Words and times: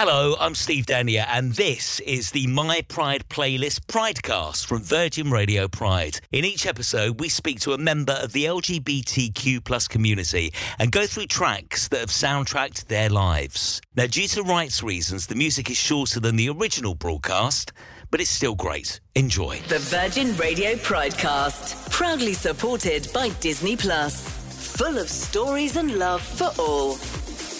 Hello, 0.00 0.36
I'm 0.38 0.54
Steve 0.54 0.86
Denyer, 0.86 1.26
and 1.26 1.54
this 1.54 1.98
is 1.98 2.30
the 2.30 2.46
My 2.46 2.82
Pride 2.82 3.28
playlist 3.28 3.80
Pridecast 3.86 4.64
from 4.64 4.80
Virgin 4.80 5.28
Radio 5.28 5.66
Pride. 5.66 6.20
In 6.30 6.44
each 6.44 6.66
episode, 6.66 7.18
we 7.18 7.28
speak 7.28 7.58
to 7.62 7.72
a 7.72 7.78
member 7.78 8.12
of 8.12 8.32
the 8.32 8.44
LGBTQ 8.44 9.64
plus 9.64 9.88
community 9.88 10.52
and 10.78 10.92
go 10.92 11.04
through 11.04 11.26
tracks 11.26 11.88
that 11.88 11.98
have 11.98 12.10
soundtracked 12.10 12.86
their 12.86 13.10
lives. 13.10 13.80
Now, 13.96 14.06
due 14.06 14.28
to 14.28 14.44
rights 14.44 14.84
reasons, 14.84 15.26
the 15.26 15.34
music 15.34 15.68
is 15.68 15.76
shorter 15.76 16.20
than 16.20 16.36
the 16.36 16.48
original 16.48 16.94
broadcast, 16.94 17.72
but 18.12 18.20
it's 18.20 18.30
still 18.30 18.54
great. 18.54 19.00
Enjoy. 19.16 19.58
The 19.66 19.80
Virgin 19.80 20.36
Radio 20.36 20.74
Pridecast, 20.76 21.90
proudly 21.90 22.34
supported 22.34 23.08
by 23.12 23.30
Disney 23.40 23.76
Plus. 23.76 24.28
Full 24.76 24.96
of 24.96 25.08
stories 25.08 25.74
and 25.74 25.98
love 25.98 26.22
for 26.22 26.52
all. 26.56 26.98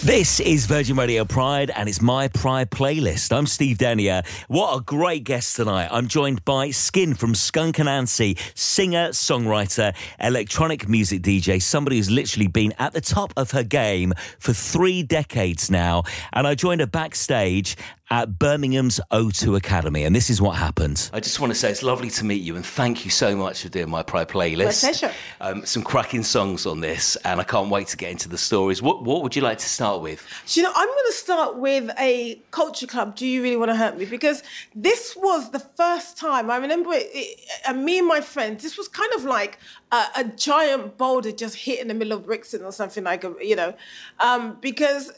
This 0.03 0.39
is 0.39 0.65
Virgin 0.65 0.95
Radio 0.95 1.25
Pride 1.25 1.71
and 1.71 1.89
it's 1.89 2.01
my 2.01 2.29
Pride 2.29 2.71
playlist. 2.71 3.35
I'm 3.35 3.45
Steve 3.45 3.79
Denyer. 3.79 4.23
What 4.47 4.77
a 4.77 4.81
great 4.81 5.25
guest 5.25 5.57
tonight. 5.57 5.89
I'm 5.91 6.07
joined 6.07 6.45
by 6.45 6.71
Skin 6.71 7.13
from 7.13 7.35
Skunk 7.35 7.79
and 7.79 7.89
Anansie, 7.89 8.39
singer, 8.57 9.09
songwriter, 9.09 9.93
electronic 10.21 10.87
music 10.87 11.21
DJ, 11.21 11.61
somebody 11.61 11.97
who's 11.97 12.09
literally 12.09 12.47
been 12.47 12.73
at 12.79 12.93
the 12.93 13.01
top 13.01 13.33
of 13.35 13.51
her 13.51 13.63
game 13.63 14.13
for 14.39 14.53
three 14.53 15.03
decades 15.03 15.69
now. 15.69 16.03
And 16.31 16.47
I 16.47 16.55
joined 16.55 16.79
her 16.79 16.87
backstage 16.87 17.75
at 18.11 18.39
Birmingham's 18.39 18.99
O2 19.11 19.55
Academy. 19.55 20.03
And 20.03 20.15
this 20.15 20.29
is 20.29 20.41
what 20.41 20.55
happened. 20.55 21.09
I 21.13 21.19
just 21.19 21.39
want 21.39 21.53
to 21.53 21.59
say 21.59 21.69
it's 21.69 21.83
lovely 21.83 22.09
to 22.11 22.25
meet 22.25 22.41
you 22.41 22.55
and 22.55 22.65
thank 22.65 23.05
you 23.05 23.11
so 23.11 23.35
much 23.35 23.61
for 23.61 23.69
doing 23.69 23.89
my 23.89 24.01
Pride 24.01 24.27
playlist. 24.27 24.83
My 24.83 24.89
pleasure. 24.89 25.13
Um, 25.41 25.65
some 25.65 25.83
cracking 25.83 26.23
songs 26.23 26.65
on 26.65 26.79
this, 26.79 27.15
and 27.17 27.39
I 27.39 27.43
can't 27.43 27.69
wait 27.69 27.87
to 27.89 27.97
get 27.97 28.11
into 28.11 28.27
the 28.27 28.37
stories. 28.37 28.81
What, 28.81 29.03
what 29.03 29.21
would 29.21 29.35
you 29.35 29.41
like 29.41 29.59
to 29.59 29.69
start 29.69 30.01
with? 30.01 30.25
Do 30.47 30.59
you 30.59 30.65
know, 30.65 30.73
I'm 30.75 30.87
going 30.87 31.05
to 31.07 31.13
start 31.13 31.57
with 31.57 31.91
a 31.99 32.41
culture 32.51 32.87
club. 32.87 33.15
Do 33.15 33.27
you 33.27 33.43
really 33.43 33.57
want 33.57 33.69
to 33.69 33.75
hurt 33.75 33.97
me? 33.97 34.05
Because 34.05 34.41
this 34.73 35.15
was 35.15 35.51
the 35.51 35.59
first 35.59 36.17
time 36.17 36.49
I 36.49 36.57
remember 36.57 36.93
it, 36.93 37.09
it 37.13 37.39
and 37.67 37.85
me 37.85 37.99
and 37.99 38.07
my 38.07 38.21
friends, 38.21 38.63
this 38.63 38.77
was 38.77 38.87
kind 38.87 39.11
of 39.13 39.25
like 39.25 39.59
a, 39.91 40.05
a, 40.17 40.23
giant 40.23 40.97
boulder 40.97 41.31
just 41.31 41.55
hit 41.55 41.79
in 41.79 41.87
the 41.87 41.93
middle 41.93 42.13
of 42.13 42.25
Brixton 42.25 42.63
or 42.63 42.71
something 42.71 43.03
like, 43.03 43.23
a, 43.23 43.33
you 43.41 43.55
know, 43.55 43.73
um, 44.19 44.57
because 44.61 45.11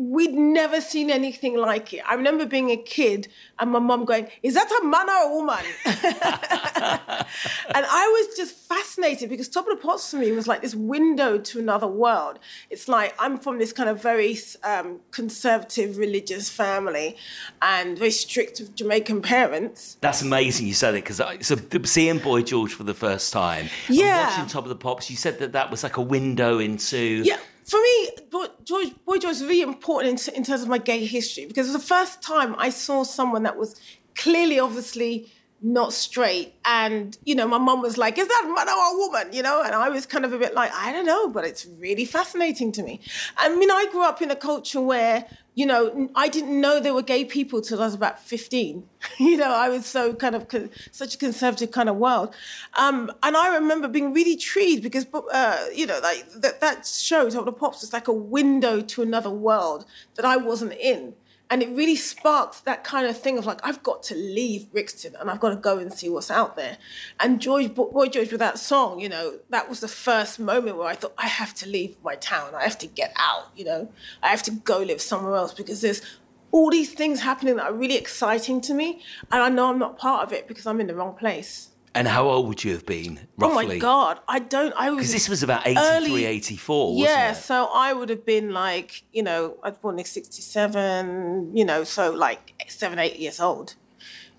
we'd 0.00 0.32
never 0.32 0.80
seen 0.80 1.10
anything 1.10 1.56
like 1.56 1.92
it. 1.92 2.02
I 2.08 2.14
remember 2.14 2.46
being 2.46 2.70
a 2.70 2.76
kid 2.76 3.28
and 3.58 3.70
my 3.70 3.78
mom 3.78 4.06
going, 4.06 4.28
Is 4.42 4.54
that 4.54 4.70
a 4.80 4.86
man 4.86 5.10
or 5.10 5.12
a 5.12 5.34
woman? 5.34 5.62
and 5.84 7.86
I 7.86 8.26
was 8.28 8.34
just 8.34 8.56
fascinated 8.56 9.28
because 9.28 9.48
Top 9.48 9.68
of 9.68 9.76
the 9.76 9.82
Pops 9.82 10.10
for 10.10 10.16
me 10.16 10.32
was 10.32 10.48
like 10.48 10.62
this 10.62 10.74
window 10.74 11.36
to 11.36 11.58
another 11.58 11.86
world. 11.86 12.38
It's 12.70 12.88
like 12.88 13.14
I'm 13.18 13.38
from 13.38 13.58
this 13.58 13.74
kind 13.74 13.90
of 13.90 14.02
very 14.02 14.38
um, 14.64 15.00
conservative 15.10 15.98
religious 15.98 16.48
family 16.48 17.16
and 17.60 17.98
very 17.98 18.10
strict 18.10 18.74
Jamaican 18.74 19.20
parents. 19.20 19.98
That's 20.00 20.22
amazing 20.22 20.66
you 20.66 20.74
said 20.74 20.94
it 20.94 21.04
because 21.04 21.20
so 21.46 21.56
seeing 21.84 22.18
Boy 22.18 22.40
George 22.40 22.72
for 22.72 22.84
the 22.84 22.94
first 22.94 23.34
time, 23.34 23.68
yeah. 23.90 24.30
watching 24.30 24.46
Top 24.46 24.64
of 24.64 24.70
the 24.70 24.76
Pops, 24.76 25.10
you 25.10 25.16
said 25.16 25.40
that 25.40 25.52
that 25.52 25.70
was 25.70 25.82
like 25.82 25.98
a 25.98 26.02
window 26.02 26.58
into. 26.58 27.22
Yeah 27.22 27.36
for 27.70 27.80
me, 27.80 28.10
George, 28.64 28.92
Boy 29.06 29.18
George 29.18 29.36
is 29.36 29.44
really 29.44 29.62
important 29.62 30.26
in, 30.26 30.34
in, 30.34 30.44
terms 30.44 30.62
of 30.62 30.68
my 30.68 30.78
gay 30.78 31.04
history 31.04 31.46
because 31.46 31.68
it 31.68 31.72
was 31.72 31.80
the 31.80 31.86
first 31.86 32.20
time 32.20 32.56
I 32.58 32.70
saw 32.70 33.04
someone 33.04 33.44
that 33.44 33.56
was 33.56 33.80
clearly, 34.16 34.58
obviously 34.58 35.30
not 35.62 35.92
straight. 35.92 36.54
And, 36.64 37.16
you 37.24 37.36
know, 37.36 37.46
my 37.46 37.58
mom 37.58 37.80
was 37.80 37.96
like, 37.96 38.18
is 38.18 38.26
that 38.26 38.52
man 38.52 38.68
or 38.68 38.94
a 38.94 38.96
woman? 38.96 39.32
You 39.32 39.42
know, 39.42 39.62
and 39.62 39.72
I 39.72 39.88
was 39.88 40.04
kind 40.04 40.24
of 40.24 40.32
a 40.32 40.38
bit 40.38 40.52
like, 40.52 40.72
I 40.74 40.90
don't 40.90 41.06
know, 41.06 41.28
but 41.28 41.44
it's 41.44 41.64
really 41.78 42.04
fascinating 42.04 42.72
to 42.72 42.82
me. 42.82 43.00
I 43.36 43.54
mean, 43.54 43.70
I 43.70 43.86
grew 43.92 44.02
up 44.02 44.20
in 44.20 44.32
a 44.32 44.36
culture 44.36 44.80
where 44.80 45.26
you 45.54 45.66
know, 45.66 46.08
I 46.14 46.28
didn't 46.28 46.60
know 46.60 46.78
there 46.78 46.94
were 46.94 47.02
gay 47.02 47.24
people 47.24 47.60
till 47.60 47.82
I 47.82 47.86
was 47.86 47.94
about 47.94 48.20
15. 48.20 48.84
you 49.18 49.36
know, 49.36 49.52
I 49.52 49.68
was 49.68 49.84
so 49.84 50.14
kind 50.14 50.34
of 50.34 50.48
con- 50.48 50.70
such 50.92 51.16
a 51.16 51.18
conservative 51.18 51.70
kind 51.72 51.88
of 51.88 51.96
world. 51.96 52.34
Um, 52.78 53.10
and 53.22 53.36
I 53.36 53.54
remember 53.54 53.88
being 53.88 54.12
really 54.12 54.36
treated 54.36 54.82
because, 54.82 55.06
uh, 55.32 55.66
you 55.74 55.86
know, 55.86 55.98
like 56.02 56.30
that, 56.36 56.60
that 56.60 56.86
show, 56.86 57.28
Top 57.28 57.40
of 57.40 57.44
the 57.46 57.52
Pops, 57.52 57.80
was 57.80 57.92
like 57.92 58.08
a 58.08 58.12
window 58.12 58.80
to 58.80 59.02
another 59.02 59.30
world 59.30 59.86
that 60.14 60.24
I 60.24 60.36
wasn't 60.36 60.72
in. 60.74 61.14
And 61.50 61.64
it 61.64 61.68
really 61.70 61.96
sparked 61.96 62.64
that 62.64 62.84
kind 62.84 63.08
of 63.08 63.20
thing 63.20 63.36
of 63.36 63.44
like, 63.44 63.58
I've 63.64 63.82
got 63.82 64.04
to 64.04 64.14
leave 64.14 64.70
Brixton 64.70 65.16
and 65.16 65.28
I've 65.28 65.40
got 65.40 65.50
to 65.50 65.56
go 65.56 65.78
and 65.78 65.92
see 65.92 66.08
what's 66.08 66.30
out 66.30 66.54
there. 66.54 66.78
And 67.18 67.40
George, 67.40 67.74
Boy 67.74 68.06
George 68.06 68.30
with 68.30 68.38
that 68.38 68.60
song, 68.60 69.00
you 69.00 69.08
know, 69.08 69.40
that 69.48 69.68
was 69.68 69.80
the 69.80 69.88
first 69.88 70.38
moment 70.38 70.76
where 70.76 70.86
I 70.86 70.94
thought, 70.94 71.12
I 71.18 71.26
have 71.26 71.52
to 71.54 71.68
leave 71.68 71.96
my 72.04 72.14
town. 72.14 72.54
I 72.54 72.62
have 72.62 72.78
to 72.78 72.86
get 72.86 73.12
out, 73.16 73.48
you 73.56 73.64
know, 73.64 73.92
I 74.22 74.28
have 74.28 74.44
to 74.44 74.52
go 74.52 74.78
live 74.78 75.00
somewhere 75.00 75.34
else 75.34 75.52
because 75.52 75.80
there's 75.80 76.02
all 76.52 76.70
these 76.70 76.94
things 76.94 77.20
happening 77.20 77.56
that 77.56 77.66
are 77.66 77.74
really 77.74 77.96
exciting 77.96 78.60
to 78.62 78.74
me. 78.74 79.02
And 79.32 79.42
I 79.42 79.48
know 79.48 79.70
I'm 79.70 79.78
not 79.78 79.98
part 79.98 80.24
of 80.24 80.32
it 80.32 80.46
because 80.46 80.66
I'm 80.66 80.80
in 80.80 80.86
the 80.86 80.94
wrong 80.94 81.14
place. 81.14 81.70
And 81.94 82.06
how 82.06 82.28
old 82.28 82.46
would 82.46 82.62
you 82.62 82.72
have 82.72 82.86
been, 82.86 83.26
roughly? 83.36 83.64
Oh 83.64 83.68
my 83.68 83.78
God, 83.78 84.20
I 84.28 84.38
don't, 84.38 84.72
I 84.76 84.90
was. 84.90 84.98
Because 84.98 85.12
this 85.12 85.28
was 85.28 85.42
about 85.42 85.66
83, 85.66 85.82
early, 85.84 86.24
84, 86.24 86.98
Yeah, 86.98 87.32
so 87.32 87.68
I 87.74 87.92
would 87.92 88.08
have 88.10 88.24
been 88.24 88.52
like, 88.52 89.02
you 89.12 89.24
know, 89.24 89.56
I 89.62 89.70
was 89.70 89.78
born 89.78 89.98
in 89.98 90.04
67, 90.04 91.56
you 91.56 91.64
know, 91.64 91.82
so 91.82 92.12
like 92.12 92.54
seven, 92.68 93.00
eight 93.00 93.18
years 93.18 93.40
old, 93.40 93.74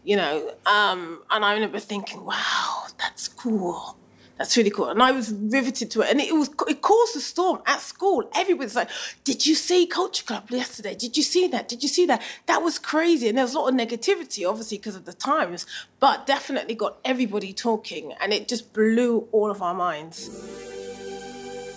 you 0.05 0.15
know. 0.15 0.53
Um, 0.65 1.23
and 1.29 1.43
I 1.43 1.53
remember 1.53 1.79
thinking, 1.79 2.23
wow, 2.23 2.85
that's 2.97 3.27
cool. 3.27 3.97
That's 4.41 4.57
really 4.57 4.71
cool. 4.71 4.89
And 4.89 5.03
I 5.03 5.11
was 5.11 5.31
riveted 5.31 5.91
to 5.91 6.01
it. 6.01 6.09
And 6.09 6.19
it 6.19 6.33
was 6.33 6.49
it 6.67 6.81
caused 6.81 7.15
a 7.15 7.19
storm 7.19 7.61
at 7.67 7.79
school. 7.79 8.27
Everybody's 8.33 8.75
like, 8.75 8.89
Did 9.23 9.45
you 9.45 9.53
see 9.53 9.85
Culture 9.85 10.23
Club 10.23 10.49
yesterday? 10.49 10.95
Did 10.95 11.15
you 11.15 11.21
see 11.21 11.47
that? 11.49 11.69
Did 11.69 11.83
you 11.83 11.89
see 11.89 12.07
that? 12.07 12.23
That 12.47 12.63
was 12.63 12.79
crazy. 12.79 13.29
And 13.29 13.37
there 13.37 13.45
was 13.45 13.53
a 13.53 13.59
lot 13.59 13.67
of 13.71 13.75
negativity, 13.75 14.49
obviously, 14.49 14.79
because 14.79 14.95
of 14.95 15.05
the 15.05 15.13
times, 15.13 15.67
but 15.99 16.25
definitely 16.25 16.73
got 16.73 16.97
everybody 17.05 17.53
talking. 17.53 18.13
And 18.19 18.33
it 18.33 18.47
just 18.47 18.73
blew 18.73 19.27
all 19.31 19.51
of 19.51 19.61
our 19.61 19.75
minds. 19.75 20.29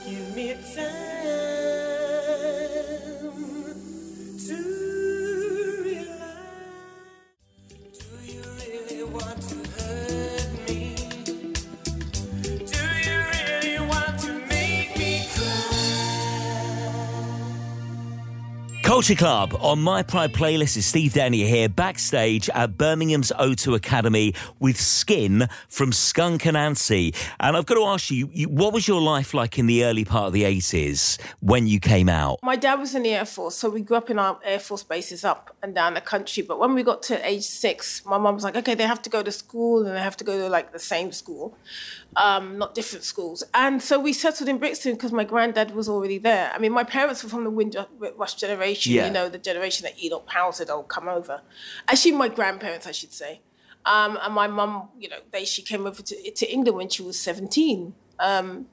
Give 0.07 0.35
me 0.35 0.53
Culture 18.85 19.15
Club 19.15 19.57
on 19.61 19.81
My 19.81 20.03
Pride 20.03 20.35
playlist 20.35 20.77
is 20.77 20.85
Steve 20.85 21.15
Denyer 21.15 21.47
here 21.47 21.71
backstage 21.71 22.51
at 22.51 22.77
Birmingham's 22.77 23.33
O2 23.41 23.75
Academy 23.75 24.35
with 24.61 24.79
Skin 24.79 25.49
from 25.71 25.91
Skunk 25.91 26.43
Anansie. 26.43 27.17
And 27.41 27.57
I've 27.57 27.65
got 27.65 27.77
to 27.77 27.85
ask 27.85 28.11
you, 28.11 28.29
you, 28.31 28.51
what 28.51 28.75
was 28.75 28.87
your 28.87 29.01
life 29.01 29.33
like 29.33 29.59
in 29.59 29.65
the 29.67 29.87
early 29.87 30.05
part 30.05 30.27
of 30.27 30.33
the 30.35 30.43
80s 30.43 31.19
when 31.41 31.67
you 31.67 31.81
came 31.81 32.11
out? 32.11 32.41
My 32.43 32.57
dad 32.57 32.75
was 32.75 32.95
in 32.95 33.05
the 33.05 33.15
Air 33.15 33.25
Force, 33.25 33.57
so 33.57 33.71
we 33.71 33.81
grew 33.81 33.97
up 33.97 34.11
in 34.11 34.19
our 34.19 34.39
Air 34.45 34.61
Force 34.61 34.83
bases 34.83 35.25
up 35.25 35.57
and 35.63 35.75
down 35.75 35.95
the 35.95 36.03
country. 36.03 36.43
But 36.43 36.61
when 36.61 36.75
we 36.75 36.83
got 36.83 37.03
to 37.05 37.27
age 37.27 37.45
six, 37.45 38.05
my 38.05 38.19
mum 38.19 38.35
was 38.35 38.45
like, 38.45 38.55
okay, 38.55 38.75
they 38.75 38.87
have 38.87 39.01
to 39.01 39.11
go 39.11 39.23
to 39.23 39.33
school 39.33 39.87
and 39.87 39.97
they 39.97 40.01
have 40.01 40.19
to 40.19 40.25
go 40.25 40.39
to 40.39 40.51
like 40.51 40.73
the 40.73 40.79
same 40.79 41.11
school 41.11 41.57
um, 42.17 42.59
not 42.59 42.75
different 42.75 43.05
schools. 43.05 43.43
And 43.55 43.83
so 43.83 43.99
we 43.99 44.13
settled 44.13 44.49
in 44.49 44.59
Brixton 44.59 44.95
because 44.95 45.13
my 45.13 45.25
granddad 45.25 45.73
was 45.73 45.89
already 45.89 46.19
there. 46.19 46.53
I 46.55 46.59
mean, 46.59 46.73
my 46.73 46.85
parents 46.85 47.23
were 47.23 47.31
from 47.31 47.45
the 47.45 47.51
Windrush 47.51 48.35
generation, 48.35 48.84
yeah. 48.87 49.07
you 49.07 49.13
know, 49.13 49.29
the 49.29 49.39
generation 49.39 49.85
that 49.85 50.03
Enoch 50.03 50.27
Powell 50.27 50.53
said, 50.53 50.71
oh, 50.71 50.83
come 50.83 51.09
over. 51.09 51.41
Actually, 51.89 52.13
my 52.13 52.29
grandparents, 52.29 52.87
I 52.87 52.93
should 52.93 53.13
say. 53.13 53.41
Um, 53.87 54.19
and 54.23 54.35
my 54.35 54.47
mum, 54.47 54.89
you 54.99 55.09
know, 55.09 55.19
they, 55.31 55.45
she 55.45 55.63
came 55.63 55.87
over 55.87 56.03
to, 56.03 56.31
to 56.31 56.53
England 56.53 56.77
when 56.77 56.89
she 56.89 57.03
was 57.03 57.19
17. 57.21 57.95
Um, 58.19 58.67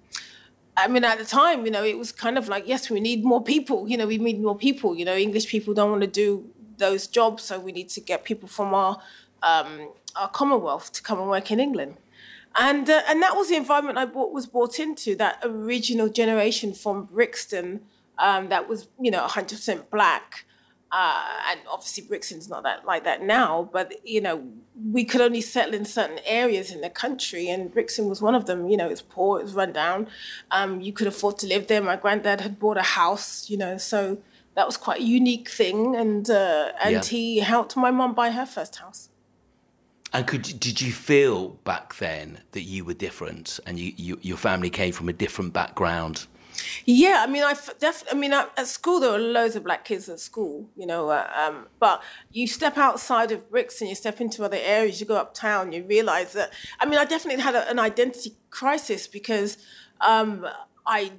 I 0.77 0.87
mean, 0.87 1.03
at 1.03 1.17
the 1.17 1.25
time, 1.25 1.65
you 1.65 1.71
know, 1.71 1.83
it 1.83 1.97
was 1.97 2.11
kind 2.11 2.37
of 2.37 2.47
like, 2.47 2.67
yes, 2.67 2.89
we 2.89 2.99
need 2.99 3.23
more 3.25 3.43
people. 3.43 3.89
You 3.89 3.97
know, 3.97 4.07
we 4.07 4.17
need 4.17 4.41
more 4.41 4.57
people. 4.57 4.95
You 4.95 5.05
know, 5.05 5.15
English 5.15 5.47
people 5.47 5.73
don't 5.73 5.91
want 5.91 6.01
to 6.01 6.07
do 6.07 6.49
those 6.77 7.07
jobs, 7.07 7.43
so 7.43 7.59
we 7.59 7.71
need 7.71 7.89
to 7.89 8.01
get 8.01 8.23
people 8.23 8.47
from 8.47 8.73
our 8.73 9.01
um, 9.43 9.89
our 10.15 10.29
Commonwealth 10.29 10.91
to 10.93 11.01
come 11.01 11.19
and 11.19 11.29
work 11.29 11.51
in 11.51 11.59
England 11.59 11.97
and 12.55 12.89
uh, 12.89 13.01
and 13.07 13.21
that 13.21 13.35
was 13.35 13.49
the 13.49 13.55
environment 13.55 13.97
I 13.97 14.05
bought, 14.05 14.33
was 14.33 14.45
brought 14.45 14.79
into 14.79 15.15
that 15.15 15.39
original 15.43 16.09
generation 16.09 16.73
from 16.73 17.05
Brixton 17.05 17.81
um, 18.21 18.49
that 18.49 18.69
was 18.69 18.87
you 18.99 19.11
know 19.11 19.25
100% 19.25 19.89
black. 19.89 20.45
Uh, 20.93 21.23
and 21.49 21.61
obviously 21.71 22.03
Brixton's 22.03 22.49
not 22.49 22.63
that 22.63 22.85
like 22.85 23.05
that 23.05 23.23
now, 23.23 23.69
but 23.71 23.93
you 24.05 24.19
know 24.19 24.45
we 24.91 25.05
could 25.05 25.21
only 25.21 25.39
settle 25.39 25.73
in 25.73 25.85
certain 25.85 26.19
areas 26.25 26.71
in 26.71 26.81
the 26.81 26.89
country, 26.89 27.49
and 27.49 27.73
Brixton 27.73 28.09
was 28.09 28.21
one 28.21 28.35
of 28.35 28.45
them. 28.45 28.67
You 28.67 28.77
know, 28.77 28.89
it's 28.89 29.01
poor, 29.01 29.39
it's 29.39 29.53
run 29.53 29.71
down. 29.71 30.07
Um, 30.51 30.81
you 30.81 30.91
could 30.91 31.07
afford 31.07 31.37
to 31.39 31.47
live 31.47 31.67
there. 31.67 31.81
My 31.81 31.95
granddad 31.95 32.41
had 32.41 32.59
bought 32.59 32.77
a 32.77 32.83
house, 32.83 33.49
you 33.49 33.57
know, 33.57 33.77
so 33.77 34.17
that 34.55 34.65
was 34.65 34.75
quite 34.75 34.99
a 34.99 35.03
unique 35.03 35.49
thing, 35.49 35.95
and 35.95 36.29
uh, 36.29 36.71
and 36.83 36.95
yeah. 36.95 37.03
he 37.03 37.39
helped 37.39 37.77
my 37.77 37.91
mom 37.91 38.13
buy 38.13 38.31
her 38.31 38.45
first 38.45 38.77
house. 38.77 39.09
And 40.13 40.27
could 40.27 40.41
did 40.41 40.81
you 40.81 40.91
feel 40.91 41.49
back 41.63 41.95
then 41.95 42.41
that 42.51 42.63
you 42.63 42.83
were 42.83 42.93
different 42.93 43.61
and 43.65 43.79
you, 43.79 43.93
you, 43.95 44.19
your 44.21 44.35
family 44.35 44.69
came 44.69 44.91
from 44.91 45.07
a 45.07 45.13
different 45.13 45.53
background? 45.53 46.27
Yeah, 46.85 47.23
I 47.27 47.31
mean, 47.31 47.43
I 47.43 47.53
definitely. 47.79 48.11
I 48.11 48.19
mean, 48.19 48.33
at 48.33 48.67
school 48.67 48.99
there 48.99 49.11
were 49.11 49.17
loads 49.17 49.55
of 49.55 49.63
black 49.63 49.85
kids 49.85 50.09
at 50.09 50.19
school, 50.19 50.69
you 50.75 50.85
know. 50.85 51.09
Uh, 51.09 51.29
um, 51.35 51.67
but 51.79 52.01
you 52.31 52.47
step 52.47 52.77
outside 52.77 53.31
of 53.31 53.49
bricks 53.49 53.81
and 53.81 53.89
you 53.89 53.95
step 53.95 54.21
into 54.21 54.43
other 54.43 54.59
areas, 54.59 54.99
you 54.99 55.05
go 55.05 55.17
uptown, 55.17 55.71
you 55.71 55.83
realise 55.83 56.33
that. 56.33 56.51
I 56.79 56.85
mean, 56.85 56.99
I 56.99 57.05
definitely 57.05 57.41
had 57.41 57.55
a, 57.55 57.69
an 57.69 57.79
identity 57.79 58.35
crisis 58.49 59.07
because 59.07 59.57
um, 60.01 60.47
I 60.85 61.11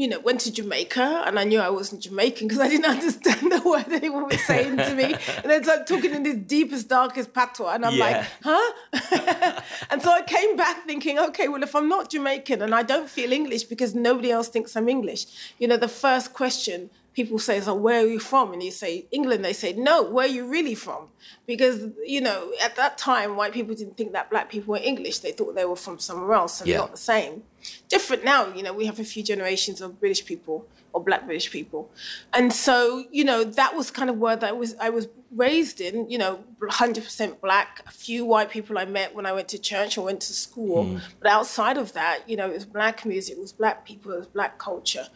you 0.00 0.08
know, 0.08 0.18
went 0.18 0.40
to 0.40 0.50
Jamaica 0.50 1.24
and 1.26 1.38
I 1.38 1.44
knew 1.44 1.60
I 1.60 1.68
wasn't 1.68 2.00
Jamaican 2.00 2.48
because 2.48 2.58
I 2.58 2.68
didn't 2.68 2.86
understand 2.96 3.52
the 3.52 3.60
word 3.60 3.84
anyone 3.92 4.24
was 4.24 4.42
saying 4.46 4.78
to 4.78 4.94
me. 4.94 5.14
And 5.42 5.50
then 5.50 5.62
started 5.62 5.86
talking 5.86 6.14
in 6.14 6.22
this 6.22 6.36
deepest, 6.36 6.88
darkest 6.88 7.34
patois. 7.34 7.74
And 7.74 7.84
I'm 7.84 7.94
yeah. 7.94 8.06
like, 8.06 8.26
huh? 8.42 9.60
and 9.90 10.00
so 10.00 10.10
I 10.10 10.22
came 10.22 10.56
back 10.56 10.86
thinking, 10.86 11.18
okay, 11.18 11.48
well, 11.48 11.62
if 11.62 11.76
I'm 11.76 11.88
not 11.88 12.10
Jamaican 12.10 12.62
and 12.62 12.74
I 12.74 12.82
don't 12.82 13.10
feel 13.10 13.30
English 13.30 13.64
because 13.64 13.94
nobody 13.94 14.30
else 14.30 14.48
thinks 14.48 14.74
I'm 14.74 14.88
English, 14.88 15.26
you 15.58 15.68
know, 15.68 15.76
the 15.76 15.88
first 15.88 16.32
question 16.32 16.88
people 17.14 17.38
say, 17.38 17.60
so 17.60 17.74
where 17.74 18.00
are 18.02 18.06
you 18.06 18.20
from? 18.20 18.52
And 18.52 18.62
you 18.62 18.70
say, 18.70 19.06
England. 19.10 19.44
They 19.44 19.52
say, 19.52 19.72
no, 19.72 20.02
where 20.02 20.26
are 20.26 20.30
you 20.30 20.46
really 20.46 20.74
from? 20.74 21.08
Because, 21.46 21.88
you 22.04 22.20
know, 22.20 22.52
at 22.62 22.76
that 22.76 22.98
time, 22.98 23.36
white 23.36 23.52
people 23.52 23.74
didn't 23.74 23.96
think 23.96 24.12
that 24.12 24.30
black 24.30 24.50
people 24.50 24.72
were 24.72 24.80
English. 24.82 25.18
They 25.18 25.32
thought 25.32 25.54
they 25.54 25.64
were 25.64 25.76
from 25.76 25.98
somewhere 25.98 26.34
else, 26.34 26.58
so 26.58 26.64
yeah. 26.64 26.78
not 26.78 26.92
the 26.92 26.98
same. 26.98 27.42
Different 27.88 28.24
now, 28.24 28.52
you 28.54 28.62
know, 28.62 28.72
we 28.72 28.86
have 28.86 29.00
a 29.00 29.04
few 29.04 29.22
generations 29.22 29.80
of 29.80 29.98
British 30.00 30.24
people 30.24 30.66
or 30.92 31.02
black 31.02 31.26
British 31.26 31.50
people. 31.50 31.90
And 32.32 32.52
so, 32.52 33.04
you 33.10 33.24
know, 33.24 33.44
that 33.44 33.76
was 33.76 33.90
kind 33.90 34.10
of 34.10 34.18
where 34.18 34.36
that 34.36 34.56
was 34.56 34.74
I 34.80 34.90
was 34.90 35.08
raised 35.30 35.80
in, 35.80 36.10
you 36.10 36.18
know, 36.18 36.42
100% 36.60 37.40
black, 37.40 37.82
a 37.86 37.90
few 37.90 38.24
white 38.24 38.50
people 38.50 38.78
I 38.78 38.84
met 38.84 39.14
when 39.14 39.26
I 39.26 39.32
went 39.32 39.48
to 39.48 39.58
church 39.58 39.96
or 39.96 40.04
went 40.04 40.20
to 40.22 40.32
school. 40.32 40.84
Mm. 40.84 41.00
But 41.20 41.30
outside 41.30 41.76
of 41.76 41.92
that, 41.92 42.28
you 42.28 42.36
know, 42.36 42.50
it 42.50 42.54
was 42.54 42.64
black 42.64 43.04
music, 43.06 43.36
it 43.36 43.40
was 43.40 43.52
black 43.52 43.84
people, 43.84 44.12
it 44.12 44.18
was 44.18 44.26
black 44.26 44.58
culture. 44.58 45.06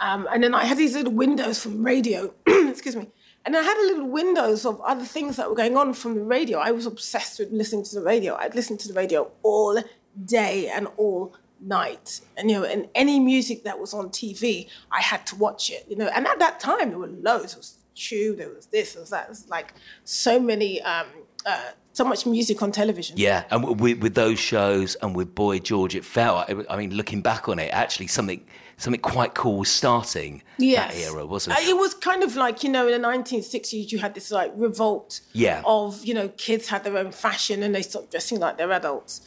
Um, 0.00 0.26
and 0.32 0.42
then 0.42 0.54
I 0.54 0.64
had 0.64 0.78
these 0.78 0.94
little 0.94 1.12
windows 1.12 1.62
from 1.62 1.84
radio, 1.84 2.34
excuse 2.46 2.96
me. 2.96 3.08
And 3.44 3.56
I 3.56 3.62
had 3.62 3.76
little 3.78 4.08
windows 4.08 4.66
of 4.66 4.80
other 4.82 5.04
things 5.04 5.36
that 5.36 5.48
were 5.48 5.56
going 5.56 5.76
on 5.76 5.94
from 5.94 6.14
the 6.14 6.22
radio. 6.22 6.58
I 6.58 6.72
was 6.72 6.86
obsessed 6.86 7.38
with 7.38 7.50
listening 7.50 7.84
to 7.84 7.94
the 7.94 8.02
radio. 8.02 8.34
I'd 8.36 8.54
listen 8.54 8.76
to 8.78 8.88
the 8.88 8.94
radio 8.94 9.30
all 9.42 9.82
day 10.24 10.68
and 10.68 10.88
all 10.96 11.34
night. 11.60 12.20
And 12.36 12.50
you 12.50 12.60
know, 12.60 12.64
and 12.64 12.88
any 12.94 13.18
music 13.18 13.64
that 13.64 13.78
was 13.78 13.94
on 13.94 14.10
TV, 14.10 14.68
I 14.90 15.00
had 15.00 15.26
to 15.28 15.36
watch 15.36 15.70
it. 15.70 15.86
You 15.88 15.96
know, 15.96 16.08
and 16.08 16.26
at 16.26 16.38
that 16.38 16.60
time 16.60 16.90
there 16.90 16.98
were 16.98 17.06
loads. 17.06 17.52
There 17.52 17.60
was 17.60 17.76
Tube, 17.94 18.38
there 18.38 18.48
was 18.48 18.66
this, 18.66 18.94
there 18.94 19.02
was 19.02 19.10
that. 19.10 19.24
It 19.24 19.30
was 19.30 19.48
like 19.48 19.74
so 20.04 20.40
many 20.40 20.80
um, 20.82 21.06
uh, 21.44 21.70
so 21.92 22.04
much 22.04 22.24
music 22.26 22.62
on 22.62 22.72
television. 22.72 23.16
Yeah, 23.18 23.44
and 23.50 23.80
with, 23.80 23.98
with, 23.98 24.14
those 24.14 24.38
shows 24.38 24.94
and 24.96 25.14
with 25.14 25.34
Boy 25.34 25.58
George, 25.58 25.94
it 25.94 26.04
felt. 26.04 26.50
I 26.68 26.76
mean, 26.76 26.94
looking 26.94 27.20
back 27.20 27.48
on 27.48 27.58
it, 27.58 27.68
actually 27.72 28.06
something 28.06 28.44
something 28.80 29.00
quite 29.00 29.34
cool 29.34 29.58
was 29.58 29.70
starting 29.70 30.42
yes. 30.58 30.94
that 30.94 31.12
era, 31.12 31.26
wasn't 31.26 31.56
it? 31.56 31.66
Uh, 31.66 31.70
it 31.70 31.76
was 31.76 31.92
kind 31.92 32.22
of 32.22 32.34
like 32.34 32.64
you 32.64 32.70
know 32.70 32.88
in 32.88 33.00
the 33.00 33.08
1960s 33.08 33.92
you 33.92 33.98
had 33.98 34.14
this 34.14 34.30
like 34.30 34.50
revolt 34.56 35.20
yeah. 35.32 35.62
of 35.66 36.04
you 36.04 36.14
know 36.14 36.28
kids 36.30 36.68
had 36.68 36.82
their 36.82 36.96
own 36.96 37.12
fashion 37.12 37.62
and 37.62 37.74
they 37.74 37.82
stopped 37.82 38.10
dressing 38.10 38.40
like 38.40 38.56
they're 38.56 38.72
adults, 38.72 39.20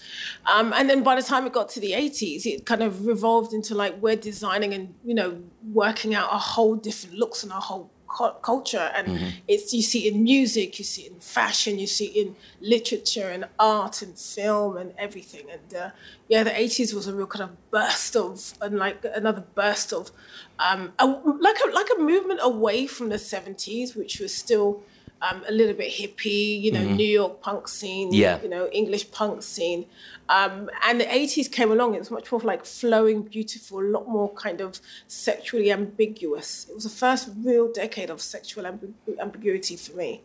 um, 0.52 0.74
and 0.74 0.90
then 0.90 1.04
by 1.04 1.16
the 1.16 1.22
time 1.22 1.46
it 1.46 1.54
got 1.54 1.70
to 1.70 1.80
the 1.80 1.92
80s 1.92 2.46
it 2.46 2.66
kind 2.66 2.82
of 2.82 3.06
revolved 3.06 3.54
into 3.54 3.76
like 3.76 3.96
we're 4.02 4.16
designing 4.16 4.74
and 4.74 4.96
you 5.06 5.14
know 5.14 5.42
working 5.72 6.16
out 6.16 6.30
a 6.34 6.40
whole 6.40 6.76
different 6.76 7.16
looks 7.16 7.44
and 7.44 7.52
a 7.52 7.56
whole 7.56 7.93
culture 8.42 8.92
and 8.96 9.08
mm-hmm. 9.08 9.30
it's 9.48 9.74
you 9.74 9.82
see 9.82 10.08
it 10.08 10.14
in 10.14 10.24
music 10.24 10.78
you 10.80 10.86
see 10.86 11.04
it 11.04 11.12
in 11.12 11.20
fashion 11.20 11.80
you 11.80 11.88
see 11.88 12.06
it 12.06 12.28
in 12.28 12.36
literature 12.62 13.30
and 13.30 13.46
art 13.60 14.02
and 14.02 14.18
film 14.18 14.78
and 14.78 14.94
everything 14.98 15.46
and 15.52 15.74
uh, 15.76 15.90
yeah 16.28 16.44
the 16.44 16.52
80s 16.52 16.94
was 16.94 17.08
a 17.08 17.14
real 17.14 17.28
kind 17.28 17.44
of 17.44 17.72
burst 17.72 18.16
of 18.16 18.54
and 18.62 18.78
like 18.78 19.04
another 19.16 19.44
burst 19.56 19.92
of 19.94 20.12
um, 20.60 20.94
a, 21.00 21.06
like 21.06 21.58
a 21.66 21.72
like 21.72 21.88
a 21.98 22.00
movement 22.02 22.40
away 22.44 22.88
from 22.88 23.10
the 23.10 23.16
70s 23.16 23.96
which 23.96 24.20
was 24.20 24.34
still 24.34 24.84
um, 25.24 25.44
a 25.48 25.52
little 25.52 25.74
bit 25.74 25.92
hippie, 25.92 26.62
you 26.62 26.72
know, 26.72 26.82
mm-hmm. 26.82 26.96
New 26.96 27.08
York 27.08 27.42
punk 27.42 27.68
scene, 27.68 28.14
yeah. 28.14 28.42
you 28.42 28.50
know, 28.50 28.68
English 28.72 29.10
punk 29.12 29.42
scene. 29.42 29.86
Um, 30.30 30.70
and 30.86 31.00
the 31.00 31.06
80s 31.06 31.52
came 31.52 31.72
along, 31.72 31.96
it 31.96 32.00
was 32.00 32.12
much 32.12 32.32
more 32.32 32.42
like 32.42 32.66
flowing, 32.66 33.24
beautiful, 33.24 33.80
a 33.80 33.88
lot 33.88 34.08
more 34.08 34.34
kind 34.34 34.62
of 34.62 34.80
sexually 35.08 35.72
ambiguous. 35.72 36.68
It 36.70 36.76
was 36.76 36.84
the 36.84 36.90
first 36.90 37.30
real 37.38 37.72
decade 37.72 38.10
of 38.10 38.22
sexual 38.22 38.66
amb- 38.66 38.94
ambiguity 39.20 39.78
for 39.78 39.96
me. 39.96 40.22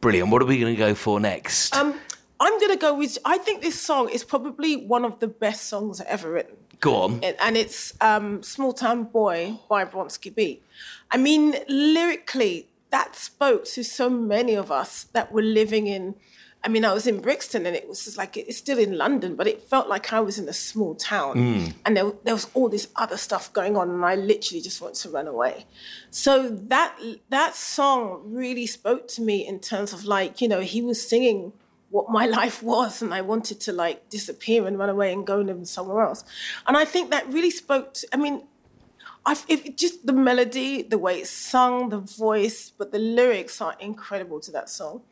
Brilliant. 0.00 0.30
What 0.30 0.42
are 0.42 0.46
we 0.46 0.58
going 0.58 0.74
to 0.74 0.78
go 0.78 0.94
for 0.94 1.20
next? 1.20 1.74
Um, 1.76 1.94
I'm 2.40 2.58
going 2.58 2.72
to 2.72 2.78
go 2.78 2.94
with, 2.94 3.18
I 3.24 3.38
think 3.38 3.62
this 3.62 3.80
song 3.80 4.08
is 4.08 4.24
probably 4.24 4.74
one 4.74 5.04
of 5.04 5.20
the 5.20 5.28
best 5.28 5.68
songs 5.68 6.00
ever 6.00 6.30
written. 6.32 6.56
Go 6.80 6.96
on. 6.96 7.22
And 7.22 7.56
it's 7.56 7.94
um, 8.00 8.42
Small 8.42 8.72
Town 8.72 9.04
Boy 9.04 9.60
by 9.68 9.84
Bronski 9.84 10.34
Beat. 10.34 10.64
I 11.12 11.16
mean, 11.16 11.54
lyrically, 11.68 12.68
that 12.92 13.16
spoke 13.16 13.64
to 13.64 13.82
so 13.82 14.08
many 14.08 14.54
of 14.54 14.70
us 14.70 15.04
that 15.14 15.32
were 15.32 15.42
living 15.42 15.88
in. 15.88 16.14
I 16.62 16.68
mean, 16.68 16.84
I 16.84 16.92
was 16.92 17.08
in 17.08 17.20
Brixton 17.20 17.66
and 17.66 17.74
it 17.74 17.88
was 17.88 18.04
just 18.04 18.16
like 18.16 18.36
it's 18.36 18.58
still 18.58 18.78
in 18.78 18.96
London, 18.96 19.34
but 19.34 19.48
it 19.48 19.62
felt 19.62 19.88
like 19.88 20.12
I 20.12 20.20
was 20.20 20.38
in 20.38 20.48
a 20.48 20.52
small 20.52 20.94
town, 20.94 21.34
mm. 21.34 21.74
and 21.84 21.96
there, 21.96 22.12
there 22.22 22.34
was 22.34 22.46
all 22.54 22.68
this 22.68 22.86
other 22.94 23.16
stuff 23.16 23.52
going 23.52 23.76
on, 23.76 23.90
and 23.90 24.04
I 24.04 24.14
literally 24.14 24.60
just 24.60 24.80
wanted 24.80 25.00
to 25.02 25.08
run 25.08 25.26
away. 25.26 25.66
So 26.10 26.48
that 26.48 26.96
that 27.30 27.56
song 27.56 28.22
really 28.26 28.66
spoke 28.66 29.08
to 29.08 29.22
me 29.22 29.44
in 29.44 29.58
terms 29.58 29.92
of 29.92 30.04
like 30.04 30.40
you 30.40 30.46
know 30.46 30.60
he 30.60 30.82
was 30.82 31.04
singing 31.04 31.52
what 31.90 32.10
my 32.10 32.26
life 32.40 32.62
was 32.62 33.02
and 33.02 33.12
I 33.14 33.22
wanted 33.22 33.60
to 33.60 33.72
like 33.72 34.08
disappear 34.08 34.66
and 34.66 34.78
run 34.78 34.88
away 34.88 35.12
and 35.12 35.26
go 35.26 35.38
live 35.40 35.66
somewhere 35.66 36.04
else. 36.04 36.24
And 36.66 36.76
I 36.76 36.84
think 36.84 37.10
that 37.10 37.26
really 37.32 37.50
spoke 37.50 37.94
to, 37.94 38.08
I 38.12 38.16
mean, 38.16 38.42
I, 39.24 39.36
if 39.48 39.76
just 39.76 40.04
the 40.06 40.12
melody, 40.12 40.82
the 40.82 40.98
way 40.98 41.20
it's 41.20 41.30
sung, 41.30 41.90
the 41.90 41.98
voice, 41.98 42.72
but 42.76 42.90
the 42.90 42.98
lyrics 42.98 43.60
are 43.60 43.76
incredible 43.78 44.40
to 44.40 44.50
that 44.52 44.68
song, 44.68 45.02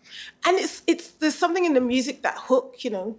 and 0.45 0.59
it's 0.59 0.83
it's 0.87 1.09
there's 1.13 1.37
something 1.37 1.65
in 1.65 1.75
the 1.75 1.81
music 1.81 2.23
that 2.23 2.37
hook, 2.37 2.77
you 2.79 2.91
know. 2.91 3.17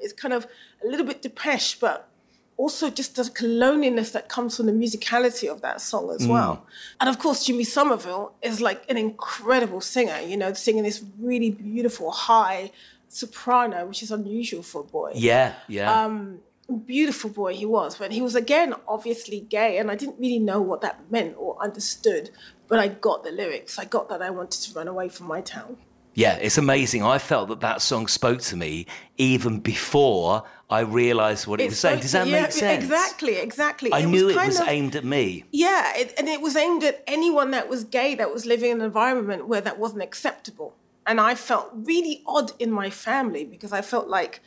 It's 0.00 0.12
kind 0.12 0.34
of 0.34 0.46
a 0.84 0.86
little 0.86 1.06
bit 1.06 1.22
Depeche, 1.22 1.80
but 1.80 2.08
also 2.56 2.90
just 2.90 3.16
the 3.16 3.22
colonialness 3.22 4.12
that 4.12 4.28
comes 4.28 4.56
from 4.56 4.66
the 4.66 4.72
musicality 4.72 5.50
of 5.50 5.60
that 5.62 5.80
song 5.80 6.10
as 6.10 6.26
mm. 6.26 6.30
well. 6.30 6.66
And 7.00 7.08
of 7.08 7.18
course, 7.18 7.44
Jimmy 7.44 7.64
Somerville 7.64 8.34
is 8.42 8.60
like 8.60 8.88
an 8.88 8.96
incredible 8.96 9.80
singer, 9.80 10.20
you 10.20 10.36
know, 10.36 10.52
singing 10.52 10.82
this 10.84 11.02
really 11.18 11.50
beautiful 11.50 12.10
high 12.10 12.70
soprano, 13.08 13.86
which 13.86 14.02
is 14.02 14.10
unusual 14.10 14.62
for 14.62 14.82
a 14.82 14.84
boy. 14.84 15.12
Yeah, 15.14 15.54
yeah. 15.66 16.04
Um, 16.04 16.40
beautiful 16.66 17.30
boy 17.30 17.54
he 17.54 17.66
was, 17.66 17.96
but 17.96 18.12
he 18.12 18.22
was 18.22 18.34
again 18.34 18.74
obviously 18.88 19.40
gay, 19.40 19.78
and 19.78 19.90
I 19.90 19.96
didn't 19.96 20.18
really 20.18 20.38
know 20.38 20.60
what 20.60 20.80
that 20.82 21.10
meant 21.10 21.36
or 21.38 21.60
understood. 21.62 22.30
But 22.66 22.78
I 22.78 22.88
got 22.88 23.24
the 23.24 23.30
lyrics. 23.30 23.78
I 23.78 23.84
got 23.84 24.08
that 24.08 24.22
I 24.22 24.30
wanted 24.30 24.62
to 24.62 24.74
run 24.74 24.88
away 24.88 25.08
from 25.08 25.26
my 25.26 25.40
town. 25.40 25.76
Yeah, 26.14 26.36
it's 26.36 26.58
amazing. 26.58 27.02
I 27.02 27.18
felt 27.18 27.48
that 27.48 27.60
that 27.60 27.82
song 27.82 28.06
spoke 28.06 28.40
to 28.42 28.56
me 28.56 28.86
even 29.16 29.58
before 29.58 30.44
I 30.70 30.80
realised 30.80 31.46
what 31.46 31.60
it, 31.60 31.64
it 31.64 31.70
was 31.70 31.80
saying. 31.80 32.00
Does 32.00 32.12
that 32.12 32.26
yeah, 32.26 32.42
make 32.42 32.52
sense? 32.52 32.84
Exactly, 32.84 33.36
exactly. 33.36 33.92
I 33.92 34.00
it 34.00 34.06
knew 34.06 34.26
was 34.26 34.36
it 34.36 34.46
was 34.46 34.60
of, 34.60 34.68
aimed 34.68 34.94
at 34.94 35.04
me. 35.04 35.44
Yeah, 35.50 35.92
it, 35.96 36.14
and 36.16 36.28
it 36.28 36.40
was 36.40 36.56
aimed 36.56 36.84
at 36.84 37.02
anyone 37.06 37.50
that 37.50 37.68
was 37.68 37.82
gay 37.82 38.14
that 38.14 38.32
was 38.32 38.46
living 38.46 38.70
in 38.70 38.78
an 38.78 38.86
environment 38.86 39.48
where 39.48 39.60
that 39.60 39.78
wasn't 39.78 40.02
acceptable. 40.02 40.74
And 41.06 41.20
I 41.20 41.34
felt 41.34 41.70
really 41.74 42.22
odd 42.26 42.52
in 42.58 42.70
my 42.70 42.90
family 42.90 43.44
because 43.44 43.72
I 43.72 43.82
felt 43.82 44.08
like 44.08 44.40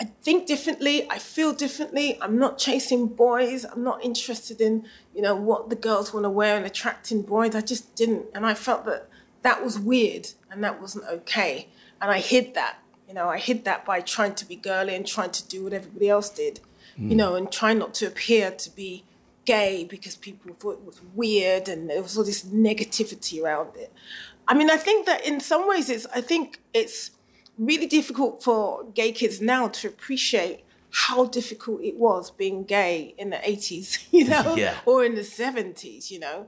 I 0.00 0.04
think 0.04 0.46
differently. 0.46 1.10
I 1.10 1.18
feel 1.18 1.52
differently. 1.52 2.18
I'm 2.22 2.38
not 2.38 2.56
chasing 2.56 3.08
boys. 3.08 3.64
I'm 3.64 3.82
not 3.82 4.04
interested 4.04 4.60
in, 4.60 4.86
you 5.14 5.22
know, 5.22 5.34
what 5.34 5.70
the 5.70 5.76
girls 5.76 6.14
want 6.14 6.24
to 6.24 6.30
wear 6.30 6.56
and 6.56 6.64
attracting 6.64 7.22
boys. 7.22 7.54
I 7.54 7.60
just 7.60 7.96
didn't. 7.96 8.26
And 8.34 8.46
I 8.46 8.54
felt 8.54 8.84
that 8.86 9.08
that 9.42 9.64
was 9.64 9.78
weird 9.78 10.28
and 10.50 10.62
that 10.62 10.80
wasn't 10.80 11.04
okay. 11.06 11.68
And 12.00 12.10
I 12.10 12.20
hid 12.20 12.54
that. 12.54 12.78
You 13.08 13.14
know, 13.14 13.28
I 13.28 13.38
hid 13.38 13.64
that 13.64 13.84
by 13.84 14.00
trying 14.00 14.34
to 14.36 14.46
be 14.46 14.54
girly 14.54 14.94
and 14.94 15.06
trying 15.06 15.30
to 15.30 15.48
do 15.48 15.64
what 15.64 15.72
everybody 15.72 16.10
else 16.10 16.30
did, 16.30 16.60
mm. 16.98 17.10
you 17.10 17.16
know, 17.16 17.34
and 17.34 17.50
trying 17.50 17.78
not 17.78 17.94
to 17.94 18.06
appear 18.06 18.50
to 18.50 18.70
be 18.70 19.04
gay 19.46 19.84
because 19.88 20.14
people 20.14 20.54
thought 20.60 20.74
it 20.74 20.84
was 20.84 21.00
weird 21.14 21.68
and 21.68 21.88
there 21.88 22.02
was 22.02 22.18
all 22.18 22.24
this 22.24 22.44
negativity 22.44 23.42
around 23.42 23.74
it. 23.76 23.92
I 24.46 24.54
mean, 24.54 24.70
I 24.70 24.76
think 24.76 25.06
that 25.06 25.26
in 25.26 25.40
some 25.40 25.66
ways 25.66 25.88
it's, 25.88 26.06
I 26.14 26.20
think 26.20 26.60
it's, 26.74 27.12
really 27.58 27.86
difficult 27.86 28.42
for 28.42 28.84
gay 28.94 29.12
kids 29.12 29.40
now 29.40 29.68
to 29.68 29.88
appreciate 29.88 30.64
how 30.90 31.26
difficult 31.26 31.82
it 31.82 31.96
was 31.96 32.30
being 32.30 32.64
gay 32.64 33.14
in 33.18 33.30
the 33.30 33.36
80s, 33.36 34.06
you 34.10 34.24
know, 34.24 34.54
yeah. 34.56 34.76
or 34.86 35.04
in 35.04 35.14
the 35.14 35.22
70s, 35.22 36.10
you 36.10 36.18
know. 36.18 36.46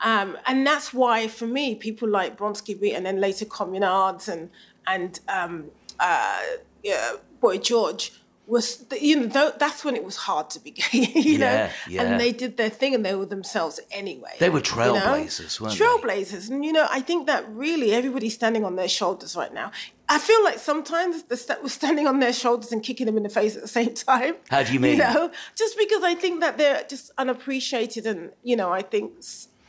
Um, 0.00 0.36
and 0.46 0.66
that's 0.66 0.94
why, 0.94 1.26
for 1.26 1.46
me, 1.46 1.74
people 1.74 2.08
like 2.08 2.38
Bronski 2.38 2.78
Beat 2.80 2.94
and 2.94 3.04
then 3.04 3.20
later 3.20 3.44
Communards 3.44 4.28
and 4.28 4.50
and 4.86 5.20
um, 5.28 5.66
uh, 5.98 6.40
yeah, 6.82 7.14
Boy 7.40 7.58
George 7.58 8.12
was 8.48 8.86
you 8.98 9.26
know 9.26 9.52
that's 9.58 9.84
when 9.84 9.94
it 9.94 10.02
was 10.02 10.16
hard 10.16 10.48
to 10.48 10.58
be 10.58 10.70
gay 10.92 11.12
you 11.14 11.36
know 11.36 11.68
yeah. 11.86 12.02
and 12.02 12.18
they 12.18 12.32
did 12.32 12.56
their 12.56 12.70
thing 12.70 12.94
and 12.94 13.04
they 13.04 13.14
were 13.14 13.26
themselves 13.26 13.78
anyway 13.90 14.34
they 14.38 14.48
were 14.48 14.60
trailblazers 14.60 15.60
you 15.60 15.66
know? 15.66 15.68
weren't 15.68 16.02
trailblazers 16.02 16.48
they? 16.48 16.54
and 16.54 16.64
you 16.64 16.72
know 16.72 16.86
i 16.90 16.98
think 16.98 17.26
that 17.26 17.46
really 17.50 17.92
everybody's 17.92 18.34
standing 18.34 18.64
on 18.64 18.74
their 18.74 18.88
shoulders 18.88 19.36
right 19.36 19.52
now 19.52 19.70
I 20.10 20.18
feel 20.18 20.42
like 20.42 20.58
sometimes 20.58 21.24
the 21.24 21.36
st- 21.36 21.62
we're 21.62 21.68
standing 21.68 22.06
on 22.06 22.18
their 22.18 22.32
shoulders 22.32 22.72
and 22.72 22.82
kicking 22.82 23.06
them 23.06 23.16
in 23.16 23.22
the 23.24 23.28
face 23.28 23.56
at 23.56 23.62
the 23.62 23.68
same 23.68 23.94
time. 24.08 24.36
How 24.50 24.62
do 24.62 24.72
you 24.72 24.80
mean? 24.80 24.92
You 24.92 24.98
know, 24.98 25.30
just 25.54 25.76
because 25.76 26.02
I 26.02 26.14
think 26.14 26.40
that 26.40 26.56
they're 26.58 26.84
just 26.88 27.10
unappreciated, 27.18 28.06
and 28.06 28.30
you 28.42 28.56
know, 28.56 28.72
I 28.72 28.82
think 28.82 29.12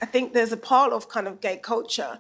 I 0.02 0.06
think 0.06 0.34
there's 0.34 0.52
a 0.54 0.58
part 0.58 0.94
of 0.94 1.10
kind 1.10 1.28
of 1.28 1.42
gay 1.42 1.58
culture 1.58 2.20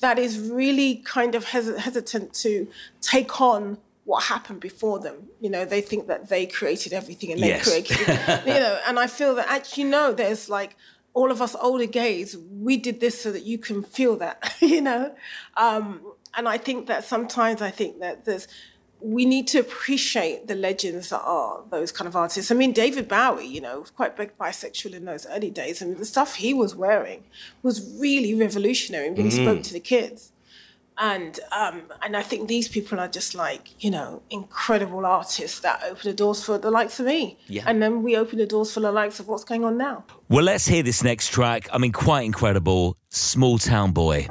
that 0.00 0.18
is 0.18 0.38
really 0.38 0.96
kind 0.96 1.34
of 1.34 1.44
hes- 1.46 1.76
hesitant 1.78 2.34
to 2.34 2.68
take 3.00 3.40
on 3.40 3.78
what 4.04 4.24
happened 4.24 4.60
before 4.60 5.00
them. 5.00 5.26
You 5.40 5.50
know, 5.50 5.64
they 5.64 5.80
think 5.80 6.06
that 6.06 6.28
they 6.28 6.46
created 6.46 6.92
everything 6.92 7.32
and 7.32 7.42
they 7.42 7.48
Yes. 7.48 7.66
created, 7.68 7.98
you 8.46 8.54
know, 8.54 8.78
and 8.86 8.98
I 9.00 9.06
feel 9.08 9.34
that 9.34 9.46
actually 9.48 9.84
no, 9.84 10.12
there's 10.12 10.48
like 10.48 10.76
all 11.14 11.30
of 11.30 11.40
us 11.40 11.56
older 11.62 11.86
gays, 11.86 12.36
we 12.36 12.76
did 12.76 13.00
this 13.00 13.20
so 13.20 13.32
that 13.32 13.42
you 13.44 13.56
can 13.58 13.82
feel 13.82 14.16
that, 14.18 14.54
you 14.60 14.82
know. 14.82 15.14
Um, 15.56 16.02
and 16.36 16.48
I 16.48 16.58
think 16.58 16.86
that 16.86 17.04
sometimes 17.04 17.60
I 17.62 17.70
think 17.70 18.00
that 18.00 18.24
there's 18.24 18.46
we 19.00 19.26
need 19.26 19.46
to 19.48 19.58
appreciate 19.58 20.48
the 20.48 20.54
legends 20.54 21.10
that 21.10 21.20
are 21.20 21.62
those 21.70 21.92
kind 21.92 22.08
of 22.08 22.16
artists. 22.16 22.50
I 22.50 22.54
mean, 22.54 22.72
David 22.72 23.06
Bowie, 23.08 23.46
you 23.46 23.60
know, 23.60 23.80
was 23.80 23.90
quite 23.90 24.16
big 24.16 24.36
bisexual 24.38 24.94
in 24.94 25.04
those 25.04 25.26
early 25.26 25.50
days, 25.50 25.82
and 25.82 25.96
the 25.98 26.04
stuff 26.06 26.36
he 26.36 26.54
was 26.54 26.74
wearing 26.74 27.24
was 27.62 27.94
really 28.00 28.34
revolutionary 28.34 29.08
and 29.08 29.18
really 29.18 29.30
spoke 29.30 29.62
to 29.64 29.72
the 29.74 29.80
kids. 29.80 30.32
And 30.98 31.38
um, 31.52 31.82
and 32.02 32.16
I 32.16 32.22
think 32.22 32.48
these 32.48 32.68
people 32.68 32.98
are 32.98 33.06
just 33.08 33.34
like 33.34 33.84
you 33.84 33.90
know 33.90 34.22
incredible 34.30 35.04
artists 35.04 35.60
that 35.60 35.82
open 35.84 36.00
the 36.04 36.14
doors 36.14 36.42
for 36.42 36.56
the 36.56 36.70
likes 36.70 36.98
of 36.98 37.04
me, 37.04 37.38
Yeah. 37.48 37.64
and 37.66 37.82
then 37.82 38.02
we 38.02 38.16
open 38.16 38.38
the 38.38 38.46
doors 38.46 38.72
for 38.72 38.80
the 38.80 38.90
likes 38.92 39.20
of 39.20 39.28
what's 39.28 39.44
going 39.44 39.62
on 39.62 39.76
now. 39.76 40.04
Well, 40.30 40.44
let's 40.44 40.66
hear 40.66 40.82
this 40.82 41.04
next 41.04 41.32
track. 41.32 41.68
I 41.70 41.76
mean, 41.76 41.92
quite 41.92 42.22
incredible. 42.22 42.96
Small 43.10 43.58
Town 43.58 43.92
Boy. 43.92 44.26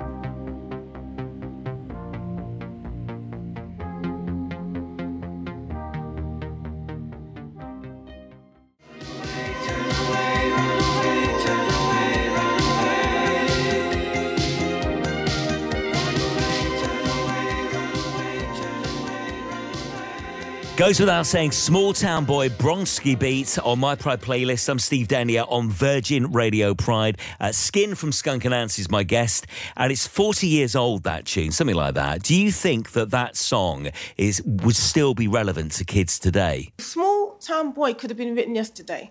Goes 20.85 20.99
without 20.99 21.25
saying, 21.25 21.51
Small 21.51 21.93
Town 21.93 22.25
Boy, 22.25 22.47
Bronski 22.47 23.17
Beat 23.17 23.57
on 23.57 23.79
my 23.79 23.95
Pride 23.95 24.21
playlist. 24.21 24.69
I'm 24.69 24.77
Steve 24.77 25.07
Denyer 25.07 25.43
on 25.49 25.67
Virgin 25.67 26.31
Radio 26.31 26.75
Pride. 26.75 27.17
Uh, 27.39 27.51
Skin 27.51 27.95
from 27.95 28.11
Skunk 28.11 28.43
Anansie 28.43 28.77
is 28.77 28.91
my 28.91 29.01
guest, 29.01 29.47
and 29.75 29.91
it's 29.91 30.05
40 30.05 30.45
years 30.45 30.75
old, 30.75 31.01
that 31.01 31.25
tune, 31.25 31.51
something 31.51 31.75
like 31.75 31.95
that. 31.95 32.21
Do 32.21 32.39
you 32.39 32.51
think 32.51 32.91
that 32.91 33.09
that 33.09 33.35
song 33.35 33.89
is 34.15 34.43
would 34.45 34.75
still 34.75 35.15
be 35.15 35.27
relevant 35.27 35.71
to 35.71 35.85
kids 35.85 36.19
today? 36.19 36.71
Small 36.77 37.31
Town 37.37 37.71
Boy 37.71 37.95
could 37.95 38.11
have 38.11 38.17
been 38.17 38.35
written 38.35 38.53
yesterday. 38.53 39.09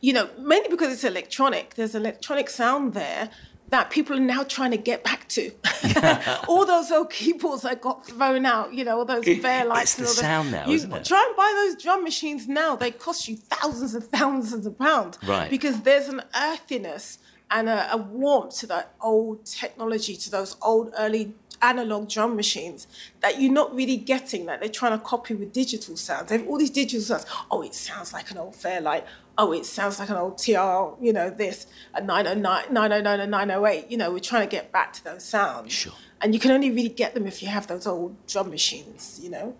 You 0.00 0.14
know, 0.14 0.28
mainly 0.40 0.70
because 0.70 0.92
it's 0.92 1.04
electronic. 1.04 1.74
There's 1.76 1.94
electronic 1.94 2.50
sound 2.50 2.94
there 2.94 3.30
that 3.72 3.88
people 3.88 4.14
are 4.14 4.20
now 4.20 4.42
trying 4.44 4.70
to 4.70 4.76
get 4.76 5.02
back 5.02 5.26
to. 5.28 5.50
all 6.48 6.66
those 6.66 6.92
old 6.92 7.10
keyboards 7.10 7.62
that 7.62 7.80
got 7.80 8.06
thrown 8.06 8.44
out, 8.44 8.74
you 8.74 8.84
know, 8.84 8.98
all 8.98 9.04
those 9.06 9.24
Fairlights. 9.24 9.98
It's 9.98 9.98
the 9.98 10.02
and 10.02 10.08
all 10.08 10.14
those- 10.14 10.20
sound 10.20 10.52
now, 10.52 10.66
you 10.68 10.74
isn't 10.74 10.92
it? 10.92 11.04
Try 11.06 11.24
and 11.26 11.36
buy 11.36 11.52
those 11.56 11.82
drum 11.82 12.04
machines 12.04 12.46
now. 12.46 12.76
They 12.76 12.90
cost 12.90 13.28
you 13.28 13.36
thousands 13.36 13.94
and 13.94 14.04
thousands 14.04 14.66
of 14.66 14.78
pounds. 14.78 15.18
Right. 15.26 15.48
Because 15.48 15.80
there's 15.80 16.08
an 16.08 16.20
earthiness 16.36 17.18
and 17.50 17.70
a, 17.70 17.94
a 17.94 17.96
warmth 17.96 18.58
to 18.58 18.66
that 18.66 18.94
old 19.00 19.46
technology, 19.46 20.16
to 20.16 20.30
those 20.30 20.56
old 20.60 20.92
early 20.98 21.32
analog 21.62 22.10
drum 22.10 22.36
machines 22.36 22.86
that 23.20 23.40
you're 23.40 23.52
not 23.52 23.74
really 23.74 23.96
getting 23.96 24.46
that 24.46 24.60
they're 24.60 24.68
trying 24.68 24.98
to 24.98 25.02
copy 25.02 25.32
with 25.34 25.50
digital 25.52 25.96
sounds. 25.96 26.28
They 26.28 26.38
have 26.38 26.46
all 26.46 26.58
these 26.58 26.70
digital 26.70 27.00
sounds. 27.00 27.24
Oh, 27.50 27.62
it 27.62 27.74
sounds 27.74 28.12
like 28.12 28.30
an 28.32 28.36
old 28.36 28.54
Fairlight. 28.54 29.06
Oh, 29.38 29.52
it 29.52 29.64
sounds 29.64 29.98
like 29.98 30.10
an 30.10 30.16
old 30.16 30.38
TR, 30.38 31.02
you 31.04 31.12
know, 31.12 31.30
this, 31.30 31.66
a 31.94 32.02
909, 32.02 32.72
909 32.72 33.20
and 33.20 33.30
908. 33.30 33.90
You 33.90 33.96
know, 33.96 34.12
we're 34.12 34.18
trying 34.20 34.46
to 34.46 34.50
get 34.50 34.72
back 34.72 34.92
to 34.94 35.04
those 35.04 35.24
sounds. 35.24 35.72
Sure. 35.72 35.92
And 36.20 36.34
you 36.34 36.40
can 36.40 36.50
only 36.50 36.70
really 36.70 36.88
get 36.88 37.14
them 37.14 37.26
if 37.26 37.42
you 37.42 37.48
have 37.48 37.66
those 37.66 37.86
old 37.86 38.26
drum 38.26 38.50
machines, 38.50 39.18
you 39.22 39.30
know. 39.30 39.56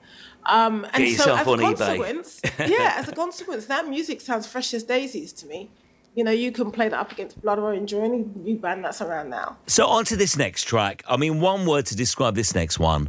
Um, 0.47 0.87
and 0.93 1.05
Get 1.05 1.21
so 1.21 1.35
as 1.35 1.47
on 1.47 1.61
a 1.61 1.63
eBay. 1.63 1.77
consequence, 1.77 2.41
yeah, 2.59 2.95
as 2.97 3.09
a 3.09 3.13
consequence, 3.13 3.67
that 3.67 3.89
music 3.89 4.21
sounds 4.21 4.47
fresh 4.47 4.75
as 4.75 4.83
daisies 4.83 5.33
to 5.35 5.47
me. 5.47 5.71
You 6.15 6.25
know, 6.25 6.31
you 6.31 6.53
can 6.53 6.71
play 6.71 6.89
that 6.89 6.99
up 6.99 7.11
against 7.13 7.41
Blood 7.41 7.59
Orange 7.59 7.93
or 7.95 8.05
any 8.05 8.25
new 8.37 8.57
band 8.57 8.85
that's 8.85 9.01
around 9.01 9.31
now. 9.31 9.57
So, 9.67 9.87
on 9.87 10.05
to 10.07 10.17
this 10.17 10.37
next 10.37 10.65
track. 10.65 11.03
I 11.09 11.17
mean, 11.17 11.41
one 11.41 11.65
word 11.65 11.87
to 11.87 11.97
describe 11.97 12.35
this 12.35 12.55
next 12.55 12.79
one 12.79 13.09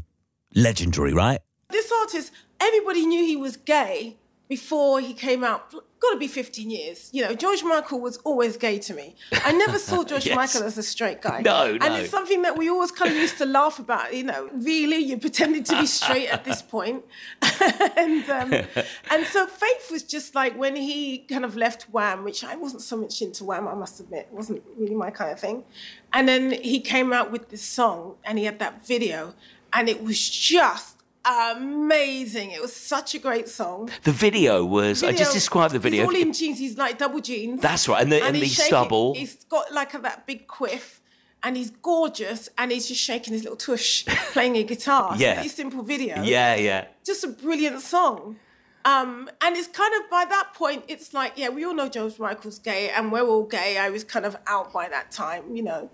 legendary, 0.55 1.13
right? 1.13 1.39
This 1.69 1.91
artist, 1.91 2.31
everybody 2.61 3.05
knew 3.05 3.25
he 3.25 3.35
was 3.35 3.57
gay 3.57 4.17
before 4.53 4.99
he 4.99 5.13
came 5.15 5.43
out. 5.43 5.73
Got 5.99 6.11
to 6.11 6.17
be 6.17 6.27
15 6.27 6.69
years. 6.69 7.09
You 7.11 7.23
know, 7.23 7.33
George 7.33 7.63
Michael 7.63 7.99
was 7.99 8.17
always 8.17 8.55
gay 8.55 8.77
to 8.77 8.93
me. 8.93 9.15
I 9.31 9.51
never 9.51 9.79
saw 9.79 10.03
George 10.09 10.27
Yes. 10.27 10.35
Michael 10.35 10.63
as 10.63 10.77
a 10.77 10.83
straight 10.83 11.23
guy. 11.23 11.41
No, 11.41 11.75
no. 11.75 11.83
And 11.83 11.95
it's 11.95 12.11
something 12.11 12.43
that 12.43 12.55
we 12.55 12.69
always 12.69 12.91
kind 12.91 13.09
of 13.09 13.17
used 13.17 13.39
to 13.39 13.47
laugh 13.47 13.79
about. 13.79 14.13
You 14.13 14.25
know, 14.25 14.49
really, 14.53 14.97
you're 14.97 15.17
pretending 15.17 15.63
to 15.63 15.79
be 15.79 15.87
straight 15.87 16.27
at 16.27 16.43
this 16.45 16.61
point. 16.61 17.03
and 17.97 18.29
um, 18.29 18.53
and 19.11 19.25
so 19.33 19.47
Faith 19.47 19.89
was 19.89 20.03
just 20.03 20.35
like 20.35 20.55
when 20.55 20.75
he 20.75 21.19
kind 21.33 21.45
of 21.45 21.55
left 21.55 21.83
Wham, 21.83 22.23
which 22.23 22.43
I 22.43 22.55
wasn't 22.55 22.83
so 22.83 22.95
much 22.97 23.23
into 23.23 23.43
Wham, 23.45 23.67
I 23.67 23.73
must 23.73 23.99
admit, 23.99 24.27
it 24.29 24.35
wasn't 24.35 24.61
really 24.77 24.95
my 25.05 25.09
kind 25.09 25.31
of 25.31 25.39
thing. 25.39 25.63
And 26.11 26.27
then 26.27 26.51
he 26.51 26.79
came 26.79 27.11
out 27.11 27.31
with 27.31 27.49
this 27.49 27.63
song, 27.63 28.17
and 28.23 28.37
he 28.37 28.45
had 28.45 28.59
that 28.59 28.85
video, 28.85 29.33
and 29.71 29.89
it 29.89 30.03
was 30.03 30.29
just 30.29 30.92
amazing. 31.25 32.51
It 32.51 32.61
was 32.61 32.75
such 32.75 33.15
a 33.15 33.19
great 33.19 33.47
song. 33.47 33.89
The 34.03 34.11
video 34.11 34.63
was, 34.65 35.03
I 35.03 35.11
just 35.13 35.33
described 35.33 35.73
the 35.73 35.79
video. 35.79 36.07
He's 36.07 36.15
all 36.15 36.21
in 36.21 36.33
jeans. 36.33 36.59
He's 36.59 36.77
like 36.77 36.97
double 36.97 37.19
jeans. 37.19 37.61
That's 37.61 37.87
right, 37.87 38.01
and 38.01 38.11
the- 38.11 38.23
and 38.23 38.35
he's 38.35 38.55
the 38.57 38.63
stubble. 38.63 39.13
He's 39.15 39.35
got 39.45 39.71
like 39.73 39.93
a, 39.93 39.99
that 39.99 40.25
big 40.27 40.47
quiff, 40.47 41.01
and 41.43 41.55
he's 41.57 41.71
gorgeous, 41.71 42.49
and 42.57 42.71
he's 42.71 42.87
just 42.87 43.01
shaking 43.01 43.33
his 43.33 43.43
little 43.43 43.57
tush, 43.57 44.05
playing 44.33 44.55
a 44.57 44.63
guitar. 44.63 45.15
Yeah. 45.17 45.35
very 45.35 45.47
simple 45.49 45.83
video. 45.83 46.21
yeah, 46.23 46.55
yeah. 46.55 46.85
Just 47.05 47.23
a 47.23 47.27
brilliant 47.27 47.81
song. 47.81 48.37
Um, 48.85 49.29
and 49.41 49.55
it's 49.55 49.67
kind 49.67 49.93
of 50.03 50.09
by 50.09 50.25
that 50.25 50.53
point, 50.53 50.83
it's 50.87 51.13
like, 51.13 51.33
yeah, 51.37 51.49
we 51.49 51.63
all 51.65 51.73
know 51.73 51.87
George 51.87 52.19
Michael's 52.19 52.59
gay, 52.59 52.89
and 52.89 53.11
we're 53.11 53.21
all 53.25 53.45
gay. 53.45 53.77
I 53.77 53.89
was 53.89 54.03
kind 54.03 54.25
of 54.25 54.35
out 54.47 54.73
by 54.73 54.89
that 54.89 55.09
time, 55.11 55.55
you 55.55 55.63
know, 55.63 55.89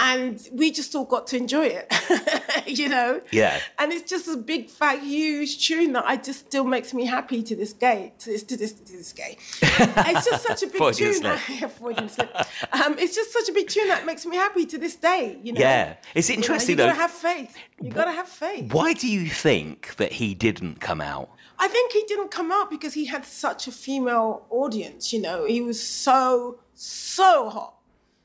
and 0.00 0.46
we 0.52 0.70
just 0.70 0.94
all 0.94 1.04
got 1.06 1.26
to 1.28 1.36
enjoy 1.36 1.66
it, 1.66 2.66
you 2.66 2.88
know. 2.88 3.22
Yeah. 3.32 3.60
And 3.78 3.92
it's 3.92 4.08
just 4.10 4.28
a 4.28 4.36
big, 4.36 4.68
fat, 4.68 5.00
huge 5.02 5.66
tune 5.66 5.92
that 5.94 6.04
I 6.06 6.16
just 6.16 6.40
still 6.46 6.64
makes 6.64 6.92
me 6.92 7.06
happy 7.06 7.42
to 7.42 7.56
this 7.56 7.72
day. 7.72 8.12
To 8.18 8.30
this, 8.30 8.42
to 8.44 8.56
this, 8.56 8.72
to 8.72 8.92
this 8.92 9.12
day. 9.12 9.38
it's 9.62 10.26
just 10.26 10.44
such 10.46 10.62
a 10.62 10.66
big 10.66 10.94
tune. 10.94 11.14
slip. 11.14 11.38
Yeah, 11.48 11.68
Freudian 11.68 12.08
slip. 12.08 12.34
Um, 12.72 12.98
it's 12.98 13.14
just 13.14 13.32
such 13.32 13.48
a 13.48 13.52
big 13.52 13.68
tune 13.68 13.88
that 13.88 14.04
makes 14.04 14.26
me 14.26 14.36
happy 14.36 14.66
to 14.66 14.78
this 14.78 14.96
day. 14.96 15.38
You 15.42 15.52
know. 15.54 15.60
Yeah. 15.60 15.96
It's 16.14 16.28
You 16.28 16.36
know, 16.36 16.40
interesting, 16.42 16.72
You 16.72 16.76
though. 16.76 16.86
gotta 16.88 17.00
have 17.00 17.10
faith. 17.10 17.56
You've 17.80 17.94
gotta 17.94 18.12
have 18.12 18.28
faith. 18.28 18.72
Why 18.72 18.92
do 18.92 19.08
you 19.08 19.28
think 19.30 19.96
that 19.96 20.12
he 20.12 20.34
didn't 20.34 20.80
come 20.80 21.00
out? 21.00 21.30
I 21.58 21.68
think 21.68 21.92
he 21.92 22.02
didn't 22.04 22.30
come 22.30 22.52
out 22.52 22.70
because 22.70 22.94
he 22.94 23.06
had 23.06 23.24
such 23.24 23.66
a 23.66 23.72
female 23.72 24.46
audience, 24.50 25.12
you 25.12 25.20
know. 25.20 25.44
He 25.46 25.60
was 25.60 25.82
so, 25.82 26.58
so 26.74 27.48
hot. 27.48 27.74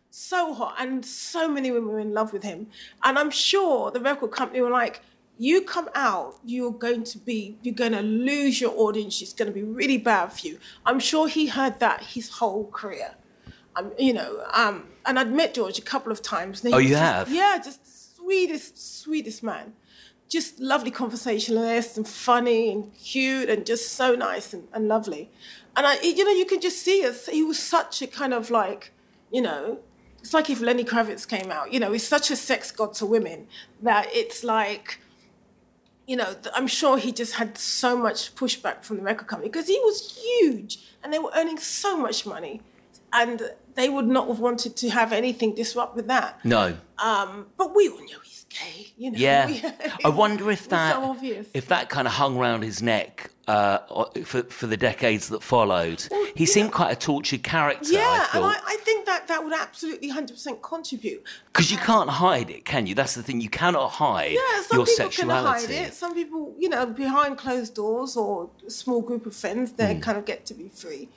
So 0.10 0.54
hot. 0.54 0.76
And 0.80 1.06
so 1.06 1.48
many 1.48 1.72
women 1.72 1.90
were 1.90 2.00
in 2.00 2.14
love 2.14 2.34
with 2.34 2.44
him. 2.44 2.68
And 3.04 3.18
I'm 3.18 3.32
sure 3.32 3.90
the 3.92 4.02
record 4.02 4.32
company 4.32 4.62
were 4.62 4.70
like, 4.70 5.02
you 5.38 5.62
come 5.62 5.90
out, 5.96 6.36
you're 6.46 6.72
going 6.74 7.04
to 7.06 7.18
be, 7.18 7.58
you're 7.64 7.74
going 7.74 7.94
to 7.94 8.02
lose 8.02 8.62
your 8.62 8.74
audience. 8.78 9.22
It's 9.22 9.34
going 9.34 9.48
to 9.48 9.54
be 9.54 9.64
really 9.64 9.98
bad 9.98 10.34
for 10.34 10.46
you. 10.48 10.60
I'm 10.86 11.00
sure 11.00 11.28
he 11.28 11.48
heard 11.48 11.80
that 11.80 12.04
his 12.04 12.30
whole 12.30 12.68
career. 12.70 13.16
Um, 13.76 13.92
you 13.98 14.14
know, 14.14 14.44
um, 14.54 14.90
and 15.06 15.18
I'd 15.18 15.32
met 15.32 15.54
George 15.54 15.80
a 15.80 15.82
couple 15.82 16.12
of 16.12 16.22
times. 16.22 16.64
and 16.64 16.74
Oh, 16.74 16.78
you 16.78 16.90
just- 16.90 17.02
have? 17.02 17.32
Yeah, 17.32 17.58
just 17.64 18.16
sweetest, 18.18 19.02
sweetest 19.02 19.42
man 19.42 19.74
just 20.32 20.60
lovely 20.62 20.92
conversationalist 20.92 21.98
and 21.98 22.08
funny 22.08 22.72
and 22.72 22.94
cute 22.94 23.50
and 23.50 23.66
just 23.66 23.92
so 23.94 24.16
nice 24.16 24.54
and, 24.54 24.68
and 24.74 24.88
lovely. 24.88 25.30
And 25.76 25.86
I, 25.86 26.00
you 26.02 26.24
know, 26.24 26.32
you 26.32 26.46
can 26.46 26.62
just 26.62 26.80
see 26.80 27.06
us. 27.06 27.28
He 27.28 27.44
was 27.44 27.60
such 27.60 28.02
a 28.02 28.08
kind 28.08 28.34
of 28.34 28.50
like, 28.50 28.94
you 29.30 29.42
know, 29.42 29.80
it's 30.20 30.34
like 30.34 30.50
if 30.50 30.62
Lenny 30.62 30.86
Kravitz 30.86 31.28
came 31.28 31.52
out. 31.52 31.74
You 31.74 31.82
know, 31.82 31.92
he's 31.92 32.08
such 32.08 32.32
a 32.32 32.38
sex 32.38 32.72
god 32.72 32.94
to 32.96 33.06
women 33.06 33.48
that 33.82 34.08
it's 34.14 34.42
like, 34.44 35.00
you 36.08 36.16
know, 36.16 36.34
I'm 36.56 36.68
sure 36.68 36.98
he 36.98 37.12
just 37.12 37.34
had 37.36 37.58
so 37.58 37.98
much 37.98 38.34
pushback 38.36 38.86
from 38.86 38.98
the 38.98 39.04
record 39.04 39.28
company 39.28 39.50
because 39.50 39.68
he 39.68 39.80
was 39.84 40.18
huge 40.18 40.80
and 41.04 41.12
they 41.12 41.20
were 41.20 41.32
earning 41.36 41.58
so 41.58 41.98
much 41.98 42.26
money. 42.26 42.62
and 43.14 43.52
they 43.76 43.90
would 43.90 44.08
not 44.08 44.28
have 44.28 44.40
wanted 44.40 44.76
to 44.78 44.90
have 44.90 45.14
anything 45.14 45.54
disrupt 45.56 45.96
with 45.96 46.08
that. 46.08 46.40
No. 46.44 46.78
Um, 46.98 47.48
but 47.58 47.76
we 47.76 47.90
all 47.90 48.00
know 48.00 48.20
he's 48.24 48.31
gay, 48.60 48.88
you 48.98 49.12
know. 49.12 49.18
Yeah. 49.28 49.72
I 50.06 50.10
wonder 50.10 50.50
if 50.52 50.70
that 50.70 50.96
so 50.96 51.18
if 51.54 51.68
that 51.68 51.90
kind 51.90 52.08
of 52.08 52.14
hung 52.14 52.38
round 52.38 52.64
his 52.64 52.82
neck 52.82 53.30
uh, 53.48 53.80
for 54.24 54.44
for 54.44 54.68
the 54.68 54.78
decades 54.78 55.30
that 55.30 55.42
followed. 55.44 56.04
he 56.36 56.46
seemed 56.46 56.72
quite 56.72 56.92
a 56.92 56.96
tortured 56.96 57.44
character. 57.44 57.92
yeah, 57.92 58.28
I 58.34 58.38
and. 58.38 58.46
I, 58.46 58.60
I 58.66 58.78
think 58.82 59.06
that 59.06 59.28
that 59.28 59.44
would 59.44 59.54
absolutely 59.54 60.12
100% 60.12 60.62
contribute. 60.62 61.24
Because 61.52 61.72
you 61.72 61.78
can't 61.78 62.10
hide 62.10 62.50
it, 62.50 62.66
can 62.66 62.88
you? 62.88 62.96
That's 62.96 63.16
the 63.16 63.24
thing. 63.24 63.42
You 63.42 63.50
cannot 63.50 63.90
hide 63.90 64.32
Yeah, 64.34 64.62
some 64.64 64.78
your 64.78 64.86
people 64.86 65.06
sexuality. 65.12 65.68
can 65.68 65.76
hide 65.78 65.88
it. 65.88 65.94
Some 65.94 66.14
people, 66.14 66.54
you 66.58 66.70
know, 66.70 66.86
behind 66.86 67.38
closed 67.38 67.76
doors 67.76 68.16
or 68.16 68.50
a 68.66 68.70
small 68.72 69.02
group 69.02 69.26
of 69.26 69.36
friends, 69.36 69.74
they 69.74 69.96
Hmm. 69.96 70.00
kind 70.02 70.18
of 70.18 70.26
get 70.26 70.46
to 70.48 70.54
be 70.54 70.70
free. 70.70 71.10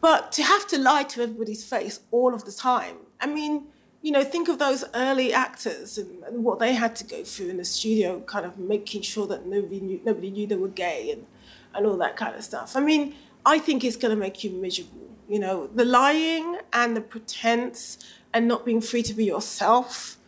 But 0.00 0.30
to 0.32 0.42
have 0.44 0.66
to 0.68 0.78
lie 0.78 1.02
to 1.04 1.22
everybody's 1.22 1.64
face 1.64 2.00
all 2.10 2.32
of 2.34 2.44
the 2.44 2.52
time, 2.52 2.96
I 3.20 3.26
mean, 3.26 3.64
you 4.08 4.12
know, 4.12 4.24
think 4.24 4.48
of 4.48 4.58
those 4.58 4.84
early 4.94 5.34
actors 5.34 5.98
and, 5.98 6.24
and 6.24 6.42
what 6.42 6.58
they 6.58 6.72
had 6.72 6.96
to 6.96 7.04
go 7.04 7.22
through 7.22 7.50
in 7.50 7.58
the 7.58 7.64
studio, 7.64 8.20
kind 8.20 8.46
of 8.46 8.56
making 8.58 9.02
sure 9.02 9.26
that 9.26 9.44
nobody 9.44 9.80
knew, 9.80 10.00
nobody 10.02 10.30
knew 10.30 10.46
they 10.46 10.56
were 10.56 10.66
gay 10.68 11.10
and, 11.10 11.26
and 11.74 11.86
all 11.86 11.98
that 11.98 12.16
kind 12.16 12.34
of 12.34 12.42
stuff. 12.42 12.74
I 12.74 12.80
mean, 12.80 13.14
I 13.44 13.58
think 13.58 13.84
it's 13.84 13.96
going 13.96 14.14
to 14.14 14.18
make 14.18 14.42
you 14.42 14.50
miserable. 14.50 15.10
You 15.28 15.40
know, 15.40 15.66
the 15.66 15.84
lying 15.84 16.56
and 16.72 16.96
the 16.96 17.02
pretense 17.02 17.98
and 18.32 18.48
not 18.48 18.64
being 18.64 18.80
free 18.80 19.02
to 19.02 19.12
be 19.12 19.26
yourself 19.26 20.18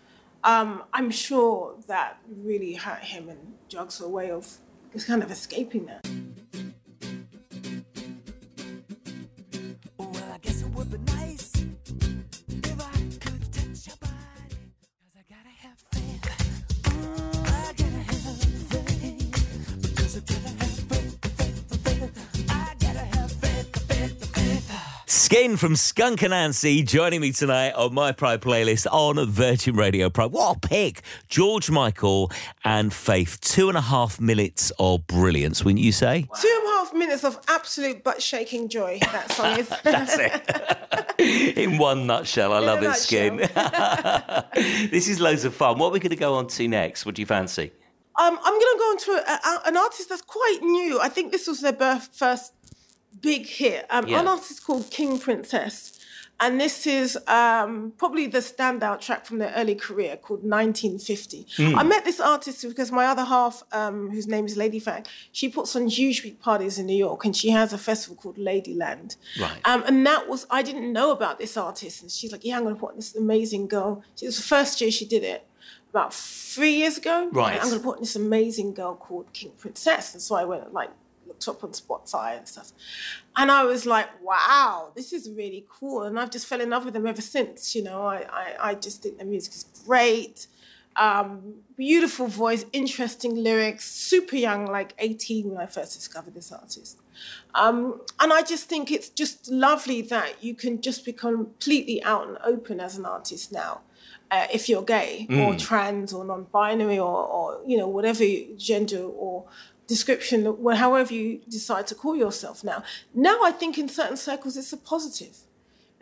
um, 0.43 0.83
I'm 0.93 1.11
sure 1.11 1.75
that 1.87 2.19
really 2.43 2.75
hurt 2.75 3.01
him, 3.01 3.29
and 3.29 3.55
were 3.69 4.01
a 4.01 4.09
way 4.09 4.31
of 4.31 4.59
just 4.93 5.07
kind 5.07 5.23
of 5.23 5.31
escaping 5.31 5.87
that. 5.87 6.07
Skin 25.41 25.57
from 25.57 25.75
Skunk 25.75 26.21
Anansie 26.21 26.87
joining 26.87 27.23
me 27.23 27.33
tonight 27.33 27.73
on 27.73 27.95
my 27.95 28.13
Pride 28.13 28.43
playlist 28.43 28.87
on 28.93 29.27
Virgin 29.27 29.75
Radio 29.75 30.11
Pride. 30.11 30.33
What 30.33 30.59
a 30.59 30.61
pick! 30.61 31.01
George 31.31 31.71
Michael 31.71 32.31
and 32.63 32.93
Faith. 32.93 33.41
Two 33.41 33.71
and 33.71 33.79
a 33.79 33.81
half 33.81 34.21
minutes 34.21 34.71
of 34.79 35.07
brilliance, 35.07 35.65
wouldn't 35.65 35.83
you 35.83 35.93
say? 35.93 36.29
Two 36.39 36.61
and 36.63 36.67
a 36.67 36.77
half 36.77 36.93
minutes 36.93 37.25
of 37.25 37.39
absolute 37.49 38.05
butt 38.05 38.23
shaking 38.23 38.69
joy. 38.69 38.99
That 39.01 39.33
song 39.33 39.59
is. 39.59 39.69
That's 39.83 40.19
it. 40.19 41.57
In 41.57 41.79
one 41.79 42.07
nutshell, 42.07 42.53
I 42.53 42.59
In 42.59 42.67
love 42.67 42.83
it, 42.83 42.93
Skin. 42.97 43.37
this 44.91 45.09
is 45.09 45.21
loads 45.21 45.47
of 45.47 45.55
fun. 45.55 45.79
What 45.79 45.87
are 45.87 45.93
we 45.93 46.01
going 46.01 46.11
to 46.11 46.17
go 46.17 46.35
on 46.35 46.49
to 46.49 46.69
next? 46.69 47.07
What 47.07 47.15
do 47.15 47.23
you 47.23 47.27
fancy? 47.27 47.73
Um, 48.21 48.39
I'm 48.43 48.53
going 48.53 48.61
to 48.61 48.77
go 48.79 48.85
on 48.85 48.99
to 48.99 49.11
a, 49.13 49.33
a, 49.33 49.69
an 49.69 49.77
artist 49.79 50.11
that's 50.11 50.21
quite 50.21 50.59
new. 50.61 51.01
I 51.01 51.09
think 51.09 51.33
this 51.33 51.47
was 51.47 51.63
their 51.63 51.73
birth, 51.73 52.11
first 52.13 52.53
big 53.21 53.47
hit. 53.47 53.87
Um, 53.91 54.07
Yeah. 54.07 54.21
An 54.21 54.29
artist 54.29 54.65
called 54.65 54.91
King 54.91 55.19
Princess. 55.19 55.97
And 56.43 56.59
this 56.59 56.87
is 56.87 57.19
um, 57.27 57.93
probably 57.99 58.27
the 58.27 58.39
standout 58.39 59.01
track 59.03 59.27
from 59.27 59.39
their 59.39 59.53
early 59.55 59.75
career 59.75 60.17
called 60.17 60.43
1950. 60.43 61.47
Hmm. 61.57 61.79
I 61.79 61.83
met 61.83 62.07
this 62.07 62.19
artist 62.19 62.67
because 62.67 62.91
my 62.91 63.05
other 63.05 63.25
half, 63.25 63.63
um, 63.73 64.11
whose 64.11 64.27
name 64.27 64.47
is 64.47 64.57
Lady 64.57 64.81
Fag, 64.81 65.07
she 65.33 65.51
puts 65.51 65.77
on 65.77 65.87
huge 65.89 66.23
big 66.23 66.41
parties 66.41 66.79
in 66.79 66.87
New 66.87 66.97
York 66.97 67.27
and 67.27 67.37
she 67.37 67.51
has 67.51 67.75
a 67.75 67.79
festival 67.79 68.17
called 68.17 68.39
Ladyland. 68.39 69.17
Right. 69.39 69.61
Um, 69.67 69.85
and 69.87 70.07
that 70.07 70.31
was, 70.31 70.47
I 70.51 70.63
didn't 70.63 70.91
know 70.91 71.11
about 71.11 71.39
this 71.39 71.59
artist. 71.59 72.01
And 72.01 72.11
she's 72.11 72.33
like, 72.33 72.43
yeah, 72.43 72.57
I'm 72.57 72.63
going 72.63 72.75
to 72.75 72.81
put 72.81 72.93
on 72.93 72.97
this 72.97 73.15
amazing 73.15 73.67
girl. 73.67 74.03
It 74.23 74.25
was 74.25 74.37
the 74.39 74.43
first 74.43 74.81
year 74.81 74.91
she 74.91 75.05
did 75.05 75.23
it 75.23 75.47
about 75.91 76.15
three 76.15 76.73
years 76.73 76.97
ago. 76.97 77.29
Right. 77.33 77.61
I'm 77.61 77.69
going 77.69 77.81
to 77.81 77.85
put 77.85 77.97
on 77.97 78.01
this 78.01 78.17
amazing 78.17 78.73
girl 78.73 78.95
called 78.95 79.31
King 79.35 79.53
Princess. 79.59 80.15
And 80.15 80.23
so 80.23 80.37
I 80.37 80.45
went 80.45 80.73
like 80.73 80.91
looked 81.47 81.63
up 81.63 81.65
on 81.65 81.73
Spotify 81.73 82.39
and 82.39 82.49
stuff. 82.49 82.73
And 83.37 83.51
I 83.51 83.65
was 83.65 83.87
like, 83.87 84.09
wow, 84.23 84.93
this 84.95 85.13
is 85.13 85.31
really 85.31 85.67
cool. 85.69 86.03
And 86.03 86.19
I've 86.19 86.31
just 86.31 86.47
fell 86.47 86.61
in 86.61 86.71
love 86.71 86.85
with 86.85 86.95
them 86.95 87.07
ever 87.07 87.23
since. 87.23 87.75
You 87.75 87.85
know, 87.85 88.03
I, 88.03 88.27
I, 88.31 88.71
I 88.71 88.75
just 88.75 89.03
think 89.03 89.19
the 89.19 89.25
music 89.25 89.55
is 89.55 89.65
great. 89.87 90.47
Um, 90.97 91.55
beautiful 91.77 92.27
voice, 92.27 92.67
interesting 92.73 93.37
lyrics, 93.37 93.91
super 93.91 94.37
young, 94.37 94.67
like 94.67 94.93
18 94.99 95.49
when 95.49 95.59
I 95.59 95.67
first 95.67 95.95
discovered 95.95 96.35
this 96.35 96.53
artist. 96.53 96.99
Um, 97.55 98.01
and 98.19 98.33
I 98.33 98.43
just 98.43 98.69
think 98.69 98.91
it's 98.91 99.09
just 99.09 99.51
lovely 99.51 100.03
that 100.03 100.43
you 100.43 100.55
can 100.55 100.81
just 100.81 101.05
be 101.05 101.13
completely 101.13 102.03
out 102.03 102.27
and 102.27 102.39
open 102.45 102.81
as 102.81 102.99
an 102.99 103.07
artist 103.07 103.53
now. 103.53 103.83
Uh, 104.33 104.47
if 104.53 104.69
you're 104.69 104.83
gay 104.83 105.27
or 105.41 105.57
trans 105.57 106.13
or 106.13 106.25
non-binary 106.25 107.01
or, 107.01 107.27
or 107.27 107.61
you 107.67 107.77
know 107.77 107.89
whatever 107.89 108.25
gender 108.57 109.03
or 109.03 109.45
description, 109.95 110.39
however 110.85 111.13
you 111.21 111.27
decide 111.59 111.85
to 111.91 111.95
call 112.03 112.15
yourself 112.25 112.57
now. 112.73 112.79
Now 113.29 113.37
I 113.51 113.53
think 113.61 113.73
in 113.83 113.89
certain 114.01 114.17
circles 114.29 114.57
it's 114.61 114.73
a 114.73 114.81
positive. 114.95 115.35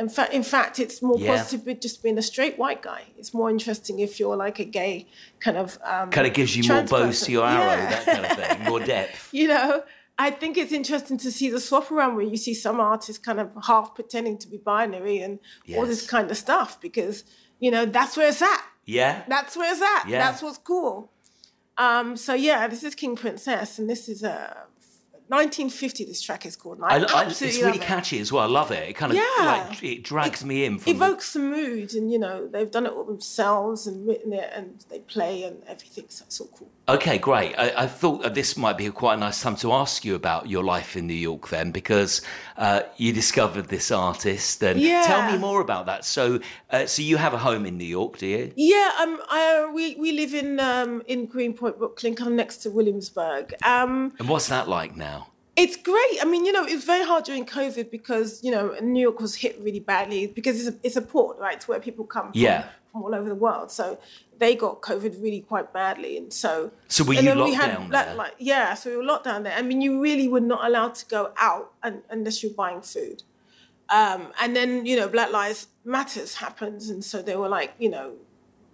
In 0.02 0.08
fact, 0.16 0.32
in 0.40 0.44
fact, 0.54 0.74
it's 0.84 0.98
more 1.08 1.18
Yeah. 1.18 1.30
positive 1.32 1.60
with 1.66 1.80
just 1.86 1.96
being 2.04 2.18
a 2.24 2.26
straight 2.32 2.56
white 2.62 2.82
guy. 2.90 3.02
It's 3.20 3.32
more 3.38 3.48
interesting 3.56 3.94
if 4.06 4.12
you're 4.20 4.36
like 4.46 4.58
a 4.66 4.68
gay 4.80 4.94
kind 5.44 5.56
of 5.62 5.68
um, 5.92 6.10
Kind 6.16 6.26
of 6.30 6.32
gives 6.40 6.52
you 6.56 6.62
more 6.72 6.84
bows 6.92 7.18
to 7.24 7.32
your 7.36 7.44
arrow, 7.54 7.72
Yeah. 7.82 7.90
that 7.94 8.04
kind 8.14 8.24
of 8.26 8.32
thing, 8.40 8.56
more 8.70 8.80
depth. 8.94 9.20
you 9.40 9.46
know, 9.54 9.70
I 10.26 10.28
think 10.40 10.52
it's 10.62 10.72
interesting 10.80 11.16
to 11.24 11.30
see 11.38 11.48
the 11.54 11.60
swap 11.68 11.86
around 11.90 12.12
where 12.16 12.28
you 12.32 12.36
see 12.46 12.54
some 12.66 12.78
artists 12.92 13.20
kind 13.28 13.40
of 13.42 13.46
half 13.70 13.86
pretending 13.98 14.36
to 14.42 14.46
be 14.54 14.58
binary 14.72 15.18
and 15.26 15.34
all 15.76 15.86
this 15.92 16.02
kind 16.14 16.26
of 16.32 16.36
stuff 16.46 16.70
because, 16.86 17.16
you 17.64 17.70
know, 17.74 17.84
that's 17.96 18.16
where 18.16 18.28
it's 18.28 18.42
at. 18.54 18.62
Yeah. 18.98 19.22
That's 19.34 19.56
where 19.56 19.70
it's 19.72 19.82
at. 19.94 20.02
Yeah. 20.08 20.18
That's 20.24 20.40
what's 20.42 20.58
cool. 20.58 20.94
Um, 21.78 22.16
so 22.16 22.34
yeah, 22.34 22.66
this 22.66 22.82
is 22.82 22.94
King 22.94 23.14
Princess, 23.14 23.78
and 23.78 23.88
this 23.88 24.08
is 24.08 24.24
a 24.24 24.64
1950. 25.28 26.04
This 26.04 26.20
track 26.20 26.46
is 26.46 26.56
called. 26.56 26.78
I, 26.82 26.98
I, 27.04 27.24
it's 27.26 27.40
really 27.40 27.62
love 27.62 27.74
it. 27.76 27.80
catchy 27.82 28.18
as 28.18 28.32
well. 28.32 28.42
I 28.42 28.46
love 28.46 28.70
it. 28.70 28.88
It 28.88 28.94
kind 28.94 29.12
of 29.12 29.16
Yeah. 29.18 29.44
like 29.68 29.82
it 29.82 30.02
drags 30.02 30.44
me 30.44 30.64
in 30.64 30.78
from 30.78 30.84
the- 30.98 31.04
evokes 31.04 31.32
the 31.32 31.40
mood, 31.40 31.94
and 31.94 32.10
you 32.12 32.18
know 32.18 32.46
they've 32.46 32.70
done 32.70 32.86
it 32.86 32.92
all 32.92 33.04
themselves 33.04 33.86
and 33.86 34.06
written 34.06 34.32
it, 34.32 34.50
and 34.54 34.84
they 34.90 35.00
play 35.00 35.44
and 35.44 35.62
everything. 35.66 36.06
So 36.08 36.24
it's 36.26 36.40
all 36.40 36.48
cool. 36.56 36.70
Okay, 36.88 37.18
great. 37.18 37.54
I, 37.58 37.82
I 37.84 37.86
thought 37.86 38.22
that 38.22 38.34
this 38.34 38.56
might 38.56 38.78
be 38.78 38.88
quite 38.90 39.14
a 39.14 39.18
nice 39.18 39.42
time 39.42 39.56
to 39.56 39.72
ask 39.74 40.06
you 40.06 40.14
about 40.14 40.48
your 40.48 40.64
life 40.64 40.96
in 40.96 41.06
New 41.06 41.12
York 41.12 41.48
then, 41.50 41.70
because 41.70 42.22
uh, 42.56 42.80
you 42.96 43.12
discovered 43.12 43.68
this 43.68 43.90
artist. 43.90 44.62
And 44.62 44.80
Yeah. 44.80 45.02
tell 45.06 45.30
me 45.30 45.36
more 45.36 45.60
about 45.60 45.84
that. 45.86 46.06
So, 46.06 46.40
uh, 46.70 46.86
so 46.86 47.02
you 47.02 47.18
have 47.18 47.34
a 47.34 47.38
home 47.38 47.66
in 47.66 47.76
New 47.76 47.84
York, 47.84 48.16
do 48.16 48.26
you? 48.26 48.52
Yeah, 48.56 48.90
um, 49.00 49.20
I, 49.28 49.70
we 49.74 49.96
we 49.96 50.12
live 50.12 50.32
in 50.32 50.58
um 50.60 51.02
in 51.06 51.26
Greenpoint, 51.26 51.78
Brooklyn, 51.78 52.14
kind 52.14 52.28
of 52.30 52.34
next 52.36 52.58
to 52.62 52.70
Williamsburg. 52.70 53.54
Um, 53.62 54.14
And 54.18 54.28
what's 54.28 54.48
that 54.48 54.66
like 54.68 54.96
now? 54.96 55.17
It's 55.62 55.76
great. 55.76 56.18
I 56.22 56.24
mean, 56.24 56.44
you 56.46 56.52
know, 56.52 56.64
it 56.64 56.74
was 56.74 56.84
very 56.84 57.04
hard 57.04 57.24
during 57.24 57.44
COVID 57.44 57.90
because 57.90 58.42
you 58.44 58.50
know 58.50 58.64
New 58.80 59.00
York 59.08 59.18
was 59.20 59.34
hit 59.34 59.58
really 59.60 59.80
badly 59.80 60.26
because 60.28 60.54
it's 60.60 60.76
a, 60.76 60.78
it's 60.86 60.96
a 60.96 61.02
port, 61.02 61.36
right? 61.38 61.56
It's 61.56 61.66
where 61.68 61.80
people 61.80 62.04
come 62.04 62.26
from, 62.32 62.40
Yeah. 62.40 62.68
from 62.92 63.02
all 63.02 63.14
over 63.14 63.28
the 63.28 63.34
world. 63.46 63.70
So 63.72 63.98
they 64.38 64.54
got 64.54 64.80
COVID 64.82 65.20
really 65.20 65.40
quite 65.40 65.72
badly, 65.72 66.16
and 66.16 66.32
so 66.32 66.70
So 66.86 67.02
were 67.04 67.14
and 67.14 67.24
you 67.24 67.28
then 67.34 67.42
we 67.42 67.54
had 67.54 67.70
down 67.74 67.88
Black 67.88 68.06
there? 68.06 68.16
Li- 68.16 68.36
yeah, 68.38 68.74
so 68.74 68.90
we 68.90 68.96
were 68.98 69.04
locked 69.12 69.24
down 69.24 69.42
there. 69.42 69.56
I 69.56 69.62
mean, 69.62 69.80
you 69.80 70.00
really 70.00 70.28
were 70.28 70.40
not 70.54 70.64
allowed 70.64 70.94
to 71.00 71.06
go 71.06 71.32
out 71.36 71.72
un- 71.82 72.02
unless 72.08 72.42
you're 72.42 72.52
buying 72.64 72.80
food. 72.80 73.24
Um, 73.90 74.32
and 74.40 74.54
then 74.54 74.86
you 74.86 74.96
know, 74.96 75.08
Black 75.08 75.32
Lives 75.32 75.66
Matters 75.84 76.34
happens, 76.36 76.88
and 76.88 77.02
so 77.04 77.20
there 77.20 77.38
were 77.40 77.48
like 77.48 77.72
you 77.80 77.88
know 77.88 78.12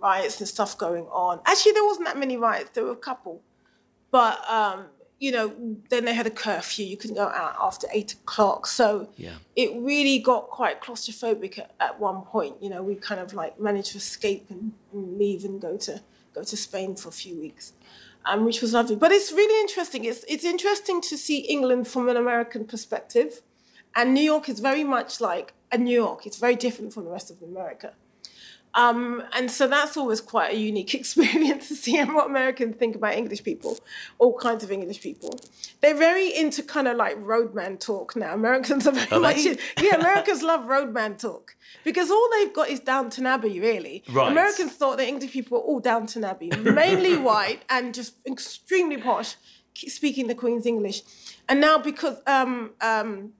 riots 0.02 0.38
and 0.40 0.46
stuff 0.48 0.76
going 0.76 1.06
on. 1.06 1.40
Actually, 1.46 1.72
there 1.72 1.84
wasn't 1.84 2.06
that 2.08 2.18
many 2.18 2.36
riots. 2.36 2.70
There 2.74 2.84
were 2.84 2.92
a 2.92 2.96
couple, 3.10 3.40
but 4.10 4.36
um, 4.50 4.86
you 5.20 5.30
know, 5.32 5.54
then 5.90 6.04
they 6.04 6.12
had 6.14 6.26
a 6.26 6.30
curfew. 6.30 6.84
You 6.84 6.96
couldn't 6.96 7.16
go 7.16 7.28
out 7.28 7.54
after 7.60 7.86
eight 7.92 8.12
o'clock. 8.14 8.66
So 8.66 9.08
Yeah. 9.16 9.36
it 9.56 9.70
really 9.76 10.18
got 10.18 10.48
quite 10.48 10.80
claustrophobic 10.82 11.58
at, 11.58 11.70
at 11.80 12.00
one 12.00 12.22
point. 12.22 12.56
You 12.62 12.70
know, 12.70 12.82
we 12.82 12.94
kind 12.96 13.20
of 13.20 13.32
like 13.32 13.58
managed 13.60 13.92
to 13.92 13.98
escape 13.98 14.46
and, 14.50 14.72
and 14.92 15.16
leave 15.18 15.44
and 15.44 15.60
go 15.60 15.76
to 15.78 16.02
go 16.34 16.42
to 16.42 16.56
Spain 16.56 16.96
for 16.96 17.08
a 17.10 17.12
few 17.12 17.38
weeks, 17.40 17.72
um, 18.26 18.44
which 18.44 18.60
was 18.60 18.72
lovely. 18.72 18.96
But 18.96 19.12
it's 19.12 19.30
really 19.32 19.60
interesting. 19.60 20.04
It's 20.04 20.24
it's 20.28 20.44
interesting 20.44 21.00
to 21.02 21.16
see 21.16 21.38
England 21.38 21.86
from 21.88 22.08
an 22.08 22.16
American 22.16 22.64
perspective, 22.64 23.40
and 23.94 24.12
New 24.14 24.22
York 24.32 24.48
is 24.48 24.58
very 24.60 24.84
much 24.84 25.20
like 25.20 25.54
a 25.70 25.78
New 25.78 25.94
York. 25.94 26.26
It's 26.26 26.38
very 26.38 26.56
different 26.56 26.92
from 26.92 27.04
the 27.04 27.10
rest 27.10 27.30
of 27.30 27.40
America. 27.40 27.92
Um, 28.74 29.22
and 29.32 29.50
so 29.50 29.68
that's 29.68 29.96
always 29.96 30.20
quite 30.20 30.52
a 30.52 30.56
unique 30.56 30.94
experience 31.00 31.68
to 31.68 31.74
see 31.76 32.02
what 32.02 32.26
Americans 32.26 32.76
think 32.76 32.96
about 32.96 33.14
English 33.14 33.44
people, 33.44 33.78
all 34.18 34.36
kinds 34.36 34.64
of 34.64 34.70
English 34.72 35.00
people. 35.00 35.38
They're 35.80 35.94
very 35.96 36.34
into 36.36 36.62
kind 36.62 36.88
of 36.88 36.96
like 36.96 37.16
roadman 37.18 37.78
talk 37.78 38.16
now. 38.16 38.34
Americans 38.34 38.86
are 38.86 38.92
very 38.92 39.12
Are 39.12 39.20
much, 39.20 39.44
in- 39.46 39.58
yeah, 39.80 39.96
Americans 39.96 40.42
love 40.42 40.66
roadman 40.66 41.16
talk 41.16 41.56
because 41.84 42.10
all 42.10 42.28
they've 42.32 42.52
got 42.52 42.68
is 42.68 42.80
Downton 42.80 43.26
Abbey, 43.26 43.60
really. 43.60 44.02
Right. 44.10 44.30
Americans 44.30 44.72
thought 44.72 44.96
that 44.98 45.06
English 45.06 45.32
people 45.32 45.58
were 45.58 45.64
all 45.64 45.80
Downton 45.80 46.24
Abbey, 46.24 46.50
mainly 46.50 47.16
white 47.30 47.62
and 47.70 47.94
just 47.94 48.14
extremely 48.26 48.96
posh, 48.96 49.36
speaking 49.74 50.26
the 50.26 50.34
Queen's 50.34 50.66
English. 50.66 51.02
And 51.48 51.60
now 51.60 51.78
because 51.78 52.16
um, 52.26 52.70
um, 52.80 53.32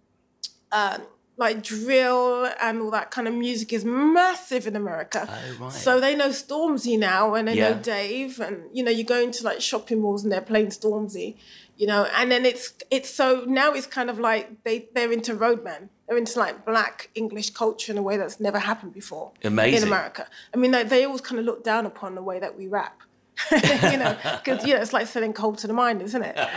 uh, 0.71 0.99
like 1.37 1.63
drill 1.63 2.49
and 2.63 2.81
all 2.83 2.91
that 2.93 3.11
kind 3.11 3.27
of 3.27 3.35
music 3.35 3.73
is 3.73 3.85
massive 3.85 4.67
in 4.67 4.77
America. 4.77 5.27
Oh, 5.29 5.65
right. 5.65 5.73
So 5.73 6.01
they 6.01 6.15
know 6.15 6.29
Stormzy 6.29 6.99
now 6.99 7.35
and 7.35 7.49
they 7.49 7.55
Yeah. 7.57 7.71
know 7.75 7.81
Dave 7.81 8.39
and 8.41 8.65
you 8.73 8.85
know 8.85 8.91
you 8.91 9.05
go 9.05 9.21
into 9.21 9.43
like 9.45 9.61
shopping 9.61 10.01
malls 10.01 10.23
and 10.23 10.33
they're 10.33 10.41
playing 10.41 10.69
Stormzy, 10.69 11.37
you 11.77 11.87
know, 11.87 12.05
and 12.17 12.31
then 12.31 12.47
it's 12.47 12.73
it's 12.91 13.11
so 13.11 13.45
now 13.49 13.73
it's 13.73 13.87
kind 13.87 14.11
of 14.11 14.19
like 14.19 14.63
they 14.65 14.89
they're 14.95 15.13
into 15.13 15.35
roadman. 15.35 15.91
They're 16.07 16.19
into 16.19 16.39
like 16.39 16.65
black 16.67 17.09
English 17.15 17.51
culture 17.51 17.91
in 17.91 17.99
a 17.99 18.03
way 18.03 18.17
that's 18.19 18.39
never 18.39 18.59
happened 18.59 18.93
before 18.93 19.33
Amazing. 19.43 19.79
in 19.83 19.89
America. 19.89 20.27
I 20.53 20.59
mean, 20.59 20.71
they, 20.71 20.83
they 20.85 21.05
always 21.05 21.23
kind 21.23 21.39
of 21.39 21.47
look 21.47 21.65
down 21.65 21.87
upon 21.87 22.15
the 22.15 22.23
way 22.23 22.39
that 22.39 22.59
we 22.59 22.67
rap. 22.69 23.01
you 23.51 23.99
know, 23.99 24.17
because 24.23 24.65
you 24.67 24.75
know 24.75 24.81
it's 24.81 24.93
like 24.93 25.07
selling 25.07 25.33
coal 25.33 25.55
to 25.57 25.67
the 25.67 25.73
mind, 25.73 26.03
isn't 26.03 26.23
it? 26.23 26.37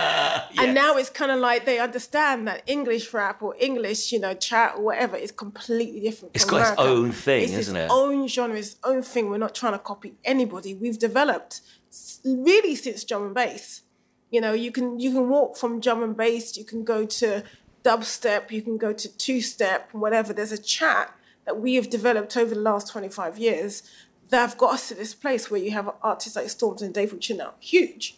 And 0.59 0.73
now 0.73 0.97
it's 0.97 1.09
kind 1.09 1.31
of 1.31 1.39
like 1.39 1.65
they 1.65 1.79
understand 1.79 2.47
that 2.47 2.63
English 2.65 3.13
rap 3.13 3.43
or 3.43 3.55
English, 3.59 4.11
you 4.11 4.19
know, 4.19 4.33
chat 4.33 4.73
or 4.75 4.83
whatever 4.85 5.15
is 5.15 5.31
completely 5.31 5.99
different. 5.99 6.35
It's 6.35 6.45
got 6.45 6.71
its 6.73 6.81
own 6.81 7.11
thing, 7.11 7.43
It's 7.43 7.53
isn't 7.53 7.75
its 7.75 7.91
it? 7.91 7.95
Own 7.95 8.27
genre, 8.27 8.57
its 8.57 8.75
own 8.83 9.01
thing. 9.03 9.29
We're 9.29 9.37
not 9.37 9.53
trying 9.53 9.73
to 9.73 9.79
copy 9.79 10.15
anybody. 10.25 10.73
We've 10.73 10.97
developed 10.97 11.61
really 12.23 12.75
since 12.75 13.03
drum 13.03 13.25
and 13.25 13.35
bass. 13.35 13.81
You 14.31 14.41
know, 14.41 14.53
you 14.53 14.71
can 14.71 14.99
you 14.99 15.11
can 15.11 15.29
walk 15.29 15.57
from 15.57 15.79
drum 15.79 16.01
and 16.03 16.15
bass. 16.17 16.57
You 16.57 16.65
can 16.65 16.83
go 16.83 17.05
to 17.05 17.43
dubstep. 17.83 18.51
You 18.51 18.61
can 18.61 18.77
go 18.77 18.93
to 18.93 19.17
two 19.17 19.41
step, 19.41 19.89
whatever. 19.93 20.33
There's 20.33 20.51
a 20.51 20.57
chat 20.57 21.13
that 21.45 21.59
we 21.59 21.75
have 21.75 21.89
developed 21.89 22.35
over 22.35 22.53
the 22.53 22.59
last 22.61 22.89
25 22.89 23.37
years 23.37 23.83
that 24.29 24.39
have 24.39 24.57
got 24.57 24.75
us 24.75 24.89
to 24.89 24.95
this 24.95 25.13
place 25.13 25.49
where 25.49 25.61
you 25.61 25.71
have 25.71 25.89
artists 26.01 26.35
like 26.35 26.47
Stormzy 26.47 26.83
and 26.83 26.93
Dave 26.93 27.13
Richard 27.13 27.41
huge. 27.59 28.17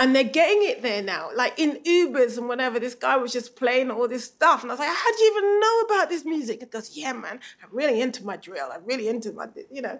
And 0.00 0.14
they're 0.14 0.22
getting 0.22 0.62
it 0.62 0.82
there 0.82 1.02
now. 1.02 1.30
Like 1.34 1.58
in 1.58 1.80
Ubers 1.84 2.38
and 2.38 2.46
whatever, 2.46 2.78
this 2.78 2.94
guy 2.94 3.16
was 3.16 3.32
just 3.32 3.56
playing 3.56 3.90
all 3.90 4.06
this 4.06 4.26
stuff. 4.26 4.62
And 4.62 4.70
I 4.70 4.74
was 4.74 4.78
like, 4.78 4.94
how 4.94 5.12
do 5.12 5.24
you 5.24 5.36
even 5.36 5.60
know 5.60 5.80
about 5.80 6.08
this 6.08 6.24
music? 6.24 6.60
He 6.60 6.66
goes, 6.66 6.96
yeah, 6.96 7.12
man, 7.12 7.40
I'm 7.62 7.68
really 7.72 8.00
into 8.00 8.24
my 8.24 8.36
drill. 8.36 8.68
I'm 8.72 8.84
really 8.84 9.08
into 9.08 9.32
my, 9.32 9.48
you 9.72 9.82
know. 9.82 9.98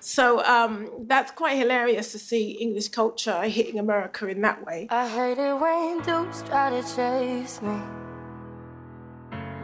So 0.00 0.44
um, 0.44 0.90
that's 1.06 1.30
quite 1.30 1.56
hilarious 1.56 2.10
to 2.12 2.18
see 2.18 2.52
English 2.52 2.88
culture 2.88 3.42
hitting 3.42 3.78
America 3.78 4.26
in 4.26 4.40
that 4.40 4.66
way. 4.66 4.88
I 4.90 5.08
hate 5.08 5.38
it 5.38 5.54
when 5.54 6.02
dudes 6.02 6.42
try 6.42 6.70
to 6.70 6.82
chase 6.96 7.62
me. 7.62 7.80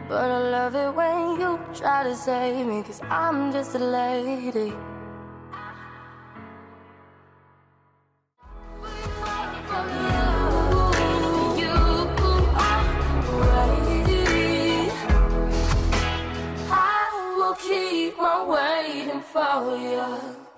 But 0.07 0.31
I 0.31 0.37
love 0.37 0.75
it 0.75 0.95
when 0.95 1.39
you 1.41 1.59
try 1.73 2.03
to 2.03 2.15
save 2.15 2.65
me, 2.65 2.81
cause 2.83 3.01
I'm 3.09 3.51
just 3.51 3.75
a 3.75 3.79
lady. 3.79 4.71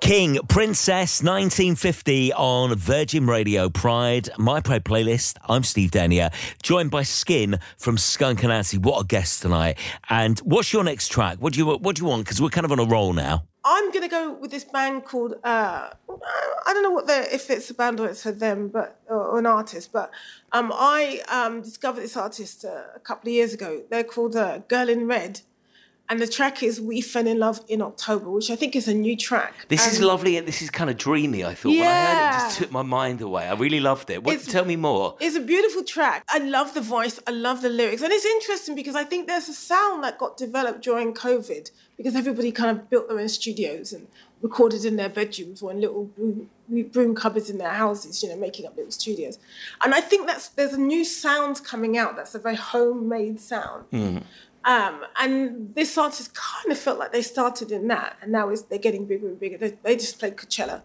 King 0.01 0.37
Princess 0.47 1.23
1950 1.23 2.31
on 2.33 2.75
Virgin 2.75 3.25
Radio 3.25 3.69
Pride, 3.69 4.29
my 4.37 4.61
Pride 4.61 4.85
playlist. 4.85 5.37
I'm 5.49 5.63
Steve 5.63 5.89
Denyer, 5.89 6.29
joined 6.61 6.91
by 6.91 7.01
Skin 7.01 7.57
from 7.79 7.97
Skunk 7.97 8.41
Anansie. 8.41 8.77
What 8.77 9.01
a 9.01 9.05
guest 9.07 9.41
tonight! 9.41 9.79
And 10.11 10.37
what's 10.41 10.71
your 10.73 10.83
next 10.83 11.11
track? 11.11 11.37
What 11.39 11.53
do 11.53 11.59
you 11.59 11.65
what 11.65 11.95
do 11.95 12.03
you 12.03 12.07
want? 12.07 12.25
Because 12.25 12.39
we're 12.39 12.49
kind 12.49 12.65
of 12.65 12.71
on 12.71 12.77
a 12.77 12.85
roll 12.85 13.13
now. 13.13 13.45
I'm 13.65 13.91
gonna 13.91 14.07
go 14.07 14.33
with 14.33 14.51
this 14.51 14.63
band 14.63 15.05
called 15.05 15.33
uh, 15.43 15.89
I 16.67 16.73
don't 16.73 16.83
know 16.83 16.91
what 16.91 17.07
they 17.07 17.27
if 17.33 17.49
it's 17.49 17.71
a 17.71 17.73
band 17.73 17.99
or 17.99 18.07
it's 18.07 18.21
for 18.21 18.31
them, 18.31 18.67
but 18.67 18.99
or 19.09 19.39
an 19.39 19.47
artist. 19.47 19.91
But 19.91 20.11
um, 20.51 20.71
I 20.71 21.21
um, 21.29 21.63
discovered 21.63 22.01
this 22.01 22.15
artist 22.15 22.63
uh, 22.63 22.83
a 22.95 22.99
couple 22.99 23.29
of 23.29 23.33
years 23.33 23.55
ago. 23.55 23.81
They're 23.89 24.03
called 24.03 24.35
uh, 24.35 24.59
Girl 24.67 24.87
in 24.87 25.07
Red, 25.07 25.41
and 26.09 26.19
the 26.19 26.27
track 26.27 26.63
is 26.63 26.79
"We 26.79 27.01
Fell 27.01 27.27
in 27.27 27.39
Love 27.39 27.61
in 27.67 27.81
October," 27.81 28.29
which 28.29 28.49
I 28.49 28.55
think 28.55 28.75
is 28.75 28.87
a 28.87 28.93
new 28.93 29.15
track. 29.15 29.53
This 29.67 29.85
is 29.91 30.01
lovely 30.01 30.37
and 30.37 30.47
this 30.47 30.61
is 30.61 30.69
kind 30.69 30.89
of 30.89 30.97
dreamy. 30.97 31.43
I 31.43 31.53
thought 31.53 31.69
when 31.69 31.81
I 31.81 32.05
heard 32.05 32.23
it, 32.23 32.29
it 32.29 32.39
just 32.39 32.57
took 32.59 32.71
my 32.71 32.81
mind 32.81 33.21
away. 33.21 33.47
I 33.47 33.53
really 33.53 33.79
loved 33.79 34.09
it. 34.09 34.23
What, 34.23 34.41
tell 34.41 34.65
me 34.65 34.75
more. 34.75 35.15
It's 35.19 35.35
a 35.35 35.41
beautiful 35.41 35.83
track. 35.83 36.23
I 36.29 36.39
love 36.39 36.73
the 36.73 36.81
voice. 36.81 37.19
I 37.27 37.31
love 37.31 37.61
the 37.61 37.69
lyrics. 37.69 38.01
And 38.01 38.11
it's 38.13 38.25
interesting 38.25 38.75
because 38.75 38.95
I 38.95 39.03
think 39.03 39.27
there's 39.27 39.49
a 39.49 39.53
sound 39.53 40.03
that 40.03 40.17
got 40.17 40.37
developed 40.37 40.81
during 40.81 41.13
COVID 41.13 41.71
because 41.97 42.15
everybody 42.15 42.51
kind 42.51 42.71
of 42.77 42.89
built 42.89 43.09
their 43.09 43.19
own 43.19 43.29
studios 43.29 43.91
and 43.91 44.07
recorded 44.41 44.85
in 44.85 44.95
their 44.97 45.09
bedrooms 45.09 45.61
or 45.61 45.71
in 45.71 45.81
little 45.81 46.05
broom, 46.05 46.49
broom 46.91 47.15
cupboards 47.15 47.49
in 47.49 47.57
their 47.57 47.73
houses, 47.73 48.21
you 48.21 48.29
know, 48.29 48.35
making 48.35 48.65
up 48.65 48.75
little 48.77 48.91
studios. 48.91 49.39
And 49.81 49.93
I 49.93 50.01
think 50.01 50.27
that's 50.27 50.49
there's 50.49 50.73
a 50.73 50.79
new 50.79 51.03
sound 51.03 51.63
coming 51.63 51.97
out 51.97 52.15
that's 52.15 52.35
a 52.35 52.39
very 52.39 52.55
homemade 52.55 53.39
sound. 53.39 53.85
Mm. 53.91 54.23
Um, 54.65 55.05
and 55.19 55.73
this 55.75 55.97
artist 55.97 56.33
kind 56.33 56.71
of 56.71 56.77
felt 56.77 56.99
like 56.99 57.13
they 57.13 57.21
started 57.21 57.71
in 57.71 57.87
that, 57.87 58.17
and 58.21 58.31
now 58.31 58.49
is 58.49 58.63
they're 58.63 58.79
getting 58.79 59.05
bigger 59.05 59.27
and 59.27 59.39
bigger. 59.39 59.57
They, 59.57 59.77
they 59.83 59.95
just 59.95 60.19
played 60.19 60.35
Coachella. 60.35 60.81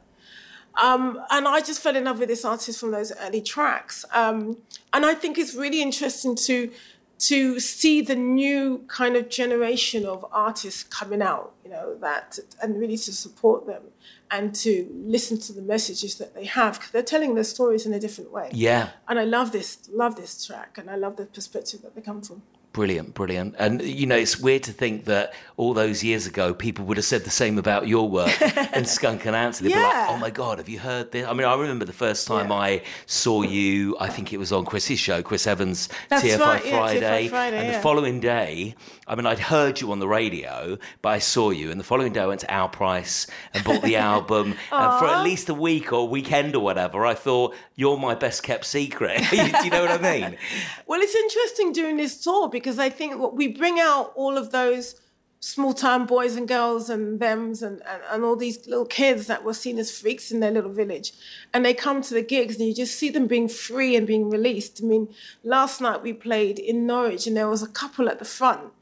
Um, 0.80 1.20
and 1.30 1.46
I 1.46 1.60
just 1.60 1.82
fell 1.82 1.96
in 1.96 2.04
love 2.04 2.18
with 2.18 2.28
this 2.28 2.44
artist 2.44 2.80
from 2.80 2.92
those 2.92 3.12
early 3.20 3.42
tracks. 3.42 4.04
Um, 4.12 4.58
and 4.92 5.04
I 5.04 5.14
think 5.14 5.36
it's 5.36 5.54
really 5.54 5.82
interesting 5.82 6.34
to 6.46 6.70
to 7.18 7.60
see 7.60 8.00
the 8.00 8.16
new 8.16 8.84
kind 8.88 9.14
of 9.14 9.28
generation 9.28 10.04
of 10.04 10.26
artists 10.32 10.82
coming 10.82 11.22
out, 11.22 11.52
you 11.64 11.70
know, 11.70 11.96
that 12.00 12.36
and 12.60 12.80
really 12.80 12.96
to 12.96 13.12
support 13.12 13.64
them 13.64 13.82
and 14.28 14.52
to 14.56 14.90
listen 14.92 15.38
to 15.38 15.52
the 15.52 15.62
messages 15.62 16.16
that 16.16 16.34
they 16.34 16.46
have 16.46 16.74
because 16.74 16.90
they're 16.90 17.00
telling 17.00 17.36
their 17.36 17.44
stories 17.44 17.86
in 17.86 17.92
a 17.92 18.00
different 18.00 18.32
way. 18.32 18.50
Yeah. 18.52 18.90
And 19.06 19.20
I 19.20 19.24
love 19.24 19.52
this, 19.52 19.88
love 19.92 20.16
this 20.16 20.44
track, 20.44 20.78
and 20.78 20.90
I 20.90 20.96
love 20.96 21.16
the 21.16 21.26
perspective 21.26 21.82
that 21.82 21.94
they 21.94 22.00
come 22.00 22.22
from. 22.22 22.42
Brilliant, 22.72 23.12
brilliant. 23.12 23.54
And, 23.58 23.82
you 23.82 24.06
know, 24.06 24.16
it's 24.16 24.38
weird 24.40 24.62
to 24.62 24.72
think 24.72 25.04
that 25.04 25.34
all 25.58 25.74
those 25.74 26.02
years 26.02 26.26
ago, 26.26 26.54
people 26.54 26.86
would 26.86 26.96
have 26.96 27.04
said 27.04 27.24
the 27.24 27.30
same 27.30 27.58
about 27.58 27.86
your 27.86 28.08
work 28.08 28.30
and 28.72 28.88
Skunk 28.88 29.22
Anansie. 29.24 29.60
They'd 29.60 29.74
be 29.74 29.74
like, 29.74 30.08
oh 30.08 30.16
my 30.16 30.30
God, 30.30 30.56
have 30.56 30.70
you 30.70 30.78
heard 30.78 31.12
this? 31.12 31.26
I 31.26 31.34
mean, 31.34 31.46
I 31.46 31.54
remember 31.54 31.84
the 31.84 31.92
first 31.92 32.26
time 32.26 32.48
Yeah. 32.48 32.54
I 32.56 32.82
saw 33.04 33.42
you, 33.42 33.94
I 34.00 34.08
think 34.08 34.32
it 34.32 34.38
was 34.38 34.52
on 34.52 34.64
Chris's 34.64 34.98
show, 34.98 35.22
Chris 35.22 35.46
Evans' 35.46 35.90
TFI 36.10 36.10
right, 36.10 36.24
yeah, 36.24 36.36
TFI 36.38 36.70
Friday. 36.70 37.28
Friday, 37.28 37.56
and 37.58 37.74
the 37.74 37.80
following 37.80 38.20
day, 38.20 38.74
I 39.06 39.16
mean, 39.16 39.26
I'd 39.26 39.38
heard 39.38 39.78
you 39.80 39.92
on 39.92 39.98
the 39.98 40.08
radio, 40.08 40.78
but 41.02 41.10
I 41.10 41.18
saw 41.18 41.50
you. 41.50 41.70
And 41.70 41.78
the 41.78 41.84
following 41.84 42.14
day, 42.14 42.20
I 42.20 42.26
went 42.26 42.40
to 42.40 42.52
Our 42.54 42.70
Price 42.70 43.26
and 43.52 43.62
bought 43.64 43.82
the 43.82 43.96
album. 44.12 44.54
and 44.72 44.98
for 44.98 45.06
at 45.06 45.22
least 45.24 45.50
a 45.50 45.54
week 45.54 45.92
or 45.92 46.08
weekend 46.08 46.56
or 46.56 46.60
whatever, 46.64 47.04
I 47.04 47.12
thought, 47.12 47.54
you're 47.74 47.98
my 47.98 48.14
best 48.14 48.42
kept 48.42 48.64
secret. 48.64 49.22
Do 49.30 49.36
you 49.36 49.70
know 49.70 49.82
what 49.84 49.90
I 49.90 49.98
mean? 49.98 50.38
Well, 50.86 51.00
it's 51.02 51.14
interesting 51.14 51.72
doing 51.72 51.96
this 51.98 52.22
tour 52.22 52.48
because 52.48 52.61
I 52.78 52.90
think 52.90 53.32
we 53.32 53.48
bring 53.48 53.78
out 53.80 54.12
all 54.14 54.36
of 54.36 54.50
those 54.50 55.00
small 55.40 55.72
town 55.72 56.06
boys 56.06 56.36
and 56.36 56.46
girls 56.46 56.88
and 56.88 57.18
thems 57.18 57.62
and, 57.64 57.82
and, 57.84 58.02
and 58.10 58.24
all 58.24 58.36
these 58.36 58.64
little 58.68 58.86
kids 58.86 59.26
that 59.26 59.42
were 59.42 59.52
seen 59.52 59.76
as 59.76 59.90
freaks 59.90 60.30
in 60.30 60.38
their 60.38 60.52
little 60.52 60.70
village. 60.70 61.12
And 61.52 61.64
they 61.64 61.74
come 61.74 62.00
to 62.02 62.14
the 62.14 62.22
gigs 62.22 62.56
and 62.56 62.68
you 62.68 62.74
just 62.74 62.96
see 62.96 63.10
them 63.10 63.26
being 63.26 63.48
free 63.48 63.96
and 63.96 64.06
being 64.06 64.30
released. 64.30 64.80
I 64.80 64.86
mean, 64.86 65.08
last 65.42 65.80
night 65.80 66.00
we 66.00 66.12
played 66.12 66.60
in 66.60 66.86
Norwich 66.86 67.26
and 67.26 67.36
there 67.36 67.48
was 67.48 67.62
a 67.62 67.68
couple 67.68 68.08
at 68.08 68.20
the 68.20 68.24
front. 68.24 68.72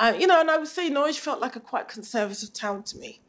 Uh, 0.00 0.14
you 0.18 0.26
know, 0.26 0.40
and 0.40 0.50
I 0.50 0.58
would 0.58 0.66
say 0.66 0.88
Norwich 0.88 1.20
felt 1.20 1.40
like 1.40 1.54
a 1.54 1.60
quite 1.60 1.86
conservative 1.86 2.52
town 2.52 2.82
to 2.84 2.98
me. 2.98 3.20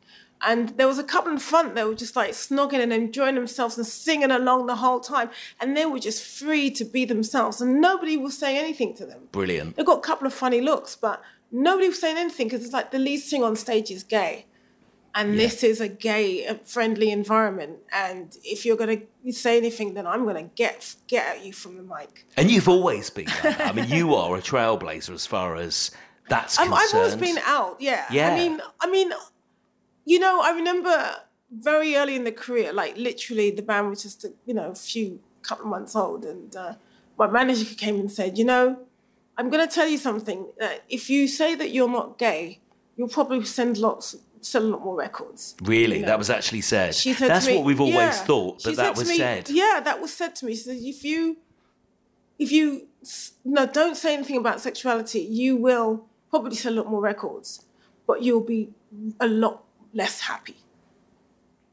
And 0.44 0.70
there 0.70 0.88
was 0.88 0.98
a 0.98 1.04
couple 1.04 1.32
in 1.32 1.38
front 1.38 1.76
that 1.76 1.88
were 1.88 1.96
just 1.96 2.16
like 2.16 2.32
snogging 2.32 2.82
and 2.82 2.92
enjoying 2.92 3.36
themselves 3.36 3.78
and 3.78 3.86
singing 3.86 4.32
along 4.32 4.66
the 4.66 4.76
whole 4.76 5.00
time. 5.00 5.30
And 5.60 5.78
they 5.78 5.86
were 5.86 6.00
just 6.00 6.24
free 6.24 6.72
to 6.72 6.86
be 6.86 7.06
themselves. 7.06 7.62
And 7.62 7.80
nobody 7.80 8.18
was 8.18 8.38
saying 8.38 8.58
anything 8.58 8.96
to 8.96 9.06
them. 9.06 9.30
Brilliant. 9.32 9.76
They've 9.76 9.86
got 9.86 10.00
a 10.00 10.02
couple 10.02 10.26
of 10.26 10.34
funny 10.34 10.62
looks, 10.62 10.96
but 10.96 11.22
nobody 11.52 11.88
was 11.90 12.00
saying 12.00 12.18
anything 12.18 12.48
because 12.48 12.64
it's 12.64 12.74
like 12.74 12.92
the 12.92 13.00
lead 13.00 13.18
singer 13.18 13.46
on 13.46 13.56
stage 13.56 13.92
is 13.92 14.04
gay. 14.04 14.46
And 15.14 15.38
this 15.38 15.62
is 15.62 15.82
a 15.82 15.90
gay 15.90 16.58
friendly 16.64 17.12
environment. 17.12 17.80
And 17.92 18.34
if 18.46 18.66
you're 18.66 18.78
going 18.78 19.08
to 19.26 19.32
say 19.34 19.58
anything, 19.58 19.94
then 19.94 20.08
I'm 20.08 20.24
going 20.24 20.38
to 20.38 20.50
get 20.56 20.96
get 21.08 21.36
at 21.36 21.46
you 21.46 21.52
from 21.52 21.76
the 21.76 21.84
mic. 21.84 22.26
And 22.38 22.50
you've 22.50 22.70
always 22.70 23.10
been 23.10 23.26
like. 23.44 23.60
I 23.60 23.74
mean, 23.74 23.90
you 23.90 24.16
are 24.16 24.38
a 24.38 24.42
trailblazer 24.42 25.14
as 25.14 25.26
far 25.26 25.58
as 25.58 25.92
that's 26.30 26.58
concerned. 26.58 26.78
I've 26.78 26.94
always 26.94 27.16
been 27.16 27.40
out, 27.46 27.76
yeah. 27.82 28.06
Yeah. 28.10 28.30
I 28.30 28.36
mean, 28.38 28.62
I 28.80 28.90
mean, 28.90 29.12
you 30.06 30.20
know, 30.20 30.42
I 30.42 30.52
remember 30.52 31.16
very 31.52 31.96
early 31.96 32.16
in 32.16 32.24
the 32.24 32.32
career, 32.32 32.74
like 32.74 32.98
literally, 32.98 33.52
the 33.52 33.62
band 33.62 33.90
was 33.90 34.04
just 34.04 34.24
a, 34.24 34.34
you 34.46 34.54
know 34.54 34.72
a 34.72 34.76
few 34.76 35.20
couple 35.42 35.66
of 35.66 35.72
months 35.72 35.96
old, 35.96 36.26
and 36.26 36.56
uh, 36.56 36.74
my 37.18 37.28
manager 37.28 37.76
came 37.76 37.96
and 37.96 38.12
said, 38.12 38.38
you 38.38 38.46
know, 38.46 38.80
I'm 39.38 39.50
going 39.50 39.68
to 39.68 39.74
tell 39.74 39.88
you 39.88 39.98
something. 39.98 40.48
That 40.60 40.84
if 40.90 41.10
you 41.10 41.28
say 41.28 41.56
that 41.56 41.72
you're 41.72 41.90
not 41.90 42.18
gay, 42.18 42.60
you'll 42.96 43.10
probably 43.10 43.44
send 43.46 43.78
lots, 43.78 44.16
sell 44.42 44.64
a 44.64 44.66
lot 44.66 44.84
more 44.84 44.96
records. 44.96 45.56
Really, 45.62 45.98
you 45.98 46.02
know. 46.02 46.08
that 46.08 46.18
was 46.18 46.30
actually 46.30 46.62
said. 46.62 46.96
She 46.96 47.14
said 47.14 47.30
That's 47.30 47.48
me, 47.48 47.58
what 47.58 47.66
we've 47.66 47.82
always 47.82 47.96
yeah. 47.96 48.12
thought, 48.12 48.64
but 48.64 48.76
that 48.78 48.96
was 48.96 49.10
me- 49.10 49.18
said. 49.18 49.50
Yeah, 49.50 49.82
that 49.84 50.02
was 50.02 50.14
said 50.14 50.36
to 50.38 50.46
me. 50.46 50.54
She 50.54 50.62
said, 50.62 50.78
if 50.78 51.04
you, 51.04 51.38
if 52.40 52.52
you, 52.52 52.88
no, 53.44 53.66
don't 53.66 53.96
say 53.96 54.14
anything 54.14 54.38
about 54.38 54.62
sexuality, 54.62 55.20
you 55.20 55.58
will 55.58 56.06
probably 56.30 56.56
sell 56.56 56.74
a 56.74 56.76
lot 56.76 56.88
more 56.88 57.02
records, 57.02 57.66
but 58.08 58.22
you'll 58.22 58.42
be 58.42 58.70
a 59.20 59.28
lot 59.28 59.64
less 59.94 60.22
happy. 60.22 60.56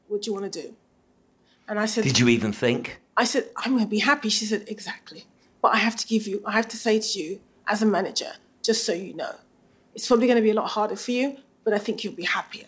What 0.07 0.21
do 0.23 0.31
you 0.31 0.33
want 0.39 0.51
to 0.51 0.61
do? 0.61 0.75
And 1.67 1.79
I 1.79 1.85
said, 1.85 2.03
Did 2.03 2.19
you 2.19 2.27
even 2.29 2.51
think? 2.51 2.99
I 3.15 3.25
said, 3.25 3.49
I'm 3.57 3.71
going 3.73 3.83
to 3.83 3.89
be 3.89 3.99
happy. 3.99 4.29
She 4.29 4.45
said, 4.45 4.63
exactly. 4.67 5.25
But 5.61 5.73
I 5.75 5.77
have 5.77 5.95
to 5.97 6.07
give 6.07 6.25
you, 6.25 6.41
I 6.45 6.53
have 6.53 6.67
to 6.69 6.77
say 6.77 6.99
to 6.99 7.19
you 7.19 7.41
as 7.67 7.81
a 7.81 7.85
manager, 7.85 8.31
just 8.63 8.85
so 8.85 8.93
you 8.93 9.13
know, 9.13 9.35
It's 9.93 10.07
probably 10.07 10.27
going 10.27 10.37
to 10.37 10.41
be 10.41 10.51
a 10.51 10.53
lot 10.53 10.69
harder 10.69 10.95
for 10.95 11.11
you, 11.11 11.37
but 11.65 11.73
I 11.73 11.77
think 11.79 12.03
you'll 12.03 12.13
be 12.13 12.23
happier. 12.23 12.67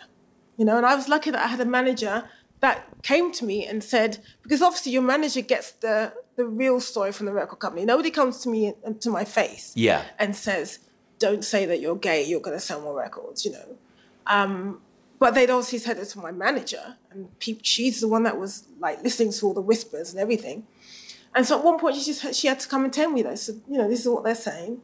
You 0.57 0.65
know, 0.65 0.75
and 0.77 0.85
I 0.85 0.95
was 0.95 1.07
lucky 1.07 1.31
that 1.31 1.43
I 1.43 1.47
had 1.47 1.61
a 1.61 1.65
manager 1.65 2.25
that 2.59 2.85
came 3.01 3.31
to 3.31 3.45
me 3.45 3.65
and 3.65 3.83
said, 3.83 4.17
because 4.43 4.61
obviously 4.61 4.91
your 4.91 5.01
manager 5.01 5.41
gets 5.41 5.71
the 5.73 6.13
the 6.35 6.45
real 6.45 6.79
story 6.79 7.11
from 7.11 7.25
the 7.27 7.33
record 7.33 7.59
company. 7.59 7.85
Nobody 7.85 8.09
comes 8.11 8.39
to 8.41 8.49
me 8.49 8.73
and 8.85 8.99
to 9.01 9.09
my 9.09 9.25
face 9.25 9.73
Yeah. 9.75 10.03
and 10.19 10.35
says, 10.35 10.79
"Don't 11.19 11.43
say 11.43 11.65
that 11.65 11.79
you're 11.81 11.95
gay. 11.95 12.23
You're 12.23 12.39
going 12.39 12.55
to 12.57 12.65
sell 12.69 12.81
more 12.81 12.95
records." 12.97 13.45
You 13.45 13.51
know. 13.53 13.77
Um, 14.27 14.81
but 15.21 15.35
they'd 15.35 15.51
obviously 15.51 15.77
said 15.77 15.99
it 15.99 16.05
to 16.05 16.17
my 16.17 16.31
manager, 16.31 16.95
and 17.11 17.29
she's 17.61 18.01
the 18.01 18.07
one 18.07 18.23
that 18.23 18.39
was 18.39 18.63
like 18.79 19.03
listening 19.03 19.31
to 19.31 19.45
all 19.45 19.53
the 19.53 19.61
whispers 19.61 20.09
and 20.09 20.19
everything. 20.19 20.65
And 21.35 21.45
so 21.45 21.59
at 21.59 21.63
one 21.63 21.77
point, 21.77 21.95
she 21.95 22.03
just 22.03 22.23
had, 22.23 22.35
she 22.35 22.47
had 22.47 22.59
to 22.59 22.67
come 22.67 22.83
and 22.83 22.91
tell 22.91 23.07
me 23.11 23.21
that. 23.21 23.37
So 23.37 23.53
you 23.69 23.77
know, 23.77 23.87
this 23.87 23.99
is 23.99 24.09
what 24.09 24.23
they're 24.23 24.33
saying, 24.33 24.81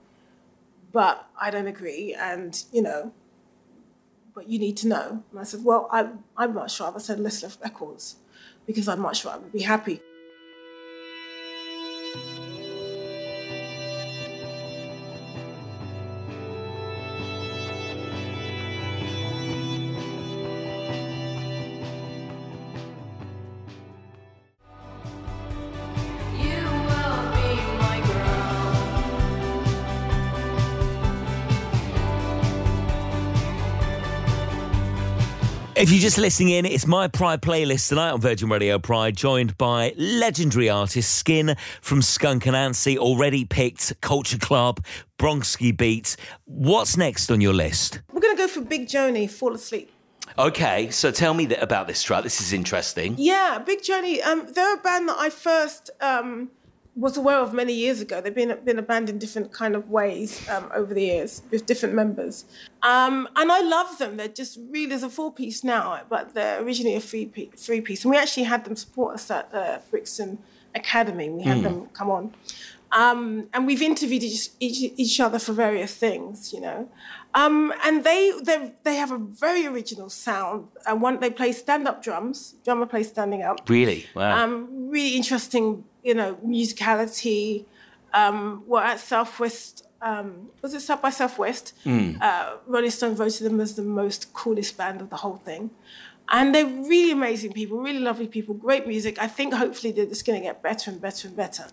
but 0.91 1.27
I 1.41 1.49
don't 1.49 1.65
agree, 1.65 2.13
and 2.13 2.63
you 2.71 2.83
know, 2.83 3.11
but 4.35 4.47
you 4.47 4.59
need 4.59 4.77
to 4.77 4.87
know. 4.87 5.23
And 5.31 5.39
I 5.39 5.43
said, 5.43 5.63
well, 5.63 5.89
I 5.91 6.09
I'd 6.37 6.53
much 6.53 6.79
rather 6.79 6.99
sell 6.99 7.17
less 7.17 7.41
of 7.41 7.57
records 7.63 8.17
because 8.67 8.87
I'd 8.87 8.99
much 8.99 9.25
rather 9.25 9.47
be 9.47 9.63
happy. 9.63 10.01
If 35.77 35.91
you're 35.91 36.01
just 36.01 36.17
listening 36.17 36.49
in, 36.49 36.65
it's 36.65 36.87
my 36.87 37.07
Pride 37.07 37.39
playlist 37.39 37.89
tonight 37.89 38.09
on 38.09 38.19
Virgin 38.19 38.49
Radio 38.49 38.79
Pride, 38.79 39.15
joined 39.15 39.55
by 39.59 39.93
legendary 39.95 40.71
artist 40.71 41.13
Skin 41.13 41.55
from 41.81 42.01
Skunk 42.01 42.47
and 42.47 42.55
Anansie, 42.55 42.97
already 42.97 43.45
picked 43.45 44.01
Culture 44.01 44.39
Club, 44.39 44.83
Bronski 45.19 45.77
Beats. 45.77 46.17
What's 46.45 46.97
next 46.97 47.29
on 47.29 47.41
your 47.41 47.53
list? 47.53 48.01
We're 48.11 48.21
gonna 48.21 48.35
go 48.35 48.47
for 48.47 48.61
Big 48.61 48.87
Joanie, 48.87 49.27
Fall 49.27 49.53
Asleep. 49.53 49.91
Okay, 50.39 50.89
so 50.89 51.11
tell 51.11 51.35
me 51.35 51.45
about 51.57 51.85
this 51.85 52.01
track. 52.01 52.23
This 52.23 52.41
is 52.41 52.53
interesting. 52.53 53.13
Yeah, 53.19 53.59
Big 53.59 53.83
Joanie. 53.83 54.19
Um, 54.23 54.47
they're 54.51 54.73
a 54.73 54.77
band 54.77 55.07
that 55.09 55.17
I 55.19 55.29
first 55.29 55.91
um, 56.01 56.49
was 56.97 57.15
aware 57.15 57.37
of 57.37 57.53
many 57.53 57.73
years 57.73 58.01
ago. 58.01 58.19
They've 58.19 58.33
been 58.33 58.57
been 58.65 58.79
a 58.79 58.81
band 58.81 59.09
in 59.09 59.19
different 59.19 59.53
kind 59.53 59.75
of 59.75 59.89
ways 59.89 60.47
um, 60.49 60.69
over 60.73 60.93
the 60.93 61.03
years 61.03 61.43
with 61.51 61.65
different 61.65 61.93
members, 61.93 62.45
um, 62.81 63.29
and 63.35 63.51
I 63.51 63.61
love 63.61 63.97
them. 63.99 64.17
They're 64.17 64.27
just 64.27 64.59
really 64.69 64.93
as 64.93 65.03
a 65.03 65.09
four 65.09 65.31
piece 65.31 65.63
now, 65.63 66.01
but 66.09 66.33
they're 66.33 66.61
originally 66.61 66.95
a 66.95 66.99
three 66.99 67.27
piece. 67.27 67.65
Three 67.65 67.81
piece, 67.81 68.03
and 68.03 68.11
we 68.11 68.17
actually 68.17 68.43
had 68.43 68.65
them 68.65 68.75
support 68.75 69.15
us 69.15 69.29
at 69.29 69.51
the 69.51 69.81
Brixton 69.91 70.39
Academy. 70.73 71.29
We 71.29 71.43
had 71.43 71.63
them 71.63 71.87
come 71.93 72.09
on. 72.09 72.33
Um, 72.91 73.49
and 73.53 73.67
we've 73.67 73.81
interviewed 73.81 74.23
each, 74.23 74.49
each, 74.59 74.93
each 74.95 75.19
other 75.19 75.39
for 75.39 75.51
various 75.51 75.93
things, 75.93 76.53
you 76.53 76.61
know. 76.61 76.89
Um, 77.33 77.73
and 77.83 78.03
they 78.03 78.31
they 78.43 78.71
they 78.83 78.95
have 78.95 79.11
a 79.11 79.17
very 79.17 79.65
original 79.67 80.09
sound. 80.09 80.67
And 80.85 81.01
one 81.01 81.19
they 81.19 81.29
play 81.29 81.51
stand 81.51 81.87
up 81.87 82.03
drums. 82.03 82.55
Drummer 82.63 82.85
plays 82.85 83.09
standing 83.09 83.43
up. 83.43 83.69
Really? 83.69 84.05
Wow. 84.15 84.43
Um, 84.43 84.89
really 84.89 85.15
interesting, 85.15 85.83
you 86.03 86.13
know, 86.13 86.35
musicality. 86.45 87.65
Um, 88.13 88.63
we're 88.65 88.81
at 88.81 88.99
Southwest. 88.99 89.83
Um, 90.01 90.49
was 90.61 90.73
it 90.73 90.81
South 90.81 91.01
by 91.01 91.09
Southwest? 91.09 91.73
Uh, 92.21 92.57
Rolling 92.67 92.91
Stone 92.91 93.15
voted 93.15 93.45
them 93.45 93.59
as 93.59 93.75
the 93.75 93.81
most 93.81 94.31
coolest 94.33 94.77
band 94.77 95.01
of 95.01 95.09
the 95.09 95.17
whole 95.17 95.37
thing. 95.37 95.71
And 96.29 96.53
they're 96.53 96.65
really 96.65 97.11
amazing 97.11 97.53
people, 97.53 97.79
really 97.79 97.99
lovely 97.99 98.27
people, 98.27 98.53
great 98.53 98.85
music. 98.85 99.17
I 99.17 99.27
think 99.27 99.53
hopefully 99.53 99.93
they're 99.93 100.05
just 100.05 100.25
going 100.25 100.39
to 100.39 100.45
get 100.45 100.61
better 100.61 100.91
and 100.91 100.99
better 100.99 101.27
and 101.27 101.37
better. 101.37 101.67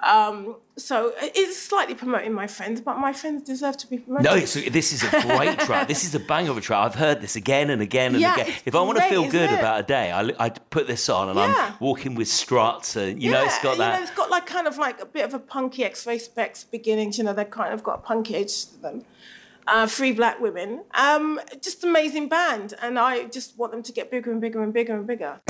Um, 0.00 0.56
so 0.76 1.12
it's 1.16 1.56
slightly 1.60 1.94
promoting 1.94 2.32
my 2.32 2.46
friends, 2.46 2.80
but 2.80 2.98
my 2.98 3.12
friends 3.12 3.42
deserve 3.42 3.76
to 3.78 3.86
be 3.88 3.98
promoted. 3.98 4.24
no, 4.26 4.34
it's, 4.34 4.52
this 4.54 4.92
is 4.92 5.02
a 5.04 5.10
great 5.22 5.58
track. 5.60 5.88
This 5.88 6.04
is 6.04 6.14
a 6.14 6.20
bang 6.20 6.48
of 6.48 6.56
a 6.58 6.60
track. 6.60 6.84
I've 6.84 6.94
heard 6.94 7.20
this 7.22 7.34
again 7.34 7.70
and 7.70 7.80
again 7.80 8.12
and 8.12 8.20
Yeah, 8.20 8.34
again. 8.34 8.54
If 8.66 8.74
I 8.74 8.82
want 8.82 8.98
to 8.98 9.04
feel 9.04 9.22
good 9.30 9.50
it? 9.50 9.58
about 9.58 9.80
a 9.80 9.82
day, 9.84 10.12
I, 10.12 10.30
I 10.38 10.50
put 10.50 10.86
this 10.86 11.08
on 11.08 11.30
and 11.30 11.38
Yeah. 11.38 11.68
I'm 11.72 11.74
walking 11.80 12.14
with 12.14 12.28
struts. 12.28 12.94
And, 12.96 13.22
you 13.22 13.30
know, 13.30 13.42
it's 13.44 13.60
got 13.62 13.78
that. 13.78 13.92
you 13.94 13.96
know, 13.98 14.02
it's 14.02 14.14
got 14.16 14.28
like 14.30 14.44
kind 14.46 14.66
of 14.66 14.76
like 14.76 15.00
a 15.00 15.06
bit 15.06 15.24
of 15.24 15.32
a 15.32 15.38
punky 15.38 15.84
X-Ray 15.84 16.18
Spex 16.18 16.70
beginnings. 16.70 17.16
You 17.16 17.24
know, 17.24 17.32
they've 17.32 17.48
kind 17.50 17.72
of 17.72 17.82
got 17.82 17.94
a 17.94 18.02
punky 18.02 18.34
edge 18.36 18.66
to 18.66 18.76
them. 18.82 19.04
Uh, 19.68 19.84
three 19.84 20.12
black 20.12 20.38
women, 20.40 20.84
um, 20.94 21.40
just 21.60 21.82
amazing 21.82 22.28
band, 22.28 22.74
and 22.80 23.00
I 23.00 23.24
just 23.24 23.58
want 23.58 23.72
them 23.72 23.82
to 23.82 23.92
get 23.92 24.12
bigger 24.12 24.30
and 24.30 24.40
bigger 24.40 24.62
and 24.62 24.72
bigger 24.72 24.94
and 24.94 25.04
bigger. 25.08 25.40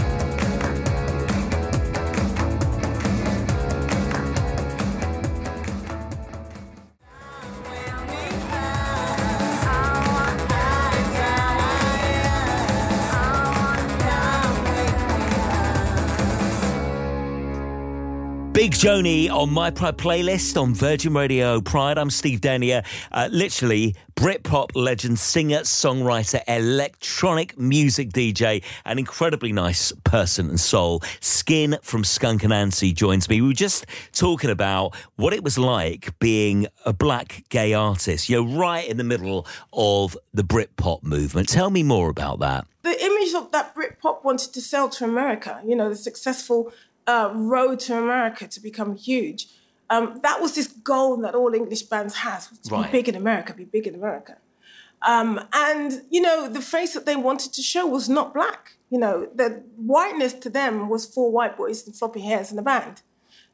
Big 18.67 18.73
Joanie 18.73 19.31
on 19.31 19.53
my 19.53 19.71
Pride 19.71 19.97
playlist 19.97 20.61
on 20.61 20.75
Virgin 20.75 21.15
Radio 21.15 21.61
Pride. 21.61 21.99
I'm 21.99 22.11
Steve 22.11 22.41
Denyer, 22.41 22.83
uh, 23.13 23.29
literally 23.31 23.95
Britpop 24.17 24.71
legend, 24.75 25.21
singer, 25.21 25.61
songwriter, 25.61 26.43
electronic 26.49 27.57
music 27.57 28.11
DJ, 28.11 28.65
an 28.85 28.99
incredibly 28.99 29.53
nice 29.53 29.93
person 30.03 30.49
and 30.49 30.59
soul. 30.59 31.01
Skin 31.21 31.77
from 31.83 32.03
Skunk 32.03 32.43
and 32.43 32.53
Anansie 32.53 32.93
joins 32.93 33.29
me. 33.29 33.41
We 33.41 33.49
were 33.49 33.55
just 33.55 33.87
talking 34.13 34.51
about 34.51 34.97
what 35.15 35.33
it 35.33 35.45
was 35.45 35.59
like 35.59 36.19
being 36.19 36.67
a 36.85 36.93
black 36.93 37.45
gay 37.51 37.73
artist. 37.73 38.29
You're 38.29 38.43
right 38.43 38.89
in 38.89 38.97
the 38.97 39.05
middle 39.05 39.47
of 39.75 40.17
the 40.35 40.43
Britpop 40.43 41.05
movement. 41.05 41.49
Tell 41.49 41.71
me 41.71 41.85
more 41.85 42.09
about 42.09 42.41
that. 42.41 42.67
the 42.83 43.05
image 43.05 43.35
of 43.35 43.53
that 43.53 43.77
Britpop 43.77 44.25
wanted 44.25 44.53
to 44.55 44.61
sell 44.61 44.89
to 44.89 45.05
America, 45.05 45.61
you 45.65 45.77
know, 45.77 45.89
the 45.89 45.95
successful 45.95 46.73
uh, 47.07 47.31
road 47.35 47.81
to 47.81 47.97
America 47.97 48.47
to 48.49 48.61
become 48.61 48.97
huge. 48.97 49.49
Um, 49.89 50.19
that 50.23 50.41
was 50.41 50.55
this 50.55 50.67
goal 50.69 51.17
that 51.19 51.35
all 51.35 51.55
English 51.55 51.83
bands 51.83 52.15
has 52.17 52.49
to 52.49 52.71
Right. 52.75 52.91
be 52.91 52.99
big 52.99 53.09
in 53.09 53.15
America, 53.15 53.55
be 53.55 53.65
big 53.65 53.87
in 53.87 53.95
America. 53.95 54.37
Um, 55.03 55.41
and 55.53 56.03
you 56.11 56.21
know, 56.21 56.49
the 56.49 56.61
face 56.63 56.95
that 56.95 57.07
they 57.07 57.17
wanted 57.17 57.53
to 57.53 57.63
show 57.63 57.87
was 57.87 58.09
not 58.09 58.35
black. 58.35 58.73
You 58.91 58.99
know, 58.99 59.29
the 59.35 59.63
whiteness 59.77 60.33
to 60.35 60.51
them 60.51 60.89
was 60.89 61.07
four 61.07 61.31
white 61.31 61.57
boys 61.57 61.87
and 61.87 61.95
floppy 61.95 62.21
hairs 62.21 62.51
in 62.51 62.59
a 62.59 62.63
band. 62.63 63.03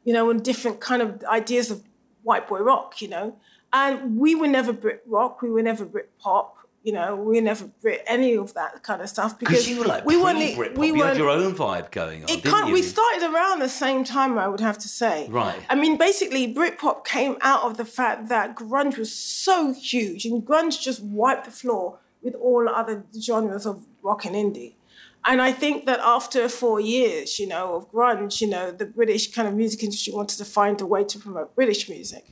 You 0.04 0.12
know, 0.14 0.30
and 0.30 0.42
different 0.42 0.80
kind 0.80 1.02
of 1.02 1.22
ideas 1.24 1.70
of 1.70 1.82
white 2.22 2.48
boy 2.48 2.60
rock. 2.60 3.02
You 3.02 3.08
know, 3.08 3.36
and 3.72 4.16
we 4.18 4.34
were 4.34 4.48
never 4.48 4.72
Brit 4.72 5.02
rock. 5.06 5.42
We 5.42 5.50
were 5.50 5.62
never 5.62 5.84
Brit 5.84 6.16
pop. 6.18 6.56
You 6.84 6.92
know, 6.92 7.14
we 7.14 7.40
never 7.40 7.66
Brit 7.80 8.02
any 8.06 8.34
of 8.34 8.54
that 8.54 8.82
kind 8.82 9.00
of 9.00 9.08
stuff 9.08 9.38
because 9.38 9.68
you 9.68 9.78
were 9.78 9.84
like 9.84 10.04
we 10.04 10.16
weren't. 10.16 10.76
We 10.76 10.88
you 10.88 10.94
had 10.94 11.00
weren't. 11.00 11.18
your 11.18 11.30
own 11.30 11.54
vibe 11.54 11.90
going 11.92 12.24
on. 12.24 12.30
It 12.30 12.42
didn't 12.42 12.50
can't. 12.50 12.68
you? 12.68 12.74
We 12.74 12.82
started 12.82 13.22
around 13.32 13.60
the 13.60 13.68
same 13.68 14.02
time, 14.02 14.36
I 14.38 14.48
would 14.48 14.60
have 14.60 14.78
to 14.78 14.88
say. 14.88 15.28
Right. 15.30 15.60
I 15.68 15.76
mean, 15.76 15.96
basically, 15.96 16.52
Britpop 16.52 17.04
came 17.04 17.36
out 17.40 17.62
of 17.62 17.76
the 17.76 17.84
fact 17.84 18.28
that 18.28 18.56
grunge 18.56 18.98
was 18.98 19.12
so 19.14 19.72
huge, 19.72 20.24
and 20.24 20.42
grunge 20.44 20.80
just 20.80 21.02
wiped 21.02 21.44
the 21.44 21.52
floor 21.52 21.98
with 22.22 22.34
all 22.34 22.68
other 22.68 23.04
genres 23.20 23.66
of 23.66 23.86
rock 24.02 24.24
and 24.24 24.34
indie. 24.34 24.74
And 25.24 25.40
I 25.40 25.52
think 25.52 25.86
that 25.86 26.00
after 26.00 26.48
four 26.48 26.80
years, 26.80 27.38
you 27.38 27.46
know, 27.46 27.76
of 27.76 27.92
grunge, 27.92 28.40
you 28.40 28.48
know, 28.48 28.72
the 28.72 28.86
British 28.86 29.32
kind 29.32 29.46
of 29.46 29.54
music 29.54 29.82
industry 29.84 30.12
wanted 30.12 30.38
to 30.38 30.44
find 30.44 30.80
a 30.80 30.86
way 30.86 31.04
to 31.04 31.18
promote 31.18 31.54
British 31.54 31.88
music 31.88 32.24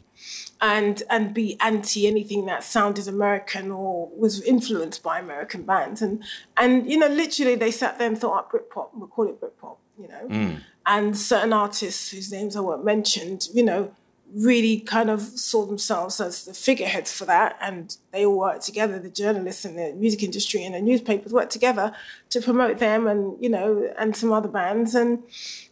and 0.61 1.03
and 1.09 1.33
be 1.33 1.57
anti 1.61 2.07
anything 2.07 2.47
that 2.47 2.63
sounded 2.63 3.09
American 3.09 3.71
or 3.71 4.11
was 4.17 4.43
influenced 4.43 5.03
by 5.03 5.19
American 5.19 5.63
bands. 5.63 6.03
And 6.03 6.23
and 6.57 6.91
you 6.91 6.99
know, 6.99 7.09
literally 7.09 7.55
they 7.55 7.71
sat 7.71 7.99
there 7.99 8.09
and 8.09 8.19
thought 8.19 8.39
up 8.39 8.53
Britpop, 8.53 8.91
we'll 8.95 9.09
call 9.09 9.29
it 9.29 9.41
Britpop, 9.41 9.77
you 9.99 10.09
know. 10.09 10.29
Mm. 10.29 10.61
And 10.87 11.17
certain 11.17 11.53
artists 11.53 12.11
whose 12.11 12.33
names 12.33 12.57
I 12.57 12.61
won't 12.61 12.85
mention, 12.85 13.39
you 13.53 13.63
know, 13.63 13.93
really 14.35 14.81
kind 14.81 15.11
of 15.11 15.21
saw 15.21 15.65
themselves 15.65 16.21
as 16.21 16.45
the 16.45 16.55
figureheads 16.55 17.13
for 17.13 17.25
that. 17.27 17.57
And 17.61 17.97
they 18.13 18.25
all 18.25 18.39
worked 18.39 18.63
together, 18.63 18.99
the 18.99 19.11
journalists 19.11 19.65
and 19.65 19.79
the 19.79 19.93
music 19.95 20.23
industry 20.23 20.65
and 20.65 20.75
the 20.75 20.81
newspapers 20.81 21.33
worked 21.33 21.53
together 21.53 21.93
to 22.31 22.41
promote 22.41 22.79
them 22.79 23.07
and, 23.07 23.43
you 23.43 23.49
know, 23.49 23.93
and 23.99 24.17
some 24.17 24.33
other 24.33 24.49
bands. 24.49 24.95
And, 24.95 25.23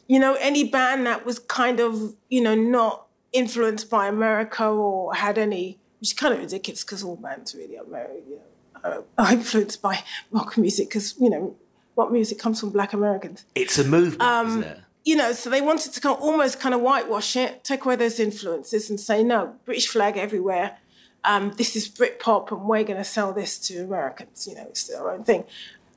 you 0.07 0.18
know, 0.18 0.37
any 0.40 0.64
band 0.64 1.07
that 1.07 1.24
was 1.24 1.38
kind 1.38 1.81
of, 1.81 2.14
you 2.29 2.40
know, 2.40 2.55
not 2.55 3.07
influenced 3.32 3.90
by 3.90 4.06
America 4.08 4.64
or 4.66 5.14
had 5.14 5.38
any, 5.38 5.78
which 6.00 6.10
is 6.10 6.12
kind 6.12 6.34
of 6.34 6.40
ridiculous 6.40 6.84
because 6.84 7.02
all 7.02 7.16
bands 7.16 7.54
really 7.54 7.78
are, 7.78 7.84
Ameri- 7.84 8.26
you 8.28 8.36
know, 8.36 8.42
are, 8.84 9.04
are 9.26 9.32
influenced 9.32 9.82
by 9.82 10.02
rock 10.30 10.56
music 10.56 10.88
because, 10.88 11.14
you 11.20 11.30
know, 11.30 11.56
rock 11.96 12.10
music 12.10 12.38
comes 12.38 12.60
from 12.60 12.70
black 12.70 12.92
Americans 12.92 13.44
It's 13.54 13.78
a 13.78 13.84
movement, 13.84 14.22
Um, 14.22 14.46
isn't 14.48 14.62
it? 14.64 14.78
you 15.04 15.16
know, 15.16 15.32
so 15.32 15.50
they 15.50 15.60
wanted 15.60 15.92
to 15.92 16.00
kind 16.00 16.16
of 16.16 16.22
almost 16.22 16.60
kind 16.60 16.74
of 16.74 16.80
whitewash 16.80 17.34
it, 17.36 17.64
take 17.64 17.84
away 17.84 17.96
those 17.96 18.20
influences, 18.20 18.88
and 18.90 18.98
say 19.00 19.22
no, 19.22 19.56
British 19.64 19.88
flag 19.88 20.16
everywhere. 20.16 20.78
um, 21.24 21.52
this 21.56 21.74
is 21.76 21.88
Britpop 21.88 22.50
and 22.52 22.62
we're 22.62 22.84
going 22.84 22.96
to 22.98 23.04
sell 23.04 23.32
this 23.32 23.58
to 23.58 23.78
Americans. 23.84 24.46
You 24.48 24.54
know, 24.54 24.66
it's 24.68 24.84
their 24.84 25.10
own 25.10 25.24
thing. 25.24 25.44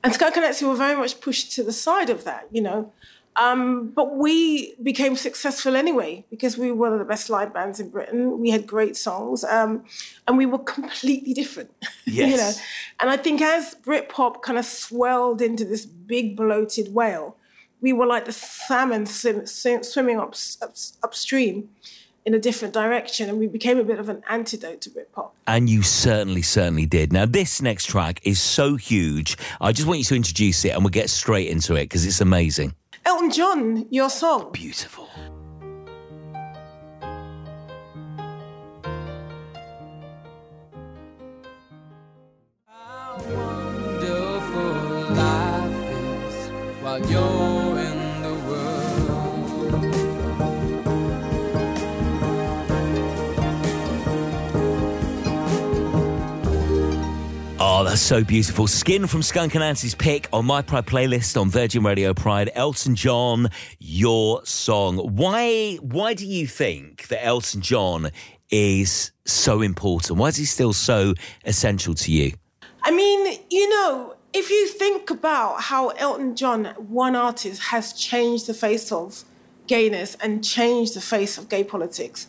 And 0.03 0.13
Skunk 0.13 0.33
Anansie 0.35 0.67
were 0.67 0.75
very 0.75 0.95
much 0.97 1.21
pushed 1.21 1.51
to 1.53 1.63
the 1.63 1.71
side 1.71 2.09
of 2.09 2.23
that, 2.23 2.47
you 2.51 2.61
know. 2.61 2.91
Um, 3.37 3.87
but 3.95 4.17
we 4.17 4.75
became 4.83 5.15
successful 5.15 5.75
anyway 5.77 6.25
because 6.29 6.57
we 6.57 6.69
were 6.69 6.77
one 6.77 6.93
of 6.93 6.99
the 6.99 7.05
best 7.05 7.29
live 7.29 7.53
bands 7.53 7.79
in 7.79 7.89
Britain. 7.89 8.39
We 8.39 8.49
had 8.49 8.67
great 8.67 8.97
songs, 8.97 9.43
um, 9.45 9.85
and 10.27 10.37
we 10.37 10.45
were 10.45 10.59
completely 10.59 11.33
different. 11.33 11.71
you 12.05 12.23
know, 12.27 12.29
Yes. 12.29 12.61
and 12.99 13.09
I 13.09 13.17
think 13.17 13.41
as 13.41 13.75
Britpop 13.85 14.41
kind 14.41 14.57
of 14.59 14.65
swelled 14.65 15.41
into 15.41 15.63
this 15.63 15.85
big 15.85 16.35
bloated 16.35 16.93
whale, 16.93 17.37
we 17.79 17.93
were 17.93 18.05
like 18.05 18.25
the 18.25 18.33
salmon 18.33 19.05
swim, 19.05 19.45
swim, 19.47 19.81
swimming 19.83 20.19
up, 20.19 20.35
up, 20.61 20.73
upstream 21.01 21.69
in 22.23 22.33
a 22.35 22.39
different 22.39 22.73
direction, 22.73 23.29
and 23.29 23.39
we 23.39 23.47
became 23.47 23.79
a 23.79 23.83
bit 23.83 23.97
of 23.97 24.07
an 24.09 24.21
antidote 24.29 24.81
to 24.81 24.89
Britpop. 24.91 25.31
And 25.47 25.67
you 25.69 25.81
certainly, 25.81 26.43
certainly 26.43 26.85
did. 26.85 27.11
Now, 27.11 27.25
this 27.25 27.61
next 27.61 27.85
track 27.85 28.19
is 28.23 28.39
so 28.39 28.75
huge. 28.75 29.37
I 29.59 29.71
just 29.71 29.87
want 29.87 29.99
you 29.99 30.05
to 30.05 30.15
introduce 30.15 30.63
it 30.65 30.69
and 30.69 30.83
we'll 30.83 30.91
get 30.91 31.09
straight 31.09 31.47
into 31.47 31.73
it 31.75 31.85
because 31.85 32.05
it's 32.05 32.21
amazing. 32.21 32.75
Elton 33.03 33.31
John, 33.31 33.87
your 33.89 34.09
song. 34.09 34.51
Beautiful. 34.51 35.09
wonderful 43.27 45.15
life 45.15 45.91
is 46.25 46.49
while 46.81 46.99
you're 47.09 47.60
that's 57.91 58.01
so 58.01 58.23
beautiful. 58.23 58.67
Skin 58.67 59.05
from 59.05 59.21
Skunk 59.21 59.53
and 59.53 59.61
Anansie's 59.61 59.95
pick 59.95 60.29
on 60.31 60.45
my 60.45 60.61
Pride 60.61 60.85
playlist 60.85 61.39
on 61.39 61.49
Virgin 61.49 61.83
Radio 61.83 62.13
Pride. 62.13 62.49
Elton 62.55 62.95
John, 62.95 63.49
your 63.79 64.45
song. 64.45 64.95
Why? 64.95 65.75
Why 65.81 66.13
do 66.13 66.25
you 66.25 66.47
think 66.47 67.09
that 67.09 67.25
Elton 67.25 67.59
John 67.59 68.11
is 68.49 69.11
so 69.25 69.61
important? 69.61 70.17
Why 70.17 70.29
is 70.29 70.37
he 70.37 70.45
still 70.45 70.71
so 70.71 71.15
essential 71.43 71.93
to 71.95 72.13
you? 72.13 72.31
I 72.81 72.91
mean, 72.91 73.37
you 73.49 73.67
know, 73.67 74.15
if 74.31 74.49
you 74.49 74.69
think 74.69 75.09
about 75.09 75.63
how 75.63 75.89
Elton 75.89 76.37
John, 76.37 76.67
one 76.77 77.17
artist, 77.17 77.61
has 77.61 77.91
changed 77.91 78.47
the 78.47 78.53
face 78.53 78.89
of 78.93 79.25
gayness 79.67 80.15
and 80.21 80.45
changed 80.45 80.95
the 80.95 81.01
face 81.01 81.37
of 81.37 81.49
gay 81.49 81.65
politics, 81.65 82.25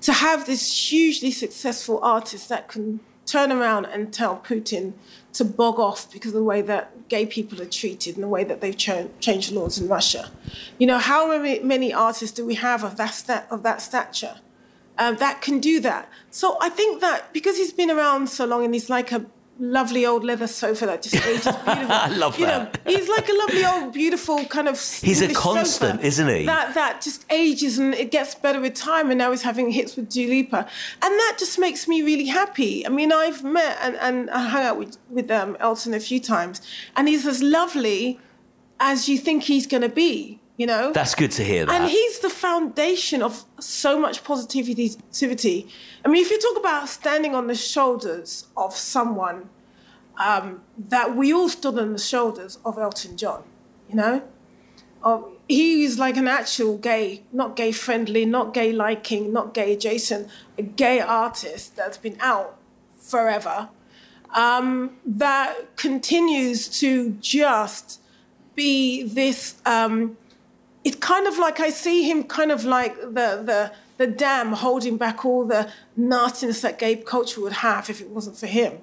to 0.00 0.14
have 0.14 0.46
this 0.46 0.90
hugely 0.90 1.32
successful 1.32 2.00
artist 2.02 2.48
that 2.48 2.68
can 2.68 3.00
turn 3.26 3.52
around 3.52 3.86
and 3.86 4.12
tell 4.12 4.36
Putin 4.38 4.92
to 5.32 5.44
bog 5.44 5.78
off 5.78 6.12
because 6.12 6.32
of 6.32 6.34
the 6.34 6.44
way 6.44 6.60
that 6.62 7.08
gay 7.08 7.24
people 7.24 7.60
are 7.62 7.66
treated 7.66 8.16
and 8.16 8.22
the 8.22 8.28
way 8.28 8.44
that 8.44 8.60
they've 8.60 8.76
cha- 8.76 9.06
changed 9.20 9.52
laws 9.52 9.78
in 9.78 9.88
Russia. 9.88 10.30
You 10.78 10.86
know, 10.86 10.98
how 10.98 11.26
many, 11.38 11.92
artists 11.92 12.34
do 12.34 12.44
we 12.44 12.56
have 12.56 12.84
of 12.84 12.96
that, 12.96 13.46
of 13.50 13.62
that 13.62 13.80
stature? 13.80 14.40
um, 14.98 15.16
that 15.16 15.40
can 15.40 15.58
do 15.58 15.80
that. 15.80 16.08
So 16.30 16.56
I 16.60 16.68
think 16.68 17.00
that 17.00 17.32
because 17.32 17.56
he's 17.56 17.72
been 17.72 17.90
around 17.90 18.28
so 18.28 18.44
long 18.44 18.64
and 18.64 18.74
he's 18.74 18.90
like 18.90 19.12
a 19.12 19.24
lovely 19.62 20.04
old 20.04 20.24
leather 20.24 20.48
sofa 20.48 20.86
that 20.86 21.02
just 21.02 21.14
ages 21.14 21.44
beautiful. 21.64 21.88
I 21.88 22.08
love 22.08 22.38
you 22.38 22.46
that. 22.46 22.84
Know, 22.84 22.92
he's 22.92 23.08
like 23.08 23.28
a 23.28 23.32
lovely 23.32 23.64
old 23.64 23.94
beautiful 23.94 24.44
kind 24.46 24.68
of. 24.68 24.74
He's 25.02 25.22
a 25.22 25.32
constant, 25.32 25.94
sofa 25.94 26.06
isn't 26.06 26.28
he? 26.28 26.46
That 26.46 26.74
that 26.74 27.00
just 27.00 27.24
ages 27.30 27.78
and 27.78 27.94
it 27.94 28.10
gets 28.10 28.34
better 28.34 28.60
with 28.60 28.74
time. 28.74 29.10
And 29.10 29.18
now 29.18 29.30
he's 29.30 29.42
having 29.42 29.70
hits 29.70 29.96
with 29.96 30.08
Dua 30.08 30.28
Lipa, 30.28 30.58
and 30.58 31.12
that 31.12 31.36
just 31.38 31.58
makes 31.58 31.86
me 31.86 32.02
really 32.02 32.26
happy. 32.26 32.84
I 32.84 32.90
mean, 32.90 33.12
I've 33.12 33.44
met 33.44 33.78
and, 33.80 33.96
and 33.96 34.30
I 34.30 34.48
hung 34.48 34.62
out 34.64 34.78
with 34.78 34.98
with 35.08 35.30
um, 35.30 35.56
Elton 35.60 35.94
a 35.94 36.00
few 36.00 36.20
times, 36.20 36.60
and 36.96 37.08
he's 37.08 37.26
as 37.26 37.42
lovely 37.42 38.18
as 38.80 39.08
you 39.08 39.16
think 39.16 39.44
he's 39.44 39.66
going 39.66 39.82
to 39.82 39.88
be. 39.88 40.40
You 40.58 40.66
know, 40.66 40.92
That's 40.92 41.14
good 41.14 41.30
to 41.32 41.44
hear 41.44 41.64
that. 41.64 41.80
and 41.80 41.90
he's 41.90 42.18
the 42.20 42.28
foundation 42.28 43.22
of 43.22 43.44
so 43.58 43.98
much 43.98 44.22
positivity. 44.22 45.66
I 46.04 46.08
mean, 46.08 46.22
if 46.22 46.30
you 46.30 46.38
talk 46.38 46.58
about 46.58 46.88
standing 46.88 47.34
on 47.34 47.46
the 47.46 47.54
shoulders 47.54 48.46
of 48.56 48.76
someone, 48.76 49.48
um, 50.18 50.62
that 50.76 51.16
we 51.16 51.32
all 51.32 51.48
stood 51.48 51.78
on 51.78 51.92
the 51.94 51.98
shoulders 51.98 52.58
of 52.64 52.78
Elton 52.78 53.16
John, 53.16 53.42
you 53.88 53.96
know? 53.96 54.22
Um, 55.02 55.36
he 55.48 55.84
is 55.84 55.98
like 55.98 56.16
an 56.16 56.28
actual 56.28 56.76
gay, 56.76 57.24
not 57.32 57.56
gay 57.56 57.72
friendly, 57.72 58.24
not 58.24 58.54
gay 58.54 58.72
liking, 58.72 59.32
not 59.32 59.54
gay 59.54 59.72
adjacent, 59.72 60.28
a 60.58 60.62
gay 60.62 61.00
artist 61.00 61.76
that's 61.76 61.96
been 61.96 62.16
out 62.20 62.58
forever 62.98 63.70
um, 64.34 64.96
that 65.04 65.76
continues 65.76 66.68
to 66.80 67.10
just 67.20 68.00
be 68.54 69.02
this. 69.02 69.56
Um, 69.66 70.16
it's 70.84 70.96
kind 70.96 71.26
of 71.26 71.38
like 71.38 71.60
I 71.60 71.70
see 71.70 72.02
him 72.10 72.24
kind 72.24 72.50
of 72.52 72.64
like 72.64 72.96
the 73.00 73.28
the 73.50 73.72
the 73.98 74.06
dam 74.06 74.52
holding 74.52 74.96
back 74.96 75.24
all 75.24 75.44
the 75.44 75.70
nastiness 75.96 76.60
that 76.62 76.78
gay 76.78 76.96
culture 76.96 77.40
would 77.40 77.52
have 77.52 77.88
if 77.90 78.00
it 78.00 78.08
wasn't 78.08 78.36
for 78.36 78.46
him. 78.46 78.78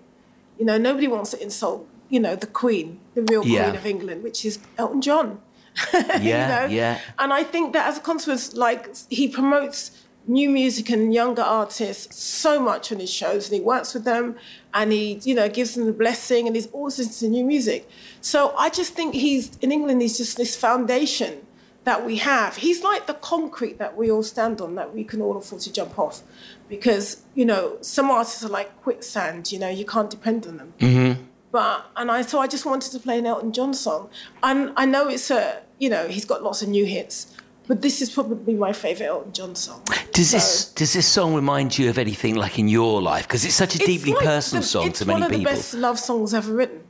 You 0.57 0.65
know, 0.65 0.77
nobody 0.77 1.07
wants 1.07 1.31
to 1.31 1.41
insult, 1.41 1.87
you 2.09 2.19
know, 2.19 2.35
the 2.35 2.47
Queen, 2.47 2.99
the 3.15 3.23
real 3.23 3.45
Yeah. 3.45 3.63
Queen 3.63 3.75
of 3.75 3.85
England, 3.85 4.23
which 4.23 4.45
is 4.45 4.59
Elton 4.77 5.01
John. 5.01 5.41
Yeah, 5.93 6.67
yeah. 6.67 6.99
And 7.17 7.31
I 7.33 7.43
think 7.43 7.73
that 7.73 7.87
as 7.87 7.97
a 7.97 8.01
consequence, 8.01 8.53
like 8.53 8.89
he 9.09 9.27
promotes 9.27 9.91
new 10.27 10.49
music 10.49 10.89
and 10.89 11.13
younger 11.13 11.41
artists 11.41 12.21
so 12.21 12.59
much 12.59 12.91
on 12.91 12.99
his 12.99 13.11
shows, 13.11 13.47
and 13.47 13.55
he 13.55 13.61
works 13.61 13.93
with 13.93 14.03
them, 14.03 14.35
and 14.73 14.91
he, 14.91 15.19
you 15.23 15.33
know, 15.33 15.47
gives 15.49 15.75
them 15.75 15.85
the 15.85 15.93
blessing, 15.93 16.47
and 16.47 16.55
he's 16.55 16.67
always 16.67 16.99
into 16.99 17.27
new 17.29 17.43
music. 17.45 17.89
So 18.21 18.53
I 18.57 18.69
just 18.69 18.93
think 18.93 19.13
he's 19.13 19.51
in 19.61 19.71
England. 19.71 20.01
He's 20.01 20.17
just 20.17 20.37
this 20.37 20.55
foundation 20.55 21.41
that 21.85 22.05
we 22.05 22.17
have. 22.17 22.57
He's 22.57 22.83
like 22.83 23.07
the 23.07 23.13
concrete 23.15 23.77
that 23.79 23.95
we 23.97 24.11
all 24.11 24.23
stand 24.23 24.61
on, 24.61 24.75
that 24.75 24.93
we 24.93 25.03
can 25.03 25.21
all 25.21 25.37
afford 25.37 25.61
to 25.63 25.71
jump 25.73 25.97
off, 25.97 26.21
because 26.67 27.23
you 27.35 27.45
know 27.45 27.77
some 27.81 28.09
artists 28.11 28.43
are 28.43 28.49
like 28.49 28.81
quicksand. 28.81 29.51
You 29.51 29.59
know, 29.59 29.69
you 29.69 29.85
can't 29.85 30.09
depend 30.09 30.45
on 30.47 30.57
them. 30.57 30.73
Mm-hmm. 30.79 31.23
But 31.51 31.85
and 31.95 32.11
I 32.11 32.21
so 32.21 32.39
I 32.39 32.47
just 32.47 32.65
wanted 32.65 32.91
to 32.91 32.99
play 32.99 33.17
an 33.19 33.25
Elton 33.25 33.51
John 33.53 33.73
song, 33.73 34.09
and 34.43 34.71
I 34.77 34.85
know 34.85 35.07
it's 35.09 35.31
a 35.31 35.61
you 35.79 35.89
know 35.89 36.07
he's 36.07 36.25
got 36.25 36.43
lots 36.43 36.61
of 36.61 36.69
new 36.69 36.85
hits, 36.85 37.35
but 37.67 37.81
this 37.81 38.01
is 38.01 38.11
probably 38.11 38.53
my 38.53 38.71
favorite 38.73 39.07
Elton 39.07 39.33
John 39.33 39.55
song. 39.55 39.81
Does 40.11 40.29
So- 40.29 40.37
this 40.37 40.65
does 40.73 40.93
this 40.93 41.07
song 41.07 41.33
remind 41.33 41.77
you 41.77 41.89
of 41.89 41.97
anything 41.97 42.35
like 42.35 42.59
in 42.59 42.67
your 42.67 43.01
life? 43.01 43.27
Because 43.27 43.45
it's 43.45 43.55
such 43.55 43.73
a 43.75 43.77
It's 43.77 43.85
deeply 43.87 44.13
like 44.13 44.25
personal 44.25 44.61
the- 44.61 44.67
song 44.67 44.91
to 44.91 45.05
many 45.05 45.21
people. 45.21 45.25
It's 45.25 45.31
one 45.31 45.33
of 45.33 45.39
the 45.39 45.57
best 45.57 45.73
love 45.73 45.97
songs 45.97 46.33
ever 46.35 46.53
written, 46.53 46.81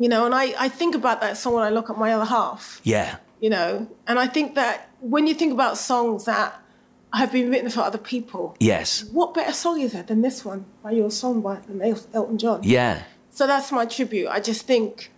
you 0.00 0.08
know. 0.08 0.26
And 0.26 0.34
I 0.34 0.52
I 0.58 0.68
think 0.68 0.96
about 0.96 1.20
that 1.20 1.36
song 1.36 1.52
when 1.54 1.62
I 1.62 1.70
look 1.70 1.88
at 1.88 1.96
my 1.96 2.12
other 2.12 2.24
half, 2.24 2.80
Yeah, 2.82 3.16
you 3.42 3.50
know. 3.50 3.86
And 4.06 4.18
I 4.18 4.26
think 4.26 4.54
that 4.54 4.88
when 5.00 5.26
you 5.26 5.34
think 5.34 5.52
about 5.52 5.76
songs 5.76 6.24
that 6.24 6.58
have 7.12 7.30
been 7.30 7.50
written 7.50 7.68
for 7.68 7.80
other 7.80 7.98
people, 7.98 8.56
yes, 8.58 9.04
what 9.12 9.34
better 9.34 9.52
song 9.52 9.80
is 9.80 9.92
there 9.92 10.02
than 10.04 10.22
this 10.22 10.42
one 10.46 10.64
by 10.82 10.92
your 10.92 11.10
song 11.10 11.42
by 11.42 11.56
than 11.56 11.82
El- 11.82 12.06
Elton 12.14 12.38
John? 12.38 12.60
yeah. 12.62 13.02
So 13.34 13.46
that's 13.46 13.72
my 13.72 13.86
tribute. 13.86 14.28
I 14.28 14.40
just 14.40 14.66
think 14.66 15.10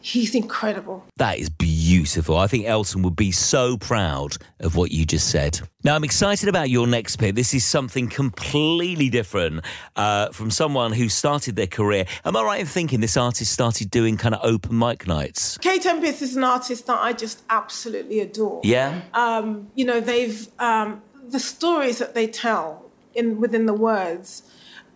he's 0.00 0.32
incredible. 0.34 1.04
That 1.16 1.38
is 1.38 1.48
beautiful. 1.50 1.67
I 2.04 2.46
think 2.46 2.66
Elton 2.66 3.02
would 3.02 3.16
be 3.16 3.32
so 3.32 3.76
proud 3.76 4.36
of 4.60 4.76
what 4.76 4.90
you 4.90 5.04
just 5.04 5.30
said. 5.30 5.60
Now, 5.84 5.94
I'm 5.94 6.04
excited 6.04 6.48
about 6.48 6.70
your 6.70 6.86
next 6.86 7.16
pick. 7.16 7.34
This 7.34 7.54
is 7.54 7.64
something 7.64 8.08
completely 8.08 9.08
different 9.08 9.64
uh, 9.96 10.30
from 10.30 10.50
someone 10.50 10.92
who 10.92 11.08
started 11.08 11.56
their 11.56 11.66
career. 11.66 12.04
Am 12.24 12.36
I 12.36 12.42
right 12.42 12.60
in 12.60 12.66
thinking 12.66 13.00
this 13.00 13.16
artist 13.16 13.52
started 13.52 13.90
doing 13.90 14.16
kind 14.16 14.34
of 14.34 14.40
open 14.42 14.78
mic 14.78 15.06
nights? 15.06 15.58
Kae 15.58 15.80
Tempest 15.80 16.22
is 16.22 16.36
an 16.36 16.44
artist 16.44 16.86
that 16.86 16.98
I 16.98 17.12
just 17.12 17.42
absolutely 17.48 18.20
adore. 18.20 18.60
Yeah? 18.64 19.02
Um, 19.14 19.70
you 19.74 19.84
know, 19.84 20.00
they've 20.00 20.48
um, 20.58 21.02
the 21.26 21.40
stories 21.40 21.98
that 21.98 22.14
they 22.14 22.26
tell 22.26 22.90
in 23.14 23.40
within 23.40 23.66
the 23.66 23.74
words. 23.74 24.42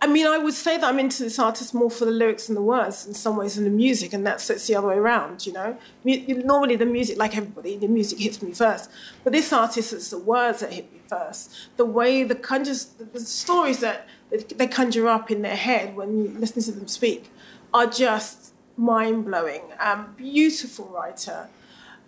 I 0.03 0.07
mean, 0.07 0.27
I 0.27 0.37
would 0.37 0.53
say 0.53 0.77
that 0.77 0.85
I'm 0.85 0.99
into 0.99 1.23
this 1.23 1.39
artist 1.39 1.73
more 1.73 1.89
for 1.89 2.03
the 2.03 2.11
lyrics 2.11 2.49
and 2.49 2.57
the 2.57 2.61
words 2.61 3.07
in 3.07 3.13
some 3.13 3.37
ways 3.37 3.55
than 3.55 3.63
the 3.63 3.69
music, 3.69 4.11
and 4.11 4.27
that's 4.27 4.49
it's 4.49 4.67
the 4.67 4.75
other 4.75 4.89
way 4.89 4.95
around. 4.95 5.45
You 5.47 5.53
know, 5.53 5.77
normally 6.03 6.75
the 6.75 6.85
music, 6.85 7.17
like 7.17 7.37
everybody, 7.37 7.77
the 7.77 7.87
music 7.87 8.19
hits 8.19 8.41
me 8.41 8.51
first, 8.51 8.89
but 9.23 9.31
this 9.31 9.53
artist, 9.53 9.93
it's 9.93 10.09
the 10.09 10.19
words 10.19 10.59
that 10.59 10.73
hit 10.73 10.91
me 10.91 10.99
first. 11.07 11.55
The 11.77 11.85
way 11.85 12.23
the 12.23 12.35
conjures, 12.35 12.87
the 13.13 13.21
stories 13.21 13.79
that 13.79 14.05
they 14.29 14.67
conjure 14.67 15.07
up 15.07 15.31
in 15.31 15.41
their 15.41 15.55
head 15.55 15.95
when 15.95 16.17
you 16.17 16.27
listen 16.37 16.61
to 16.63 16.73
them 16.73 16.89
speak, 16.89 17.31
are 17.73 17.87
just 17.87 18.53
mind 18.75 19.23
blowing. 19.23 19.61
Um, 19.79 20.15
beautiful 20.17 20.87
writer. 20.87 21.47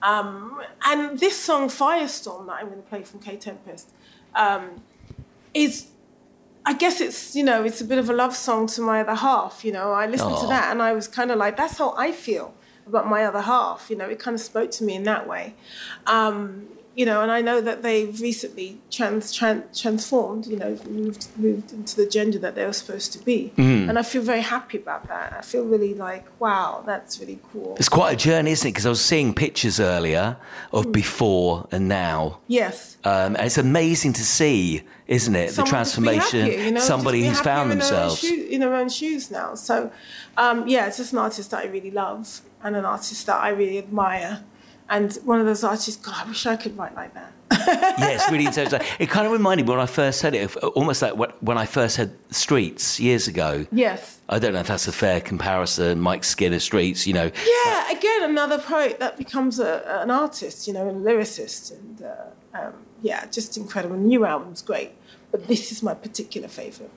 Um, 0.02 0.62
and 0.86 1.18
this 1.18 1.40
song, 1.40 1.70
Firestorm, 1.70 2.48
that 2.48 2.58
I'm 2.60 2.68
going 2.68 2.82
to 2.84 2.90
play 2.90 3.04
from 3.04 3.22
Kae 3.22 3.40
Tempest, 3.40 3.92
um, 4.36 4.84
is, 5.54 5.88
I 6.66 6.74
guess 6.74 7.00
it's, 7.00 7.36
you 7.36 7.44
know, 7.44 7.64
it's 7.64 7.82
a 7.82 7.86
bit 7.86 8.00
of 8.00 8.10
a 8.10 8.14
love 8.14 8.36
song 8.36 8.68
to 8.68 8.82
my 8.82 9.02
other 9.02 9.16
half. 9.16 9.64
You 9.64 9.72
know, 9.72 9.92
I 9.92 10.08
listened 10.08 10.38
to 10.38 10.48
that 10.48 10.72
and 10.72 10.82
I 10.82 10.94
was 10.94 11.08
kind 11.08 11.32
of 11.32 11.38
like, 11.38 11.58
that's 11.58 11.78
how 11.78 11.94
I 11.96 12.12
feel 12.12 12.56
about 12.88 13.08
my 13.08 13.24
other 13.24 13.42
half. 13.42 13.88
You 13.90 13.96
know, 13.96 14.10
it 14.10 14.20
kind 14.20 14.34
of 14.34 14.42
spoke 14.42 14.72
to 14.72 14.84
me 14.84 14.96
in 14.96 15.04
that 15.04 15.28
way. 15.28 15.54
Um, 16.08 16.68
you 16.96 17.06
know, 17.06 17.22
and 17.22 17.30
I 17.30 17.42
know 17.42 17.60
that 17.62 17.84
they've 17.84 18.20
recently 18.22 18.80
trans, 18.90 19.34
tran 19.38 19.64
transformed, 19.80 20.48
you 20.48 20.58
know, 20.58 20.78
moved 20.90 21.28
moved 21.38 21.74
into 21.74 21.96
the 21.98 22.08
gender 22.08 22.40
that 22.40 22.56
they 22.56 22.66
were 22.66 22.74
supposed 22.74 23.12
to 23.14 23.20
be, 23.20 23.52
Mm. 23.58 23.90
and 23.90 24.00
I 24.00 24.04
feel 24.04 24.22
very 24.22 24.42
happy 24.42 24.78
about 24.78 25.08
that. 25.10 25.36
I 25.38 25.42
feel 25.42 25.66
really 25.66 25.94
like, 25.94 26.26
wow, 26.40 26.84
that's 26.86 27.20
really 27.20 27.40
cool. 27.52 27.76
It's 27.78 27.90
quite 27.90 28.14
a 28.14 28.16
journey, 28.16 28.52
isn't 28.52 28.68
it? 28.68 28.72
Because 28.72 28.86
I 28.86 28.90
was 28.90 29.02
seeing 29.02 29.34
pictures 29.34 29.80
earlier 29.80 30.38
of 30.72 30.92
before 30.92 31.68
and 31.72 31.88
now. 31.90 32.40
Yes. 32.48 32.98
Um, 33.04 33.36
and 33.36 33.46
it's 33.46 33.58
amazing 33.58 34.14
to 34.14 34.24
see, 34.24 34.82
isn't 35.08 35.36
it? 35.36 35.52
Someone 35.52 35.66
the 35.66 35.70
transformation. 35.70 36.40
happier, 36.42 36.64
you 36.64 36.72
know, 36.72 36.80
somebody 36.80 37.26
who's 37.28 37.42
found 37.42 37.72
in 37.74 37.80
their 37.80 37.88
own 37.88 38.10
themselves. 38.10 38.24
in 38.24 38.60
their 38.62 38.74
own 38.74 38.90
shoes 38.90 39.30
now. 39.30 39.56
So, 39.56 39.92
um, 40.38 40.68
yeah, 40.68 40.88
it's 40.88 40.98
just 40.98 41.12
an 41.14 41.20
artist 41.20 41.52
that 41.52 41.64
I 41.66 41.68
really 41.68 41.92
love 41.92 42.42
and 42.64 42.76
an 42.76 42.86
artist 42.86 43.26
that 43.28 43.36
I 43.44 43.50
really 43.50 43.78
admire. 43.78 44.44
And 44.90 45.14
one 45.24 45.40
of 45.40 45.46
those 45.46 45.64
artists, 45.64 46.04
God, 46.04 46.16
I 46.18 46.28
wish 46.28 46.46
I 46.46 46.56
could 46.56 46.78
write 46.78 46.96
like 46.96 47.14
that. 47.14 47.32
it's 47.52 48.30
really 48.32 48.46
intense. 48.46 48.74
It 49.00 49.10
kind 49.10 49.26
of 49.26 49.32
reminded 49.32 49.66
me 49.66 49.72
when 49.72 49.80
I 49.80 49.86
first 49.86 50.20
said 50.20 50.36
it, 50.36 50.56
almost 50.58 51.02
like 51.02 51.14
when 51.42 51.58
I 51.58 51.66
first 51.66 51.98
heard 51.98 52.14
Streets 52.34 53.00
years 53.00 53.28
ago. 53.28 53.66
Yes. 53.72 54.20
I 54.30 54.40
don't 54.40 54.54
know 54.54 54.60
if 54.60 54.68
that's 54.68 54.88
a 54.88 54.92
fair 54.92 55.22
comparison. 55.22 56.00
Mike 56.00 56.24
Skinner, 56.24 56.60
Streets, 56.60 57.08
you 57.08 57.14
know. 57.14 57.32
Yeah, 57.46 57.92
again, 57.92 58.24
another 58.24 58.60
poet 58.60 59.00
that 59.00 59.18
becomes 59.18 59.60
a, 59.60 60.02
an 60.02 60.12
artist, 60.12 60.68
you 60.68 60.74
know, 60.74 60.90
a 60.90 60.94
lyricist. 60.94 61.74
And 61.78 62.04
uh, 62.04 62.60
um, 62.60 62.74
yeah, 63.02 63.26
just 63.28 63.58
incredible. 63.58 63.98
New 63.98 64.26
album's 64.26 64.62
great. 64.62 64.92
But 65.32 65.48
this 65.48 65.72
is 65.72 65.84
my 65.84 65.94
particular 65.94 66.48
favourite. 66.48 66.92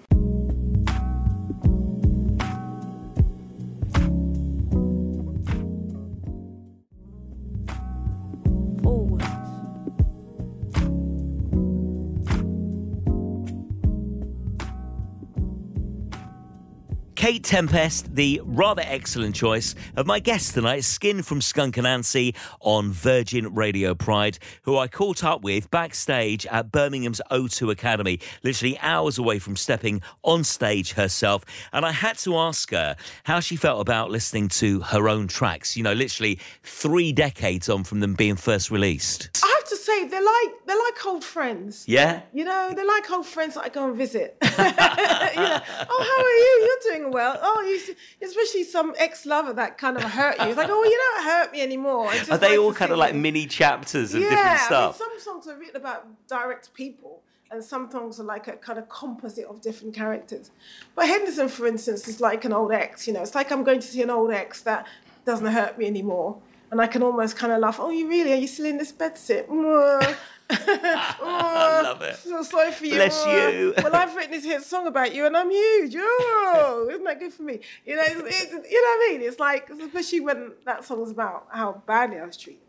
Kate 17.29 17.45
Tempest, 17.45 18.15
the 18.15 18.41
rather 18.43 18.81
excellent 18.87 19.35
choice 19.35 19.75
of 19.97 20.07
my 20.07 20.19
guest 20.19 20.55
tonight, 20.55 20.81
Skin 20.81 21.21
from 21.21 21.43
Skunk 21.43 21.77
and 21.77 21.87
Anansie 21.87 22.35
on 22.61 22.91
Virgin 22.91 23.55
Radio 23.55 23.95
Pride, 23.95 24.39
who 24.63 24.79
I 24.79 24.89
caught 24.89 25.23
up 25.23 25.43
with 25.43 25.71
backstage 25.71 26.47
at 26.47 26.73
Birmingham's 26.73 27.21
O2 27.31 27.71
Academy, 27.71 28.19
literally 28.43 28.79
hours 28.79 29.19
away 29.19 29.39
from 29.41 29.57
stepping 29.57 30.01
on 30.25 30.43
stage 30.43 30.93
herself. 30.93 31.45
And 31.75 31.85
I 31.85 31.93
had 31.93 32.17
to 32.21 32.35
ask 32.39 32.71
her 32.71 32.97
how 33.25 33.41
she 33.41 33.57
felt 33.57 33.83
about 33.83 34.11
listening 34.11 34.49
to 34.49 34.81
her 34.81 35.07
own 35.07 35.29
tracks, 35.29 35.77
you 35.77 35.83
know, 35.83 35.93
literally 35.93 36.39
three 36.63 37.13
decades 37.13 37.69
on 37.69 37.85
from 37.85 38.01
them 38.01 38.15
being 38.15 38.37
first 38.37 38.71
released. 38.71 39.39
Have 39.69 39.79
to 39.79 39.85
say, 39.85 40.09
they're 40.09 40.25
like, 40.25 40.67
they're 40.67 40.79
like 40.79 41.07
old 41.07 41.25
friends. 41.25 41.85
Yeah? 41.87 42.23
You 42.33 42.45
know, 42.45 42.73
they're 42.75 42.87
like 42.87 43.11
old 43.11 43.27
friends 43.27 43.55
that 43.55 43.65
I 43.65 43.69
go 43.69 43.87
and 43.87 43.97
visit. 43.97 44.37
you 44.43 44.49
know, 44.49 45.61
oh, 45.91 46.03
how 46.09 46.25
are 46.25 46.39
you? 46.39 46.67
You're 46.67 46.99
doing 46.99 47.13
well. 47.13 47.39
Oh, 47.43 47.61
you, 47.63 47.95
especially 48.27 48.65
some 48.65 48.95
ex-lover 48.97 49.53
that 49.55 49.77
kind 49.77 49.97
of 49.97 50.05
hurt 50.05 50.39
you. 50.39 50.47
It's 50.47 50.57
like, 50.57 50.71
oh, 50.71 50.85
you 50.85 50.97
don't 50.97 51.25
hurt 51.25 51.53
me 51.53 51.61
anymore. 51.61 52.07
It's 52.13 52.21
just 52.21 52.31
Are 52.31 52.39
they 52.39 52.51
nice 52.51 52.59
all 52.59 52.73
kind 52.73 52.93
of 52.93 52.99
like 52.99 53.15
mini 53.15 53.47
chapters 53.47 54.15
of 54.15 54.23
yeah, 54.23 54.31
different 54.31 54.61
stuff? 54.61 55.01
I 55.03 55.09
mean, 55.09 55.21
some 55.21 55.35
songs 55.35 55.49
are 55.49 55.59
written 55.59 55.77
about 55.77 56.07
direct 56.29 56.73
people, 56.73 57.23
and 57.51 57.63
some 57.63 57.91
songs 57.91 58.19
are 58.21 58.25
like 58.25 58.49
a 58.49 58.53
kind 58.53 58.79
of 58.79 58.89
composite 58.89 59.45
of 59.47 59.61
different 59.61 59.95
characters. 59.95 60.51
But 60.95 61.07
Hedonism, 61.07 61.49
for 61.49 61.67
instance, 61.67 62.09
is 62.09 62.21
like 62.21 62.45
an 62.45 62.53
old 62.53 62.73
ex. 62.73 63.07
You 63.07 63.13
know, 63.13 63.23
it's 63.23 63.35
like 63.35 63.53
I'm 63.53 63.65
going 63.65 63.81
to 63.81 63.87
see 63.87 64.03
an 64.03 64.11
old 64.11 64.31
ex 64.31 64.63
that 64.63 64.87
doesn't 65.25 65.47
hurt 65.47 65.79
me 65.79 65.87
anymore, 65.87 66.39
and 66.71 66.81
I 66.81 66.87
can 66.87 67.03
almost 67.03 67.37
kind 67.37 67.53
of 67.53 67.61
laugh. 67.61 67.79
Oh, 67.81 67.91
you 67.91 68.09
really? 68.09 68.33
Are 68.33 68.37
you 68.37 68.47
still 68.47 68.67
in 68.67 68.79
this 68.79 68.93
bedsit? 68.93 69.47
I 70.51 71.81
love 71.83 72.01
it. 72.03 72.17
Feel 72.17 72.43
sorry 72.43 72.73
for 72.73 72.87
you. 72.87 72.95
Bless 72.95 73.27
you. 73.27 73.75
well, 73.77 73.95
I've 73.95 74.15
written 74.17 74.33
this 74.33 74.45
hit 74.45 74.63
song 74.63 74.87
about 74.87 75.15
you, 75.15 75.27
and 75.27 75.37
I'm 75.37 75.51
huge. 75.51 75.95
Oh, 75.97 76.89
isn't 76.91 77.05
that 77.05 77.19
good 77.19 77.33
for 77.33 77.43
me? 77.43 77.61
You 77.85 77.97
know, 77.97 78.03
it's, 78.05 78.21
it's, 78.45 78.71
you 78.71 78.83
know 78.83 78.89
what 78.89 79.11
I 79.11 79.13
mean? 79.13 79.23
It's 79.23 79.39
like, 79.39 79.69
especially 79.71 80.21
when 80.21 80.53
that 80.65 80.85
song's 80.85 81.11
about 81.11 81.49
how 81.51 81.83
badly 81.87 82.19
I 82.19 82.25
was 82.25 82.37
treated 82.37 82.68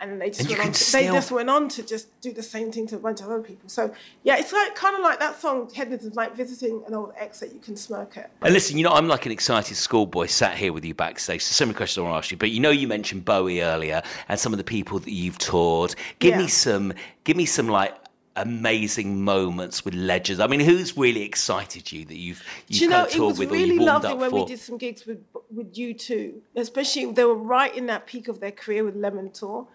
and 0.00 0.20
they 0.20 0.28
just 0.28 0.40
And 0.40 0.50
went 0.50 0.60
on. 0.60 0.72
To, 0.72 0.78
still- 0.78 1.00
They 1.00 1.06
just 1.08 1.30
went 1.32 1.50
on 1.50 1.68
to 1.70 1.82
just 1.82 2.20
do 2.20 2.32
the 2.32 2.42
same 2.42 2.70
thing 2.70 2.86
to 2.88 2.96
a 2.96 2.98
bunch 2.98 3.20
of 3.20 3.26
other 3.26 3.40
people. 3.40 3.68
So 3.68 3.92
yeah, 4.24 4.36
it's 4.38 4.52
like 4.52 4.74
kind 4.74 4.94
of 4.96 5.02
like 5.02 5.18
that 5.20 5.40
song. 5.40 5.70
Hedonism's 5.72 6.16
like 6.16 6.36
visiting 6.36 6.82
an 6.86 6.94
old 6.94 7.12
ex 7.18 7.40
that 7.40 7.52
you 7.52 7.60
can 7.60 7.76
smirk 7.76 8.16
at. 8.16 8.30
And 8.42 8.52
listen, 8.52 8.76
you 8.76 8.84
know, 8.84 8.92
I'm 8.92 9.08
like 9.08 9.26
an 9.26 9.32
excited 9.32 9.76
schoolboy 9.76 10.26
sat 10.26 10.56
here 10.56 10.72
with 10.72 10.84
you 10.84 10.94
backstage. 10.94 11.42
So, 11.42 11.52
so 11.52 11.64
many 11.66 11.76
questions 11.76 11.98
I 11.98 12.02
want 12.08 12.14
to 12.14 12.18
ask 12.18 12.30
you. 12.30 12.36
But 12.36 12.50
you 12.50 12.60
know, 12.60 12.70
you 12.70 12.86
mentioned 12.88 13.24
Bowie 13.24 13.62
earlier 13.62 14.02
and 14.28 14.38
some 14.38 14.52
of 14.52 14.58
the 14.58 14.64
people 14.64 14.98
that 14.98 15.12
you've 15.12 15.38
toured. 15.38 15.94
Give 16.18 16.36
me 16.36 16.48
some, 16.48 16.92
give 17.24 17.36
me 17.36 17.46
some 17.46 17.68
like 17.68 17.94
amazing 18.36 19.22
moments 19.22 19.84
with 19.84 19.94
legends. 19.94 20.40
I 20.40 20.46
mean, 20.46 20.60
who's 20.60 20.96
really 20.96 21.22
excited 21.22 21.90
you 21.90 22.04
that 22.04 22.16
you've 22.16 22.42
you've 22.68 22.78
Do 22.78 22.84
you 22.84 22.90
know, 22.90 23.04
it 23.04 23.18
was 23.18 23.38
with 23.38 23.50
really 23.50 23.78
lovely 23.78 24.14
when 24.14 24.30
for? 24.30 24.40
we 24.40 24.46
did 24.46 24.58
some 24.60 24.78
gigs 24.78 25.06
with 25.06 25.24
with 25.50 25.74
U2. 25.74 26.34
Especially 26.56 27.06
they 27.12 27.24
were 27.24 27.34
right 27.34 27.74
in 27.74 27.86
that 27.86 28.06
peak 28.06 28.28
of 28.28 28.40
their 28.40 28.52
career 28.52 28.84
with 28.84 28.96
Lemon 28.96 29.30
Tour. 29.30 29.66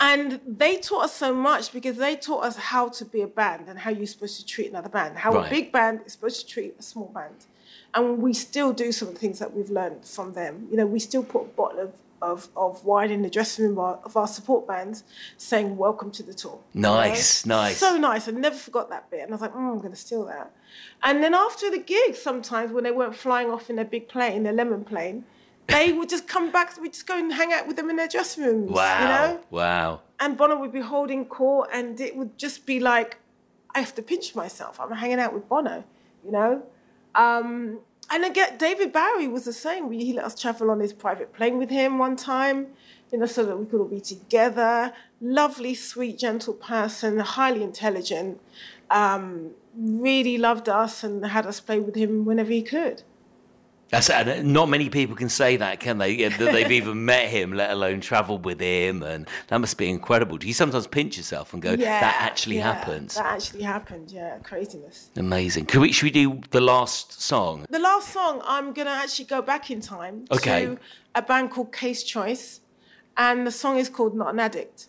And 0.00 0.40
they 0.46 0.76
taught 0.76 1.04
us 1.06 1.14
so 1.14 1.34
much 1.34 1.72
because 1.72 1.96
they 1.96 2.14
taught 2.14 2.44
us 2.44 2.56
how 2.56 2.88
to 2.88 3.04
be 3.04 3.20
a 3.22 3.26
band 3.26 3.68
and 3.68 3.80
how 3.80 3.90
you're 3.90 4.06
supposed 4.06 4.38
to 4.38 4.46
treat 4.46 4.68
another 4.70 4.88
band, 4.88 5.18
how 5.18 5.32
Right. 5.34 5.46
a 5.46 5.50
big 5.50 5.72
band 5.72 6.02
is 6.06 6.12
supposed 6.12 6.40
to 6.40 6.46
treat 6.46 6.76
a 6.78 6.82
small 6.82 7.06
band. 7.12 7.46
And 7.94 8.18
we 8.22 8.32
still 8.32 8.72
do 8.72 8.92
some 8.92 9.08
of 9.08 9.14
the 9.14 9.20
things 9.20 9.40
that 9.40 9.52
we've 9.54 9.70
learned 9.70 10.04
from 10.04 10.34
them. 10.34 10.68
You 10.70 10.76
know, 10.76 10.86
we 10.86 11.00
still 11.00 11.24
put 11.24 11.42
a 11.42 11.46
bottle 11.46 11.80
of, 11.80 11.92
of, 12.22 12.48
of 12.56 12.84
wine 12.84 13.10
in 13.10 13.22
the 13.22 13.30
dressing 13.30 13.64
room 13.64 13.72
of 13.74 13.78
our, 13.78 13.94
of 14.04 14.16
our 14.16 14.26
support 14.26 14.66
bands 14.66 15.04
saying, 15.36 15.76
Welcome 15.76 16.10
to 16.12 16.22
the 16.22 16.34
tour. 16.34 16.58
You 16.72 16.80
know? 16.82 16.94
Nice, 16.94 17.46
nice. 17.46 17.76
So 17.78 17.96
nice. 17.96 18.28
I 18.28 18.32
never 18.32 18.56
forgot 18.56 18.90
that 18.90 19.10
bit. 19.10 19.20
And 19.20 19.30
I 19.30 19.34
was 19.34 19.40
like, 19.40 19.52
mm, 19.52 19.56
I'm 19.72 19.78
going 19.78 19.90
to 19.90 19.96
steal 19.96 20.24
that. 20.26 20.52
And 21.02 21.22
then 21.22 21.34
after 21.34 21.70
the 21.70 21.78
gig, 21.78 22.14
sometimes 22.16 22.72
when 22.72 22.84
they 22.84 22.90
weren't 22.90 23.14
flying 23.14 23.50
off 23.50 23.70
in 23.70 23.76
their 23.76 23.84
big 23.84 24.08
plane, 24.08 24.42
their 24.42 24.52
lemon 24.52 24.84
plane, 24.84 25.24
they 25.66 25.92
would 25.96 26.08
just 26.08 26.26
come 26.28 26.50
back. 26.50 26.80
We'd 26.80 26.92
just 26.92 27.06
go 27.06 27.18
and 27.18 27.32
hang 27.32 27.52
out 27.52 27.66
with 27.66 27.76
them 27.76 27.90
in 27.90 27.96
their 27.96 28.08
dressing 28.08 28.44
rooms. 28.44 28.70
wow, 28.70 29.00
You 29.02 29.08
know? 29.08 29.40
wow. 29.50 30.00
And 30.20 30.36
Bono 30.36 30.58
would 30.58 30.72
be 30.72 30.80
holding 30.80 31.24
court, 31.26 31.70
and 31.72 32.00
it 32.00 32.16
would 32.16 32.36
just 32.38 32.66
be 32.66 32.80
like, 32.80 33.18
I 33.74 33.80
have 33.80 33.94
to 33.96 34.02
pinch 34.02 34.34
myself. 34.34 34.80
I'm 34.80 34.90
hanging 34.90 35.20
out 35.20 35.32
with 35.32 35.48
Bono, 35.48 35.84
you 36.24 36.32
know? 36.32 36.62
Um, 37.14 37.80
and 38.10 38.24
again, 38.24 38.56
David 38.56 38.92
Bowie 38.92 39.28
was 39.28 39.44
the 39.44 39.52
same. 39.52 39.90
He 39.90 40.12
let 40.12 40.24
us 40.24 40.40
travel 40.40 40.70
on 40.70 40.80
his 40.80 40.92
private 40.92 41.32
plane 41.32 41.58
with 41.58 41.70
him 41.70 41.98
one 41.98 42.16
time, 42.16 42.68
you 43.12 43.18
know, 43.18 43.26
so 43.26 43.44
that 43.44 43.58
we 43.58 43.66
could 43.66 43.80
all 43.80 43.88
be 43.88 44.00
together. 44.00 44.92
Lovely, 45.20 45.74
sweet, 45.74 46.18
gentle 46.18 46.54
person, 46.54 47.18
highly 47.18 47.62
intelligent. 47.62 48.40
Um, 48.90 49.50
really 49.76 50.38
loved 50.38 50.68
us 50.68 51.04
and 51.04 51.24
had 51.26 51.46
us 51.46 51.60
play 51.60 51.78
with 51.78 51.94
him 51.94 52.24
whenever 52.24 52.50
he 52.50 52.62
could. 52.62 53.02
That's 53.90 54.10
and 54.10 54.28
uh, 54.28 54.42
not 54.42 54.68
many 54.68 54.90
people 54.90 55.16
can 55.16 55.30
say 55.30 55.56
that, 55.56 55.80
can 55.80 55.98
they? 55.98 56.10
Yeah, 56.10 56.28
that 56.36 56.52
they've 56.52 56.70
even 56.72 57.04
met 57.12 57.28
him, 57.28 57.52
let 57.52 57.70
alone 57.70 58.00
travelled 58.00 58.44
with 58.44 58.60
him, 58.60 59.02
and 59.02 59.26
that 59.48 59.58
must 59.58 59.78
be 59.78 59.88
incredible. 59.88 60.36
Do 60.36 60.46
you 60.46 60.52
sometimes 60.52 60.86
pinch 60.86 61.16
yourself 61.16 61.54
and 61.54 61.62
go, 61.62 61.74
"That 61.74 62.16
actually 62.20 62.56
yeah, 62.56 62.74
happened"? 62.74 63.10
That 63.10 63.24
actually 63.26 63.62
happened. 63.62 64.10
Yeah, 64.10 64.38
craziness. 64.38 65.10
Amazing. 65.16 65.66
Could 65.66 65.80
we, 65.80 65.92
should 65.92 66.04
we 66.04 66.10
do 66.10 66.40
the 66.50 66.60
last 66.60 67.22
song? 67.22 67.64
The 67.70 67.78
last 67.78 68.12
song, 68.12 68.42
I'm 68.44 68.72
gonna 68.72 68.90
actually 68.90 69.24
go 69.24 69.40
back 69.40 69.70
in 69.70 69.80
time 69.80 70.26
Okay. 70.30 70.66
to 70.66 70.78
a 71.14 71.22
band 71.22 71.50
called 71.50 71.72
K's 71.72 72.02
Choice, 72.02 72.60
and 73.16 73.46
the 73.46 73.52
song 73.52 73.78
is 73.78 73.88
called 73.88 74.14
Not 74.14 74.34
an 74.34 74.40
Addict. 74.40 74.86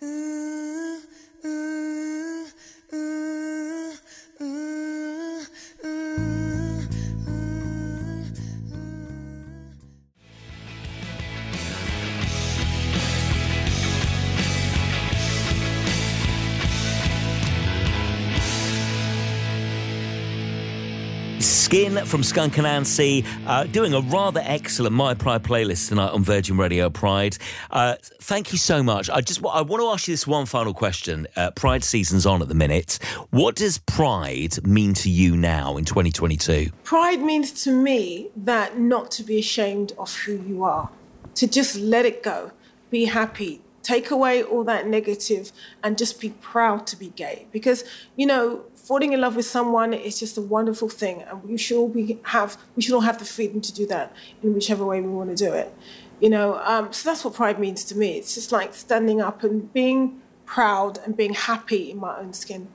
Skin 21.69 22.03
from 22.07 22.23
Skunk 22.23 22.57
and 22.57 22.65
Anansie, 22.65 23.23
uh, 23.45 23.63
doing 23.65 23.93
a 23.93 24.01
rather 24.01 24.41
excellent 24.43 24.95
My 24.95 25.13
Pride 25.13 25.43
playlist 25.43 25.89
tonight 25.89 26.09
on 26.09 26.23
Virgin 26.23 26.57
Radio 26.57 26.89
Pride. 26.89 27.37
Uh, 27.69 27.93
thank 28.21 28.51
you 28.51 28.57
so 28.57 28.81
much. 28.81 29.07
I 29.07 29.21
just 29.21 29.45
I 29.45 29.61
want 29.61 29.79
to 29.79 29.87
ask 29.89 30.07
you 30.07 30.13
this 30.13 30.25
one 30.25 30.47
final 30.47 30.73
question. 30.73 31.27
Uh, 31.35 31.51
Pride 31.51 31.83
season's 31.83 32.25
on 32.25 32.41
at 32.41 32.47
the 32.47 32.55
minute. 32.55 32.97
What 33.29 33.55
does 33.55 33.77
Pride 33.77 34.65
mean 34.65 34.95
to 34.95 35.11
you 35.11 35.37
now 35.37 35.77
in 35.77 35.85
2022? 35.85 36.71
Pride 36.83 37.21
means 37.21 37.51
to 37.65 37.71
me 37.71 38.31
that 38.35 38.79
not 38.79 39.11
to 39.11 39.23
be 39.23 39.37
ashamed 39.37 39.91
of 39.99 40.11
who 40.21 40.41
you 40.47 40.63
are, 40.63 40.89
to 41.35 41.45
just 41.45 41.75
let 41.75 42.03
it 42.03 42.23
go, 42.23 42.51
be 42.89 43.05
happy, 43.05 43.61
take 43.83 44.09
away 44.09 44.41
all 44.41 44.63
that 44.63 44.87
negative, 44.87 45.51
and 45.83 45.99
just 45.99 46.19
be 46.19 46.29
proud 46.41 46.87
to 46.87 46.95
be 46.97 47.09
gay. 47.09 47.45
Because 47.51 47.83
you 48.15 48.25
know, 48.25 48.63
falling 48.83 49.13
in 49.13 49.21
love 49.21 49.35
with 49.35 49.45
someone 49.45 49.93
is 49.93 50.19
just 50.19 50.37
a 50.37 50.41
wonderful 50.41 50.89
thing, 50.89 51.21
and 51.23 51.43
we 51.43 51.57
should 51.57 51.77
all 51.77 51.89
be 51.89 52.19
have 52.23 52.57
we 52.75 52.81
should 52.81 52.93
all 52.93 53.01
have 53.01 53.19
the 53.19 53.25
freedom 53.25 53.61
to 53.61 53.73
do 53.73 53.85
that 53.87 54.13
in 54.41 54.53
whichever 54.53 54.85
way 54.85 55.01
we 55.01 55.09
want 55.09 55.29
to 55.29 55.35
do 55.35 55.53
it. 55.53 55.73
You 56.19 56.29
know, 56.29 56.59
um, 56.63 56.91
so 56.91 57.09
that's 57.09 57.23
what 57.23 57.33
pride 57.33 57.59
means 57.59 57.83
to 57.85 57.97
me. 57.97 58.17
It's 58.17 58.35
just 58.35 58.51
like 58.51 58.73
standing 58.73 59.21
up 59.21 59.43
and 59.43 59.71
being 59.73 60.21
proud 60.45 60.99
and 61.05 61.15
being 61.15 61.33
happy 61.33 61.91
in 61.91 61.97
my 61.99 62.17
own 62.17 62.33
skin. 62.33 62.67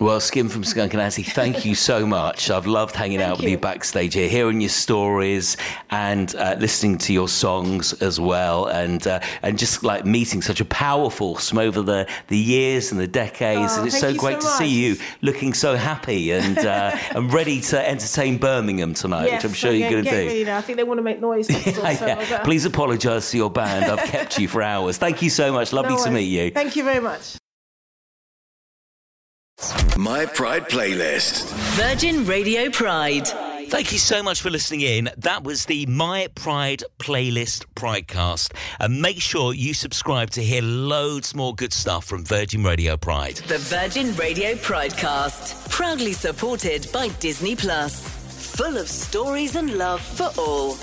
Well, 0.00 0.18
Skin 0.18 0.48
from 0.48 0.64
Skunk 0.64 0.92
Anansie, 0.92 1.24
thank 1.24 1.64
you 1.64 1.76
so 1.76 2.04
much. 2.04 2.50
I've 2.50 2.66
loved 2.66 2.96
hanging 2.96 3.18
Thank 3.20 3.30
out 3.30 3.36
with 3.38 3.44
you. 3.44 3.52
you 3.52 3.58
backstage 3.58 4.14
here, 4.14 4.28
hearing 4.28 4.60
your 4.60 4.70
stories 4.70 5.56
and 5.90 6.34
uh, 6.34 6.56
listening 6.58 6.98
to 6.98 7.12
your 7.12 7.28
songs 7.28 7.92
as 8.02 8.18
well, 8.18 8.66
and 8.66 9.06
uh, 9.06 9.20
and 9.42 9.56
just 9.56 9.84
like 9.84 10.04
meeting 10.04 10.42
such 10.42 10.60
a 10.60 10.64
powerful 10.64 11.36
from 11.36 11.58
over 11.58 11.80
the, 11.80 12.08
the 12.26 12.36
years 12.36 12.90
and 12.90 13.00
the 13.00 13.06
decades. 13.06 13.72
Oh, 13.74 13.78
and 13.78 13.86
it's 13.86 14.00
so 14.00 14.12
great 14.14 14.42
so 14.42 14.48
to 14.48 14.54
see 14.56 14.66
you 14.68 14.96
looking 15.22 15.54
so 15.54 15.76
happy 15.76 16.32
and 16.32 16.58
uh, 16.58 16.96
and 17.14 17.32
ready 17.32 17.60
to 17.60 17.88
entertain 17.88 18.38
Birmingham 18.38 18.94
tonight, 18.94 19.30
which 19.30 19.44
I'm 19.44 19.52
sure 19.52 19.72
you're 19.72 19.90
going 19.90 20.04
to 20.04 20.10
do. 20.28 20.44
now. 20.44 20.58
I 20.58 20.60
think 20.60 20.76
they 20.76 20.84
want 20.84 20.98
to 20.98 21.02
make 21.02 21.20
noise. 21.20 21.48
next 21.48 21.64
door, 21.64 21.74
so 21.94 22.06
Yeah, 22.06 22.16
better- 22.16 22.44
Please 22.44 22.64
apologise 22.64 23.30
to 23.30 23.36
your 23.36 23.50
band. 23.50 23.84
I've 23.84 24.08
kept 24.08 24.38
you 24.38 24.48
for 24.48 24.60
hours. 24.60 24.98
Thank 24.98 25.22
you 25.22 25.30
so 25.30 25.52
much. 25.52 25.72
Lovely 25.72 25.94
No 25.94 26.04
to 26.04 26.10
meet 26.10 26.24
you. 26.24 26.50
Thank 26.50 26.74
you 26.74 26.82
very 26.82 27.00
much. 27.00 27.36
My 29.96 30.26
Pride 30.26 30.68
playlist. 30.68 31.52
Virgin 31.76 32.24
Radio 32.24 32.70
Pride. 32.70 33.26
Thank 33.68 33.92
you 33.92 33.98
so 33.98 34.22
much 34.22 34.42
for 34.42 34.50
listening 34.50 34.82
in. 34.82 35.10
That 35.16 35.42
was 35.42 35.64
the 35.66 35.86
My 35.86 36.28
Pride 36.34 36.82
playlist 36.98 37.64
Pridecast. 37.74 38.52
And 38.78 39.00
make 39.00 39.20
sure 39.20 39.54
you 39.54 39.74
subscribe 39.74 40.30
to 40.30 40.42
hear 40.42 40.62
loads 40.62 41.34
more 41.34 41.54
good 41.54 41.72
stuff 41.72 42.04
from 42.04 42.24
Virgin 42.24 42.62
Radio 42.62 42.96
Pride. 42.96 43.36
The 43.48 43.58
Virgin 43.58 44.14
Radio 44.16 44.54
Pridecast. 44.54 45.70
Proudly 45.70 46.12
supported 46.12 46.86
by 46.92 47.08
Disney 47.20 47.56
Plus. 47.56 48.06
Full 48.56 48.76
of 48.76 48.88
stories 48.88 49.56
and 49.56 49.74
love 49.74 50.00
for 50.00 50.30
all. 50.38 50.76